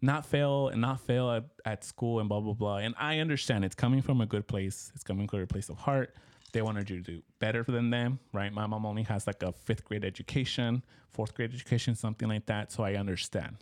not 0.02 0.26
fail 0.26 0.68
and 0.70 0.82
not 0.82 1.00
fail 1.02 1.32
at, 1.32 1.46
at 1.66 1.84
school 1.86 2.20
and 2.20 2.28
blah 2.28 2.42
blah 2.42 2.54
blah." 2.54 2.78
And 2.78 2.94
I 2.98 3.20
understand 3.20 3.64
it's 3.64 3.76
coming 3.76 4.02
from 4.02 4.20
a 4.22 4.26
good 4.26 4.48
place. 4.48 4.92
It's 4.96 5.04
coming 5.04 5.28
from 5.28 5.42
a 5.42 5.48
place 5.48 5.70
of 5.70 5.78
heart. 5.78 6.16
They 6.56 6.62
wanted 6.62 6.90
you 6.90 7.02
to 7.02 7.04
do 7.04 7.22
better 7.40 7.64
than 7.64 7.90
them, 7.90 8.20
right? 8.32 8.52
My 8.54 8.66
mom 8.66 8.86
only 8.86 9.04
has 9.04 9.28
like 9.28 9.44
a 9.44 9.52
fifth 9.52 9.84
grade 9.84 10.06
education, 10.06 10.84
fourth 11.12 11.34
grade 11.36 11.54
education, 11.54 11.96
something 11.96 12.30
like 12.30 12.46
that. 12.46 12.72
So 12.72 12.82
I 12.82 12.96
understand. 12.96 13.58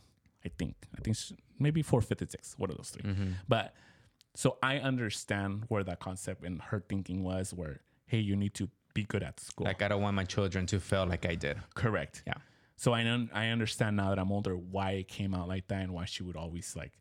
I 0.45 0.49
think. 0.59 0.75
I 0.95 1.01
think 1.01 1.17
maybe 1.57 1.81
fourth, 1.81 2.05
fifth, 2.05 2.21
and 2.21 2.29
sixth. 2.29 2.59
One 2.59 2.69
of 2.69 2.77
those 2.77 2.91
3 2.91 3.01
mm-hmm. 3.11 3.31
But 3.47 3.73
so 4.35 4.59
I 4.61 4.77
understand 4.77 5.63
where 5.69 5.83
that 5.83 6.01
concept 6.01 6.43
and 6.43 6.61
her 6.61 6.83
thinking 6.87 7.23
was, 7.23 7.51
where 7.51 7.79
hey, 8.05 8.19
you 8.19 8.35
need 8.35 8.53
to 8.53 8.69
be 8.93 9.05
good 9.05 9.23
at 9.23 9.39
school. 9.39 9.65
Like 9.65 9.81
I 9.81 9.87
don't 9.87 10.03
want 10.03 10.15
my 10.15 10.25
children 10.25 10.67
to 10.67 10.79
fail 10.79 11.07
like 11.07 11.25
I 11.25 11.33
did. 11.33 11.57
Correct. 11.73 12.21
Yeah. 12.27 12.35
So 12.75 12.93
I 12.93 13.01
un- 13.07 13.31
I 13.33 13.47
understand 13.47 13.97
now 13.97 14.09
that 14.09 14.19
I'm 14.19 14.31
older 14.31 14.55
why 14.55 14.91
it 14.91 15.07
came 15.07 15.33
out 15.33 15.47
like 15.47 15.67
that 15.69 15.81
and 15.81 15.95
why 15.95 16.05
she 16.05 16.21
would 16.21 16.35
always 16.35 16.75
like 16.75 16.91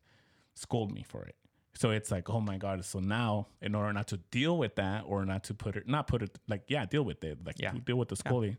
scold 0.54 0.90
me 0.90 1.02
for 1.02 1.26
it. 1.26 1.36
So 1.74 1.90
it's 1.90 2.10
like, 2.10 2.28
oh 2.28 2.40
my 2.40 2.58
god. 2.58 2.84
So 2.84 3.00
now, 3.00 3.48
in 3.62 3.74
order 3.74 3.92
not 3.92 4.06
to 4.08 4.18
deal 4.30 4.58
with 4.58 4.74
that 4.76 5.04
or 5.06 5.24
not 5.24 5.44
to 5.44 5.54
put 5.54 5.74
it, 5.76 5.88
not 5.88 6.06
put 6.06 6.22
it 6.22 6.38
like, 6.48 6.64
yeah, 6.68 6.84
deal 6.84 7.02
with 7.04 7.24
it, 7.24 7.38
like 7.46 7.56
Yeah. 7.58 7.72
deal 7.84 7.96
with 7.96 8.08
the 8.08 8.16
scolding. 8.16 8.58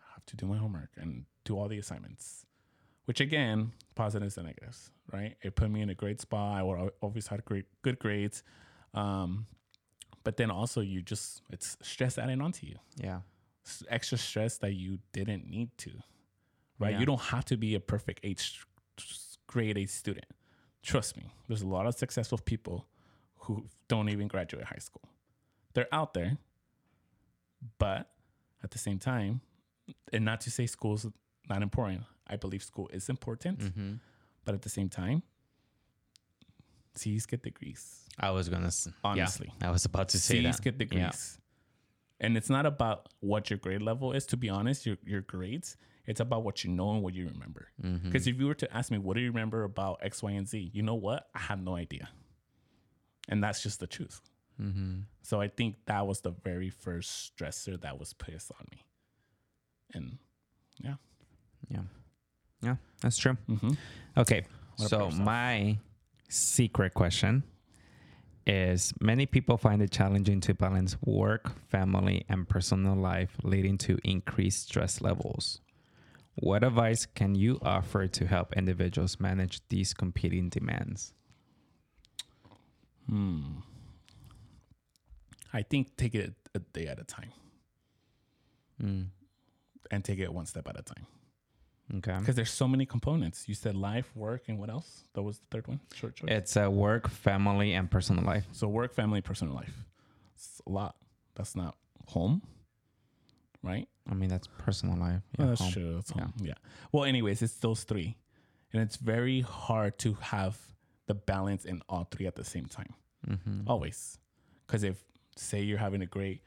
I 0.00 0.12
have 0.14 0.26
to 0.26 0.36
do 0.36 0.46
my 0.46 0.58
homework 0.58 0.90
and 0.96 1.24
do 1.44 1.58
all 1.58 1.68
the 1.68 1.78
assignments. 1.78 2.44
Which 3.06 3.20
again, 3.20 3.72
positives 3.94 4.36
and 4.36 4.46
negatives, 4.46 4.90
right? 5.12 5.36
It 5.42 5.56
put 5.56 5.70
me 5.70 5.80
in 5.80 5.90
a 5.90 5.94
great 5.94 6.20
spot. 6.20 6.58
I 6.58 6.62
wa- 6.62 6.90
always 7.00 7.26
had 7.26 7.44
great, 7.44 7.64
good 7.82 7.98
grades. 7.98 8.42
Um, 8.94 9.46
but 10.22 10.36
then 10.36 10.50
also 10.50 10.80
you 10.82 11.02
just 11.02 11.42
it's 11.50 11.76
stress 11.82 12.16
adding 12.18 12.40
onto 12.40 12.66
you 12.66 12.76
Yeah. 12.96 13.22
s- 13.66 13.82
extra 13.88 14.18
stress 14.18 14.58
that 14.58 14.74
you 14.74 14.98
didn't 15.12 15.48
need 15.48 15.76
to. 15.78 15.90
Right? 16.78 16.92
Yeah. 16.92 17.00
You 17.00 17.06
don't 17.06 17.20
have 17.20 17.44
to 17.46 17.56
be 17.56 17.74
a 17.74 17.80
perfect 17.80 18.20
H 18.22 18.62
grade 19.46 19.78
A 19.78 19.86
student. 19.86 20.26
Trust 20.82 21.16
me. 21.16 21.32
There's 21.48 21.62
a 21.62 21.66
lot 21.68 21.86
of 21.86 21.94
successful 21.94 22.38
people 22.38 22.86
who 23.36 23.66
don't 23.88 24.08
even 24.08 24.28
graduate 24.28 24.64
high 24.64 24.78
school. 24.80 25.08
They're 25.74 25.92
out 25.92 26.14
there. 26.14 26.38
But 27.78 28.08
at 28.64 28.70
the 28.72 28.78
same 28.78 28.98
time, 28.98 29.40
and 30.12 30.24
not 30.24 30.40
to 30.42 30.50
say 30.50 30.66
school's 30.66 31.06
not 31.48 31.62
important. 31.62 32.02
I 32.26 32.36
believe 32.36 32.62
school 32.62 32.88
is 32.92 33.08
important, 33.08 33.58
Mm-hmm. 33.60 33.92
but 34.44 34.54
at 34.54 34.62
the 34.62 34.68
same 34.68 34.88
time, 34.88 35.22
C's 36.94 37.26
get 37.26 37.42
degrees. 37.42 38.00
I 38.18 38.30
was 38.30 38.48
gonna. 38.48 38.70
Honestly. 39.04 39.50
yeah, 39.60 39.68
I 39.68 39.70
was 39.70 39.84
about 39.84 40.08
to 40.10 40.18
say 40.18 40.42
C's 40.42 40.56
that. 40.56 40.62
get 40.64 40.78
degrees. 40.78 41.38
And 42.20 42.36
it's 42.36 42.50
not 42.50 42.66
about 42.66 43.08
what 43.20 43.50
your 43.50 43.58
grade 43.58 43.82
level 43.82 44.12
is. 44.12 44.26
To 44.26 44.36
be 44.36 44.48
honest, 44.50 44.84
your 44.86 44.96
your 45.04 45.22
grades. 45.22 45.76
It's 46.06 46.20
about 46.20 46.42
what 46.42 46.64
you 46.64 46.70
know 46.70 46.92
and 46.92 47.02
what 47.02 47.14
you 47.14 47.28
remember. 47.28 47.68
Mm-hmm. 47.82 48.08
Because 48.08 48.26
if 48.26 48.38
you 48.38 48.46
were 48.46 48.54
to 48.54 48.76
ask 48.76 48.90
me, 48.90 48.98
what 48.98 49.14
do 49.14 49.20
you 49.20 49.28
remember 49.28 49.64
about 49.64 50.00
X, 50.02 50.22
Y, 50.22 50.32
and 50.32 50.48
Z? 50.48 50.70
You 50.72 50.82
know 50.82 50.94
what? 50.94 51.28
I 51.34 51.38
have 51.38 51.62
no 51.62 51.76
idea. 51.76 52.08
And 53.28 53.42
that's 53.42 53.62
just 53.62 53.78
the 53.78 53.86
truth. 53.86 54.20
Mm-hmm. 54.60 55.00
So 55.22 55.40
I 55.40 55.48
think 55.48 55.76
that 55.86 56.06
was 56.06 56.20
the 56.20 56.32
very 56.44 56.70
first 56.70 57.36
stressor 57.36 57.80
that 57.80 57.98
was 57.98 58.12
placed 58.12 58.50
on 58.50 58.66
me. 58.72 58.84
And 59.94 60.18
yeah. 60.82 60.94
Yeah. 61.68 61.82
Yeah, 62.62 62.76
that's 63.00 63.18
true. 63.18 63.36
Mm-hmm. 63.48 63.72
Okay. 64.16 64.44
What 64.76 64.88
so 64.88 65.10
my 65.10 65.78
secret 66.28 66.94
question 66.94 67.42
is 68.46 68.92
many 69.00 69.26
people 69.26 69.56
find 69.56 69.82
it 69.82 69.90
challenging 69.90 70.40
to 70.40 70.54
balance 70.54 70.96
work, 71.04 71.52
family, 71.68 72.24
and 72.28 72.48
personal 72.48 72.94
life, 72.94 73.36
leading 73.42 73.78
to 73.78 73.98
increased 74.04 74.68
stress 74.68 75.00
levels. 75.00 75.60
What 76.36 76.64
advice 76.64 77.06
can 77.06 77.34
you 77.34 77.58
offer 77.62 78.06
to 78.08 78.26
help 78.26 78.54
individuals 78.56 79.20
manage 79.20 79.60
these 79.68 79.92
competing 79.92 80.48
demands? 80.48 81.12
Hmm. 83.08 83.60
I 85.52 85.62
think 85.62 85.96
take 85.96 86.14
it 86.14 86.34
a 86.54 86.60
day 86.60 86.86
at 86.86 86.98
a 86.98 87.04
time. 87.04 87.32
Mm. 88.82 89.06
and 89.92 90.04
take 90.04 90.18
it 90.18 90.32
one 90.32 90.46
step 90.46 90.66
at 90.68 90.78
a 90.78 90.82
time. 90.82 91.06
Okay. 91.98 92.16
Because 92.18 92.34
there's 92.34 92.50
so 92.50 92.66
many 92.66 92.86
components. 92.86 93.44
You 93.46 93.54
said 93.54 93.76
life, 93.76 94.10
work, 94.16 94.44
and 94.48 94.58
what 94.58 94.70
else? 94.70 95.04
That 95.12 95.22
was 95.22 95.38
the 95.38 95.44
third 95.50 95.68
one. 95.68 95.80
Short 95.94 96.16
choice. 96.16 96.30
It's 96.30 96.56
a 96.56 96.70
work, 96.70 97.08
family, 97.08 97.74
and 97.74 97.90
personal 97.90 98.24
life. 98.24 98.46
So 98.52 98.66
work, 98.66 98.94
family, 98.94 99.20
personal 99.20 99.54
life. 99.54 99.74
It's 100.34 100.60
a 100.66 100.70
lot. 100.70 100.96
That's 101.34 101.54
not 101.54 101.76
home, 102.06 102.42
right? 103.62 103.88
I 104.10 104.14
mean, 104.14 104.28
that's 104.28 104.48
personal 104.58 104.96
life. 104.98 105.22
Oh, 105.38 105.42
Yeah, 105.42 105.46
that's 105.50 105.60
home. 105.60 105.72
true. 105.72 105.94
That's 105.94 106.10
home. 106.10 106.32
Yeah. 106.42 106.54
Well, 106.90 107.04
anyways, 107.04 107.40
it's 107.42 107.54
those 107.54 107.84
three, 107.84 108.16
and 108.72 108.82
it's 108.82 108.96
very 108.96 109.40
hard 109.42 109.98
to 110.00 110.14
have 110.14 110.58
the 111.06 111.14
balance 111.14 111.64
in 111.64 111.82
all 111.88 112.04
three 112.10 112.26
at 112.26 112.34
the 112.34 112.44
same 112.44 112.66
time. 112.66 112.94
Mhm. 113.26 113.64
Always, 113.66 114.18
because 114.66 114.82
if 114.82 115.04
say 115.36 115.62
you're 115.62 115.78
having 115.78 116.02
a 116.02 116.06
great 116.06 116.42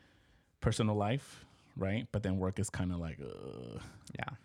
personal 0.59 0.95
life, 0.95 1.45
right, 1.77 2.07
but 2.11 2.23
then 2.23 2.37
work 2.37 2.59
is 2.59 2.69
kind 2.69 2.91
of 2.91 2.99
like, 2.99 3.19
uh, 3.21 3.79
Yeah. 4.19 4.35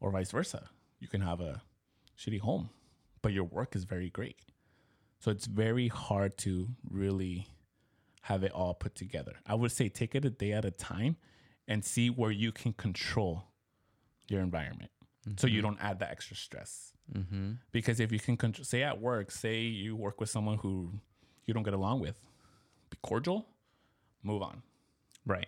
or 0.00 0.10
vice 0.10 0.30
versa. 0.30 0.68
You 0.98 1.08
can 1.08 1.20
have 1.22 1.40
a 1.40 1.62
shitty 2.18 2.40
home, 2.40 2.70
but 3.22 3.32
your 3.32 3.44
work 3.44 3.74
is 3.76 3.84
very 3.84 4.10
great. 4.10 4.36
So 5.18 5.30
it's 5.30 5.46
very 5.46 5.88
hard 5.88 6.36
to 6.38 6.74
really 6.88 7.46
have 8.22 8.42
it 8.42 8.52
all 8.52 8.74
put 8.74 8.94
together. 8.94 9.36
I 9.46 9.54
would 9.54 9.72
say 9.72 9.88
take 9.88 10.14
it 10.14 10.24
a 10.24 10.30
day 10.30 10.52
at 10.52 10.64
a 10.64 10.70
time 10.70 11.16
and 11.70 11.84
see 11.84 12.10
where 12.10 12.32
you 12.32 12.50
can 12.52 12.72
control 12.74 13.44
your 14.28 14.42
environment 14.42 14.90
so 15.36 15.46
you 15.46 15.62
don't 15.62 15.78
add 15.80 16.00
that 16.00 16.10
extra 16.10 16.36
stress. 16.36 16.92
Mm-hmm. 17.16 17.52
Because 17.70 18.00
if 18.00 18.10
you 18.10 18.18
can 18.18 18.36
control, 18.36 18.64
say 18.64 18.82
at 18.82 19.00
work, 19.00 19.30
say 19.30 19.60
you 19.60 19.94
work 19.94 20.20
with 20.20 20.28
someone 20.28 20.58
who 20.58 20.92
you 21.46 21.54
don't 21.54 21.62
get 21.62 21.74
along 21.74 22.00
with, 22.00 22.18
be 22.90 22.96
cordial, 23.02 23.46
move 24.22 24.42
on. 24.42 24.62
Right. 25.24 25.46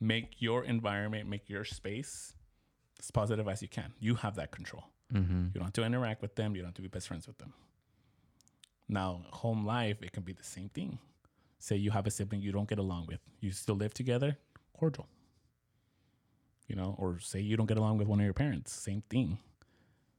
Make 0.00 0.40
your 0.40 0.64
environment, 0.64 1.28
make 1.28 1.48
your 1.50 1.64
space 1.64 2.32
as 2.98 3.10
positive 3.10 3.46
as 3.46 3.60
you 3.60 3.68
can. 3.68 3.92
You 4.00 4.14
have 4.14 4.36
that 4.36 4.50
control. 4.50 4.84
Mm-hmm. 5.12 5.46
You 5.52 5.54
don't 5.54 5.64
have 5.64 5.72
to 5.74 5.84
interact 5.84 6.22
with 6.22 6.34
them. 6.34 6.56
You 6.56 6.62
don't 6.62 6.68
have 6.68 6.76
to 6.76 6.82
be 6.82 6.88
best 6.88 7.08
friends 7.08 7.26
with 7.26 7.38
them. 7.38 7.52
Now, 8.88 9.22
home 9.32 9.66
life, 9.66 10.02
it 10.02 10.12
can 10.12 10.22
be 10.22 10.32
the 10.32 10.44
same 10.44 10.70
thing. 10.70 10.98
Say 11.58 11.76
you 11.76 11.90
have 11.90 12.06
a 12.06 12.10
sibling 12.10 12.40
you 12.40 12.52
don't 12.52 12.68
get 12.68 12.78
along 12.78 13.06
with, 13.08 13.20
you 13.40 13.50
still 13.50 13.74
live 13.74 13.92
together, 13.92 14.38
cordial. 14.72 15.08
You 16.68 16.76
know, 16.76 16.94
or 16.98 17.18
say 17.18 17.40
you 17.40 17.56
don't 17.56 17.66
get 17.66 17.78
along 17.78 17.98
with 17.98 18.08
one 18.08 18.20
of 18.20 18.24
your 18.24 18.34
parents, 18.34 18.72
same 18.72 19.02
thing. 19.08 19.38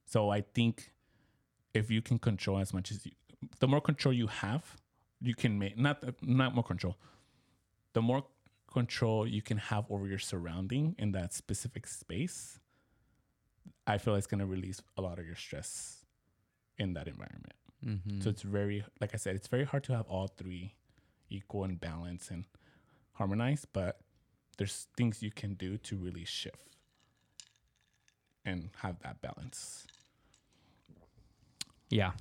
So 0.06 0.32
I 0.32 0.42
think 0.42 0.92
if 1.74 1.92
you 1.92 2.02
can 2.02 2.18
control 2.18 2.58
as 2.58 2.74
much 2.74 2.92
as 2.92 3.06
you, 3.06 3.12
the 3.60 3.68
more 3.68 3.80
control 3.80 4.14
you 4.14 4.28
have, 4.28 4.76
you 5.22 5.36
can 5.36 5.60
make 5.60 5.78
not 5.78 6.04
not 6.22 6.56
more 6.56 6.64
control. 6.64 6.98
The 7.94 8.02
more 8.02 8.24
control 8.72 9.28
you 9.28 9.42
can 9.42 9.58
have 9.58 9.86
over 9.90 10.08
your 10.08 10.20
surrounding 10.20 10.96
in 10.98 11.12
that 11.12 11.34
specific 11.34 11.88
space, 11.88 12.60
I 13.86 13.98
feel 13.98 14.16
it's 14.16 14.28
going 14.28 14.40
to 14.40 14.46
release 14.46 14.82
a 14.98 15.02
lot 15.02 15.20
of 15.20 15.26
your 15.26 15.36
stress 15.36 16.06
in 16.78 16.94
that 16.94 17.08
environment. 17.08 17.54
Mm-hmm. 17.86 18.22
So 18.22 18.30
it's 18.30 18.42
very, 18.42 18.84
like 19.00 19.12
I 19.14 19.18
said, 19.18 19.36
it's 19.36 19.48
very 19.48 19.66
hard 19.66 19.84
to 19.86 19.96
have 19.96 20.06
all 20.08 20.28
three 20.28 20.76
equal 21.30 21.64
and 21.64 21.80
balance 21.80 22.30
and 22.30 22.46
harmonize, 23.14 23.66
but 23.72 24.00
there's 24.60 24.88
things 24.98 25.24
you 25.24 25.32
can 25.32 25.54
do 25.54 25.78
to 25.78 25.96
really 25.96 26.26
shift 26.26 26.76
and 28.44 28.70
have 28.82 29.00
that 29.00 29.22
balance. 29.22 29.88
Yeah. 31.90 32.12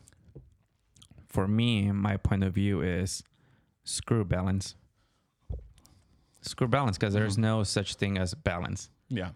For 1.27 1.49
me, 1.49 1.91
my 1.91 2.17
point 2.17 2.45
of 2.45 2.55
view 2.55 2.81
is 2.81 3.25
screw 3.83 4.25
balance. 4.25 4.77
Screw 6.41 6.69
balance 6.69 6.97
because 6.97 7.13
there's 7.13 7.37
no 7.37 7.65
such 7.65 7.97
thing 7.97 8.17
as 8.17 8.35
balance. 8.35 8.89
Yeah. 9.09 9.31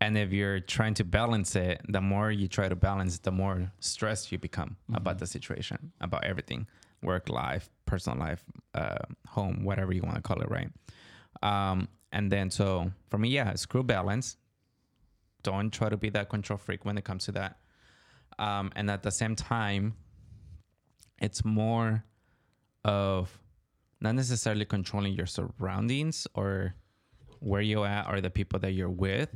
And 0.00 0.18
if 0.18 0.32
you're 0.32 0.58
trying 0.58 0.94
to 0.94 1.04
balance 1.04 1.54
it, 1.54 1.80
the 1.88 2.00
more 2.00 2.32
you 2.32 2.48
try 2.48 2.68
to 2.68 2.74
balance, 2.74 3.20
the 3.20 3.30
more 3.30 3.72
stressed 3.78 4.32
you 4.32 4.38
become 4.38 4.76
about 4.92 5.20
the 5.20 5.26
situation, 5.26 5.92
about 6.00 6.24
everything 6.24 6.66
work 7.02 7.28
life, 7.28 7.70
personal 7.86 8.18
life, 8.18 8.42
uh, 8.74 8.96
home, 9.28 9.62
whatever 9.62 9.92
you 9.92 10.02
want 10.02 10.16
to 10.16 10.22
call 10.22 10.40
it, 10.40 10.50
right? 10.50 10.70
Um, 11.44 11.88
and 12.10 12.32
then, 12.32 12.50
so 12.50 12.90
for 13.10 13.18
me, 13.18 13.28
yeah, 13.28 13.54
screw 13.54 13.84
balance. 13.84 14.36
Don't 15.42 15.70
try 15.70 15.90
to 15.90 15.96
be 15.96 16.08
that 16.10 16.30
control 16.30 16.56
freak 16.56 16.84
when 16.84 16.96
it 16.96 17.04
comes 17.04 17.26
to 17.26 17.32
that. 17.32 17.58
Um, 18.38 18.72
and 18.74 18.90
at 18.90 19.02
the 19.02 19.10
same 19.10 19.36
time, 19.36 19.94
it's 21.20 21.44
more 21.44 22.02
of 22.84 23.38
not 24.00 24.14
necessarily 24.14 24.64
controlling 24.64 25.12
your 25.12 25.26
surroundings 25.26 26.26
or 26.34 26.74
where 27.40 27.60
you're 27.60 27.86
at 27.86 28.10
or 28.10 28.20
the 28.20 28.30
people 28.30 28.58
that 28.60 28.72
you're 28.72 28.90
with, 28.90 29.34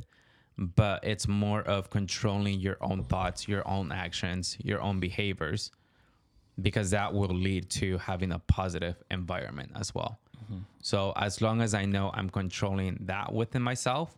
but 0.57 1.03
it's 1.03 1.27
more 1.27 1.61
of 1.61 1.89
controlling 1.89 2.59
your 2.59 2.77
own 2.81 3.03
thoughts, 3.03 3.47
your 3.47 3.65
own 3.67 3.91
actions, 3.91 4.57
your 4.63 4.81
own 4.81 4.99
behaviors, 4.99 5.71
because 6.61 6.89
that 6.89 7.13
will 7.13 7.29
lead 7.29 7.69
to 7.69 7.97
having 7.99 8.31
a 8.31 8.39
positive 8.39 8.95
environment 9.11 9.71
as 9.75 9.93
well. 9.93 10.19
So 10.81 11.13
as 11.15 11.41
long 11.41 11.61
as 11.61 11.73
I 11.73 11.85
know 11.85 12.11
I'm 12.13 12.29
controlling 12.29 12.97
that 13.01 13.33
within 13.33 13.61
myself, 13.61 14.17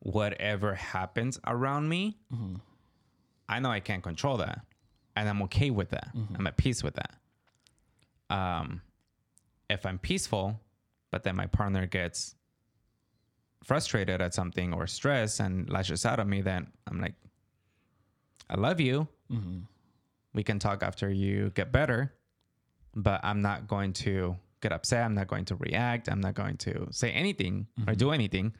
whatever 0.00 0.74
happens 0.74 1.38
around 1.46 1.88
me, 1.88 2.16
I 3.48 3.58
know 3.60 3.70
I 3.70 3.80
can't 3.80 4.02
control 4.02 4.36
that, 4.38 4.60
and 5.16 5.28
I'm 5.28 5.42
okay 5.42 5.70
with 5.70 5.90
that. 5.90 6.08
I'm 6.38 6.46
at 6.46 6.56
peace 6.56 6.82
with 6.84 6.94
that. 6.94 7.14
Um, 8.30 8.82
if 9.68 9.84
I'm 9.86 9.98
peaceful, 9.98 10.60
but 11.10 11.22
then 11.24 11.36
my 11.36 11.46
partner 11.46 11.86
gets 11.86 12.34
frustrated 13.64 14.20
at 14.20 14.32
something 14.34 14.72
or 14.72 14.86
stressed 14.86 15.40
and 15.40 15.68
lashes 15.68 16.06
out 16.06 16.20
at 16.20 16.26
me, 16.26 16.40
then 16.42 16.68
I'm 16.86 17.00
like, 17.00 17.14
I 18.48 18.54
love 18.56 18.80
you. 18.80 19.06
We 20.32 20.42
can 20.44 20.58
talk 20.58 20.82
after 20.82 21.10
you 21.10 21.50
get 21.50 21.72
better, 21.72 22.12
but 22.94 23.20
I'm 23.24 23.42
not 23.42 23.66
going 23.68 23.92
to 23.94 24.36
get 24.60 24.72
upset. 24.72 25.04
I'm 25.04 25.14
not 25.14 25.28
going 25.28 25.44
to 25.46 25.56
react. 25.56 26.08
I'm 26.08 26.20
not 26.20 26.34
going 26.34 26.56
to 26.58 26.88
say 26.90 27.10
anything 27.10 27.66
or 27.78 27.84
mm-hmm. 27.84 27.94
do 27.94 28.10
anything. 28.10 28.54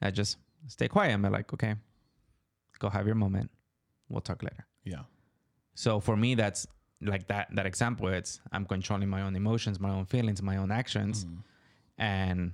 I 0.00 0.10
just 0.10 0.38
stay 0.66 0.88
quiet. 0.88 1.12
I'm 1.12 1.22
like, 1.22 1.52
okay, 1.52 1.74
go 2.78 2.88
have 2.88 3.06
your 3.06 3.14
moment. 3.14 3.50
We'll 4.08 4.20
talk 4.20 4.42
later. 4.42 4.66
Yeah. 4.84 5.02
So 5.74 6.00
for 6.00 6.16
me, 6.16 6.34
that's 6.34 6.66
like 7.00 7.26
that 7.28 7.48
that 7.54 7.66
example. 7.66 8.08
It's 8.08 8.40
I'm 8.52 8.64
controlling 8.64 9.08
my 9.08 9.22
own 9.22 9.34
emotions, 9.36 9.80
my 9.80 9.90
own 9.90 10.06
feelings, 10.06 10.42
my 10.42 10.56
own 10.56 10.70
actions, 10.70 11.24
mm-hmm. 11.24 11.40
and 11.98 12.52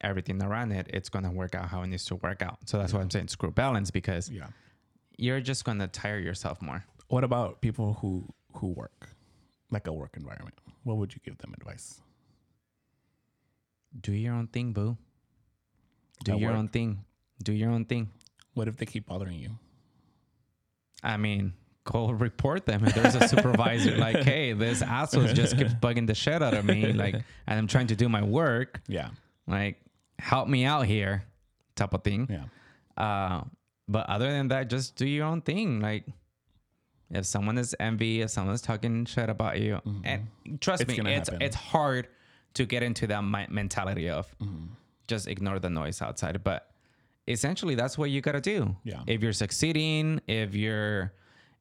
everything 0.00 0.42
around 0.42 0.72
it. 0.72 0.88
It's 0.92 1.08
gonna 1.08 1.30
work 1.30 1.54
out 1.54 1.68
how 1.68 1.82
it 1.82 1.88
needs 1.88 2.04
to 2.06 2.16
work 2.16 2.42
out. 2.42 2.58
So 2.66 2.78
that's 2.78 2.92
why 2.92 3.00
I'm 3.00 3.10
saying 3.10 3.28
screw 3.28 3.50
balance 3.50 3.90
because 3.90 4.30
Yeah. 4.30 4.48
you're 5.16 5.40
just 5.40 5.64
gonna 5.64 5.88
tire 5.88 6.18
yourself 6.18 6.60
more. 6.60 6.84
What 7.08 7.24
about 7.24 7.60
people 7.60 7.94
who 7.94 8.26
who 8.54 8.68
work 8.68 9.10
like 9.70 9.86
a 9.86 9.92
work 9.92 10.16
environment? 10.16 10.54
What 10.84 10.96
would 10.96 11.14
you 11.14 11.20
give 11.24 11.38
them 11.38 11.54
advice? 11.54 12.00
Do 14.00 14.12
your 14.12 14.34
own 14.34 14.46
thing, 14.48 14.72
boo. 14.72 14.96
Do 16.24 16.32
At 16.32 16.38
your 16.40 16.50
work? 16.50 16.58
own 16.58 16.68
thing. 16.68 17.04
Do 17.42 17.52
your 17.52 17.70
own 17.70 17.84
thing. 17.84 18.10
What 18.54 18.68
if 18.68 18.76
they 18.76 18.86
keep 18.86 19.06
bothering 19.06 19.38
you? 19.38 19.50
I 21.02 21.16
mean, 21.16 21.52
go 21.84 22.10
report 22.10 22.66
them. 22.66 22.84
If 22.84 22.94
there's 22.94 23.14
a 23.14 23.28
supervisor, 23.28 23.96
like, 23.96 24.16
hey, 24.22 24.52
this 24.52 24.82
asshole 24.82 25.28
just 25.28 25.56
keeps 25.56 25.72
bugging 25.74 26.06
the 26.06 26.14
shit 26.14 26.42
out 26.42 26.54
of 26.54 26.64
me, 26.64 26.92
like, 26.92 27.14
and 27.14 27.58
I'm 27.58 27.66
trying 27.68 27.86
to 27.88 27.96
do 27.96 28.08
my 28.08 28.22
work, 28.22 28.80
Yeah. 28.88 29.10
like, 29.46 29.80
help 30.18 30.48
me 30.48 30.64
out 30.64 30.86
here, 30.86 31.22
type 31.76 31.94
of 31.94 32.02
thing. 32.02 32.28
Yeah. 32.28 32.44
Uh, 33.02 33.44
but 33.86 34.08
other 34.10 34.30
than 34.30 34.48
that, 34.48 34.68
just 34.68 34.96
do 34.96 35.06
your 35.06 35.26
own 35.26 35.40
thing. 35.40 35.80
Like, 35.80 36.04
if 37.10 37.24
someone 37.26 37.56
is 37.58 37.74
envy, 37.78 38.20
if 38.22 38.30
someone's 38.30 38.60
talking 38.60 39.04
shit 39.06 39.30
about 39.30 39.60
you, 39.60 39.80
and 40.04 40.26
trust 40.60 40.82
Mm-hmm. 40.82 40.90
It's 40.90 41.02
me, 41.04 41.14
it's 41.14 41.28
happen. 41.30 41.42
it's 41.42 41.56
hard 41.56 42.08
to 42.54 42.64
get 42.66 42.82
into 42.82 43.06
that 43.08 43.22
mi- 43.22 43.46
mentality 43.48 44.08
of 44.08 44.26
Mm-hmm. 44.40 44.66
just 45.06 45.28
ignore 45.28 45.58
the 45.58 45.70
noise 45.70 46.02
outside. 46.02 46.42
But 46.44 46.70
essentially, 47.26 47.74
that's 47.74 47.96
what 47.98 48.10
you 48.10 48.20
gotta 48.20 48.40
do. 48.40 48.76
Yeah. 48.84 49.02
If 49.06 49.22
you're 49.22 49.32
succeeding, 49.32 50.20
if 50.26 50.54
you're 50.54 51.12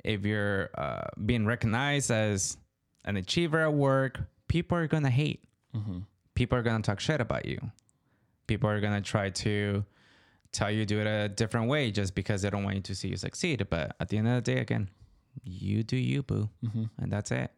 if 0.04 0.26
you're 0.26 0.70
uh, 0.78 1.08
being 1.26 1.46
recognized 1.46 2.12
as 2.12 2.58
an 3.06 3.18
achiever 3.18 3.62
at 3.62 3.74
work, 3.74 4.20
people 4.48 4.78
are 4.78 4.88
gonna 4.88 5.10
hate. 5.10 5.44
Mm-hmm. 5.76 6.00
People 6.36 6.58
are 6.58 6.64
gonna 6.64 6.84
talk 6.84 7.00
shit 7.00 7.20
about 7.22 7.46
you. 7.46 7.60
People 8.48 8.70
are 8.70 8.80
gonna 8.80 9.02
try 9.02 9.30
to 9.30 9.84
tell 10.54 10.72
you 10.72 10.86
do 10.86 11.00
it 11.02 11.08
a 11.08 11.28
different 11.30 11.68
way 11.68 11.92
just 11.92 12.16
because 12.16 12.42
they 12.42 12.50
don't 12.50 12.64
want 12.64 12.76
you 12.78 12.82
to 12.82 12.96
see 12.96 13.10
you 13.10 13.18
succeed. 13.18 13.68
But 13.70 13.96
at 14.00 14.08
the 14.10 14.18
end 14.18 14.28
of 14.28 14.36
the 14.44 14.54
day, 14.54 14.60
again, 14.62 14.90
you 15.44 15.84
do 15.84 15.98
you, 15.98 16.24
boo, 16.24 16.50
Mm-hmm. 16.66 16.84
and 17.00 17.12
that's 17.12 17.32
it. 17.32 17.52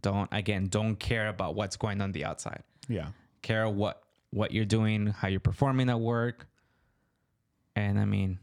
Don't 0.00 0.28
again, 0.32 0.68
don't 0.68 0.96
care 0.96 1.28
about 1.28 1.54
what's 1.54 1.76
going 1.76 2.00
on 2.00 2.12
the 2.12 2.24
outside. 2.24 2.62
Yeah. 2.88 3.08
Care 3.42 3.68
what 3.68 4.02
what 4.30 4.52
you're 4.52 4.64
doing, 4.64 5.08
how 5.08 5.28
you're 5.28 5.40
performing 5.40 5.90
at 5.90 6.00
work, 6.00 6.46
and 7.76 7.98
I 7.98 8.06
mean, 8.06 8.38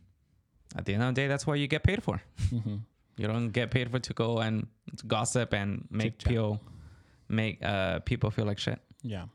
at 0.75 0.85
the 0.85 0.93
end 0.93 1.03
of 1.03 1.15
the 1.15 1.21
day, 1.21 1.27
that's 1.27 1.47
what 1.47 1.59
you 1.59 1.67
get 1.67 1.83
paid 1.83 2.03
for. 2.03 2.21
Mm-hmm. 2.53 2.75
You 3.17 3.27
don't 3.27 3.49
get 3.49 3.71
paid 3.71 3.89
for 3.89 3.99
to 3.99 4.13
go 4.13 4.39
and 4.39 4.67
gossip 5.07 5.53
and 5.53 5.87
make 5.89 6.19
people 6.23 6.61
make 7.27 7.63
uh 7.63 7.99
people 7.99 8.31
feel 8.31 8.45
like 8.45 8.59
shit. 8.59 8.79
Yeah. 9.01 9.25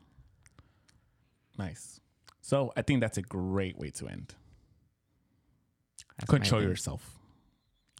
Nice. 1.57 1.99
So 2.41 2.71
I 2.75 2.81
think 2.81 3.01
that's 3.01 3.17
a 3.17 3.21
great 3.21 3.77
way 3.77 3.89
to 3.91 4.07
end. 4.07 4.33
That's 6.17 6.29
control 6.29 6.61
yourself. 6.61 7.17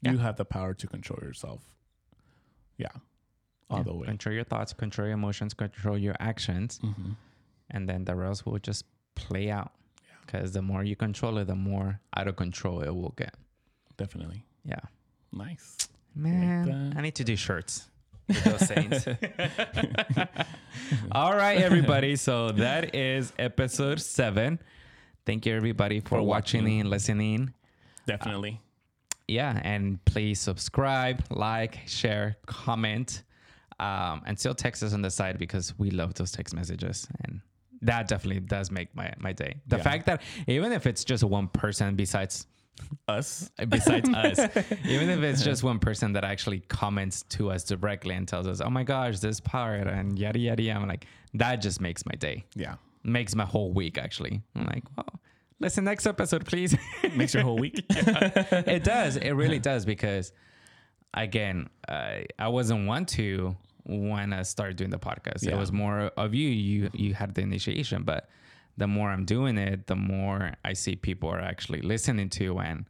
Yeah. 0.01 0.11
You 0.11 0.17
have 0.19 0.37
the 0.37 0.45
power 0.45 0.73
to 0.73 0.87
control 0.87 1.19
yourself. 1.21 1.61
Yeah. 2.77 2.89
All 3.69 3.77
Yeah, 3.79 3.83
the 3.83 3.93
way. 3.95 4.05
Control 4.07 4.35
your 4.35 4.43
thoughts, 4.43 4.73
control 4.73 5.07
your 5.07 5.13
emotions, 5.15 5.53
control 5.53 5.97
your 5.97 6.15
actions, 6.19 6.79
Mm-hmm. 6.83 7.11
and 7.71 7.89
then 7.89 8.05
the 8.05 8.15
rest 8.15 8.45
will 8.45 8.59
just 8.59 8.85
play 9.15 9.49
out. 9.49 9.71
Yeah. 10.03 10.13
Because 10.25 10.51
the 10.51 10.61
more 10.61 10.83
you 10.83 10.95
control 10.95 11.37
it, 11.39 11.45
the 11.47 11.55
more 11.55 11.99
out 12.15 12.27
of 12.27 12.35
control 12.35 12.81
it 12.81 12.89
will 12.93 13.13
get. 13.17 13.33
Definitely. 13.97 14.45
Yeah. 14.63 14.79
Nice. 15.31 15.77
Man, 16.15 16.91
that. 16.91 16.97
I 16.97 17.01
need 17.01 17.15
to 17.15 17.23
do 17.23 17.35
shirts 17.35 17.87
with 18.27 18.43
those 18.43 18.67
sayings. 18.67 19.07
All 21.11 21.35
right, 21.35 21.57
everybody. 21.59 22.15
So 22.15 22.51
that 22.51 22.95
is 22.95 23.33
episode 23.39 23.99
seven. 24.01 24.59
Thank 25.25 25.45
you, 25.45 25.55
everybody, 25.55 25.99
for, 26.01 26.09
For 26.09 26.21
watching 26.21 26.63
watching. 26.63 26.79
and 26.81 26.89
listening. 26.89 27.53
Definitely. 28.05 28.61
Yeah, 29.27 29.59
and 29.63 30.03
please 30.05 30.39
subscribe, 30.39 31.23
like, 31.31 31.79
share, 31.87 32.37
comment, 32.45 33.23
um, 33.79 34.21
and 34.25 34.37
still 34.39 34.53
text 34.55 34.83
us 34.83 34.93
on 34.93 35.01
the 35.01 35.09
side 35.11 35.37
because 35.37 35.77
we 35.77 35.91
love 35.91 36.13
those 36.15 36.31
text 36.31 36.53
messages 36.55 37.07
and. 37.23 37.41
That 37.81 38.07
definitely 38.07 38.39
does 38.39 38.71
make 38.71 38.95
my, 38.95 39.13
my 39.19 39.31
day. 39.33 39.57
The 39.67 39.77
Yeah. 39.77 39.83
fact 39.83 40.05
that 40.07 40.21
even 40.47 40.71
if 40.71 40.87
it's 40.87 41.03
just 41.03 41.23
one 41.23 41.49
person 41.49 41.95
besides 41.95 42.47
Us. 43.07 43.51
besides 43.69 44.09
us. 44.13 44.39
Even 44.85 45.09
if 45.09 45.19
it's 45.21 45.43
just 45.43 45.61
one 45.61 45.77
person 45.79 46.13
that 46.13 46.23
actually 46.23 46.61
comments 46.61 47.23
to 47.23 47.51
us 47.51 47.63
directly 47.63 48.15
and 48.15 48.27
tells 48.27 48.47
us, 48.47 48.59
"Oh 48.61 48.69
my 48.71 48.83
gosh, 48.83 49.19
this 49.19 49.39
part," 49.39 49.87
and 49.87 50.17
yada 50.17 50.39
yada 50.39 50.63
yada. 50.63 50.79
I'm 50.79 50.87
like, 50.87 51.05
that 51.35 51.57
just 51.57 51.79
makes 51.79 52.05
my 52.05 52.13
day. 52.15 52.45
Yeah. 52.55 52.75
Makes 53.03 53.35
my 53.35 53.45
whole 53.45 53.71
week 53.71 53.97
actually. 53.99 54.41
I'm 54.55 54.65
like, 54.65 54.83
well, 54.97 55.19
listen 55.59 55.83
next 55.83 56.07
episode, 56.07 56.45
please. 56.45 56.75
Makes 57.15 57.33
your 57.35 57.43
whole 57.43 57.57
week. 57.59 57.85
it 57.89 58.83
does. 58.83 59.17
It 59.17 59.31
really 59.33 59.59
does 59.59 59.85
because, 59.85 60.31
again, 61.13 61.69
I 61.87 62.25
I 62.39 62.47
wasn't 62.47 62.87
one 62.87 63.05
to 63.17 63.55
when 63.85 64.33
I 64.33 64.41
started 64.43 64.77
doing 64.77 64.89
the 64.89 64.99
podcast. 64.99 65.47
It 65.47 65.55
was 65.55 65.71
more 65.71 66.11
of 66.17 66.33
you. 66.33 66.49
You 66.49 66.89
you 66.93 67.13
had 67.13 67.35
the 67.35 67.41
initiation, 67.41 68.03
but 68.03 68.29
the 68.77 68.87
more 68.87 69.09
I'm 69.09 69.25
doing 69.25 69.57
it, 69.57 69.87
the 69.87 69.95
more 69.95 70.53
I 70.65 70.73
see 70.73 70.95
people 70.95 71.29
are 71.29 71.39
actually 71.39 71.81
listening 71.81 72.29
to 72.31 72.59
and 72.59 72.85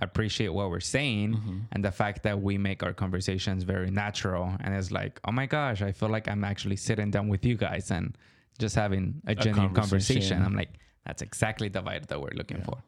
appreciate 0.00 0.48
what 0.48 0.70
we're 0.70 0.80
saying, 0.80 1.34
Mm-hmm. 1.34 1.58
and 1.72 1.84
the 1.84 1.90
fact 1.90 2.22
that 2.22 2.40
we 2.40 2.56
make 2.58 2.82
our 2.82 2.92
conversations 2.92 3.64
very 3.64 3.90
natural. 3.90 4.52
And 4.60 4.74
it's 4.74 4.90
like, 4.90 5.20
oh 5.24 5.32
my 5.32 5.46
gosh, 5.46 5.82
I 5.82 5.92
feel 5.92 6.08
like 6.08 6.28
I'm 6.28 6.44
actually 6.44 6.76
sitting 6.76 7.10
down 7.10 7.28
with 7.28 7.44
you 7.44 7.56
guys 7.56 7.90
and 7.90 8.16
just 8.58 8.74
having 8.76 9.20
a, 9.26 9.34
genuine 9.34 9.74
conversation. 9.74 10.30
conversation. 10.30 10.42
I'm 10.44 10.54
like, 10.54 10.70
that's 11.06 11.22
exactly 11.22 11.68
the 11.68 11.82
vibe 11.82 12.06
that 12.08 12.20
we're 12.20 12.34
looking 12.34 12.62
for. 12.62 12.78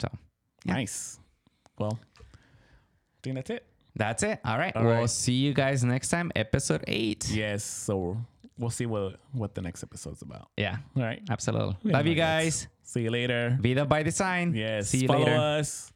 So. 0.00 0.08
Yeah. 0.64 0.74
Nice. 0.74 1.18
Well, 1.78 1.98
I 2.20 3.18
think 3.22 3.36
that's 3.36 3.50
it. 3.50 3.64
That's 3.96 4.22
it. 4.22 4.40
All 4.44 4.58
right. 4.58 4.74
All 4.74 4.84
we'll 4.84 4.94
right. 5.00 5.10
see 5.10 5.34
you 5.34 5.54
guys 5.54 5.84
next 5.84 6.08
time, 6.08 6.32
episode 6.34 6.84
eight. 6.88 7.28
Yes. 7.30 7.62
So 7.64 8.16
we'll 8.58 8.70
see 8.70 8.86
what 8.86 9.20
what 9.32 9.54
the 9.54 9.62
next 9.62 9.82
episode's 9.82 10.22
about. 10.22 10.48
Yeah, 10.56 10.78
All 10.96 11.02
right. 11.02 11.22
absolutely. 11.30 11.76
Yeah, 11.82 11.96
Love 11.96 12.06
you 12.06 12.14
guys. 12.14 12.66
See 12.82 13.02
you 13.02 13.10
later. 13.10 13.56
Vida 13.60 13.84
by 13.84 14.02
design. 14.02 14.54
Yes. 14.54 14.88
See 14.90 14.98
you 14.98 15.08
later. 15.08 15.24
follow 15.24 15.36
later. 15.38 15.58
us. 15.60 15.92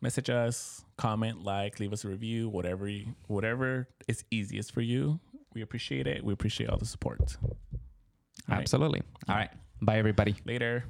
Message 0.00 0.30
us. 0.30 0.84
Comment, 0.96 1.44
like, 1.44 1.78
leave 1.78 1.92
us 1.92 2.04
a 2.04 2.08
review. 2.08 2.48
Whatever 2.48 2.88
you, 2.88 3.14
whatever 3.28 3.88
is 4.08 4.24
easiest 4.30 4.72
for 4.72 4.80
you. 4.80 5.20
We 5.54 5.62
appreciate 5.62 6.06
it. 6.06 6.24
We 6.24 6.32
appreciate 6.32 6.70
all 6.70 6.78
the 6.78 6.86
support. 6.86 7.36
All 7.42 7.56
right. 8.48 8.58
Absolutely. 8.60 9.02
All 9.28 9.36
right. 9.36 9.50
Bye, 9.80 9.98
everybody. 9.98 10.34
Later. 10.44 10.84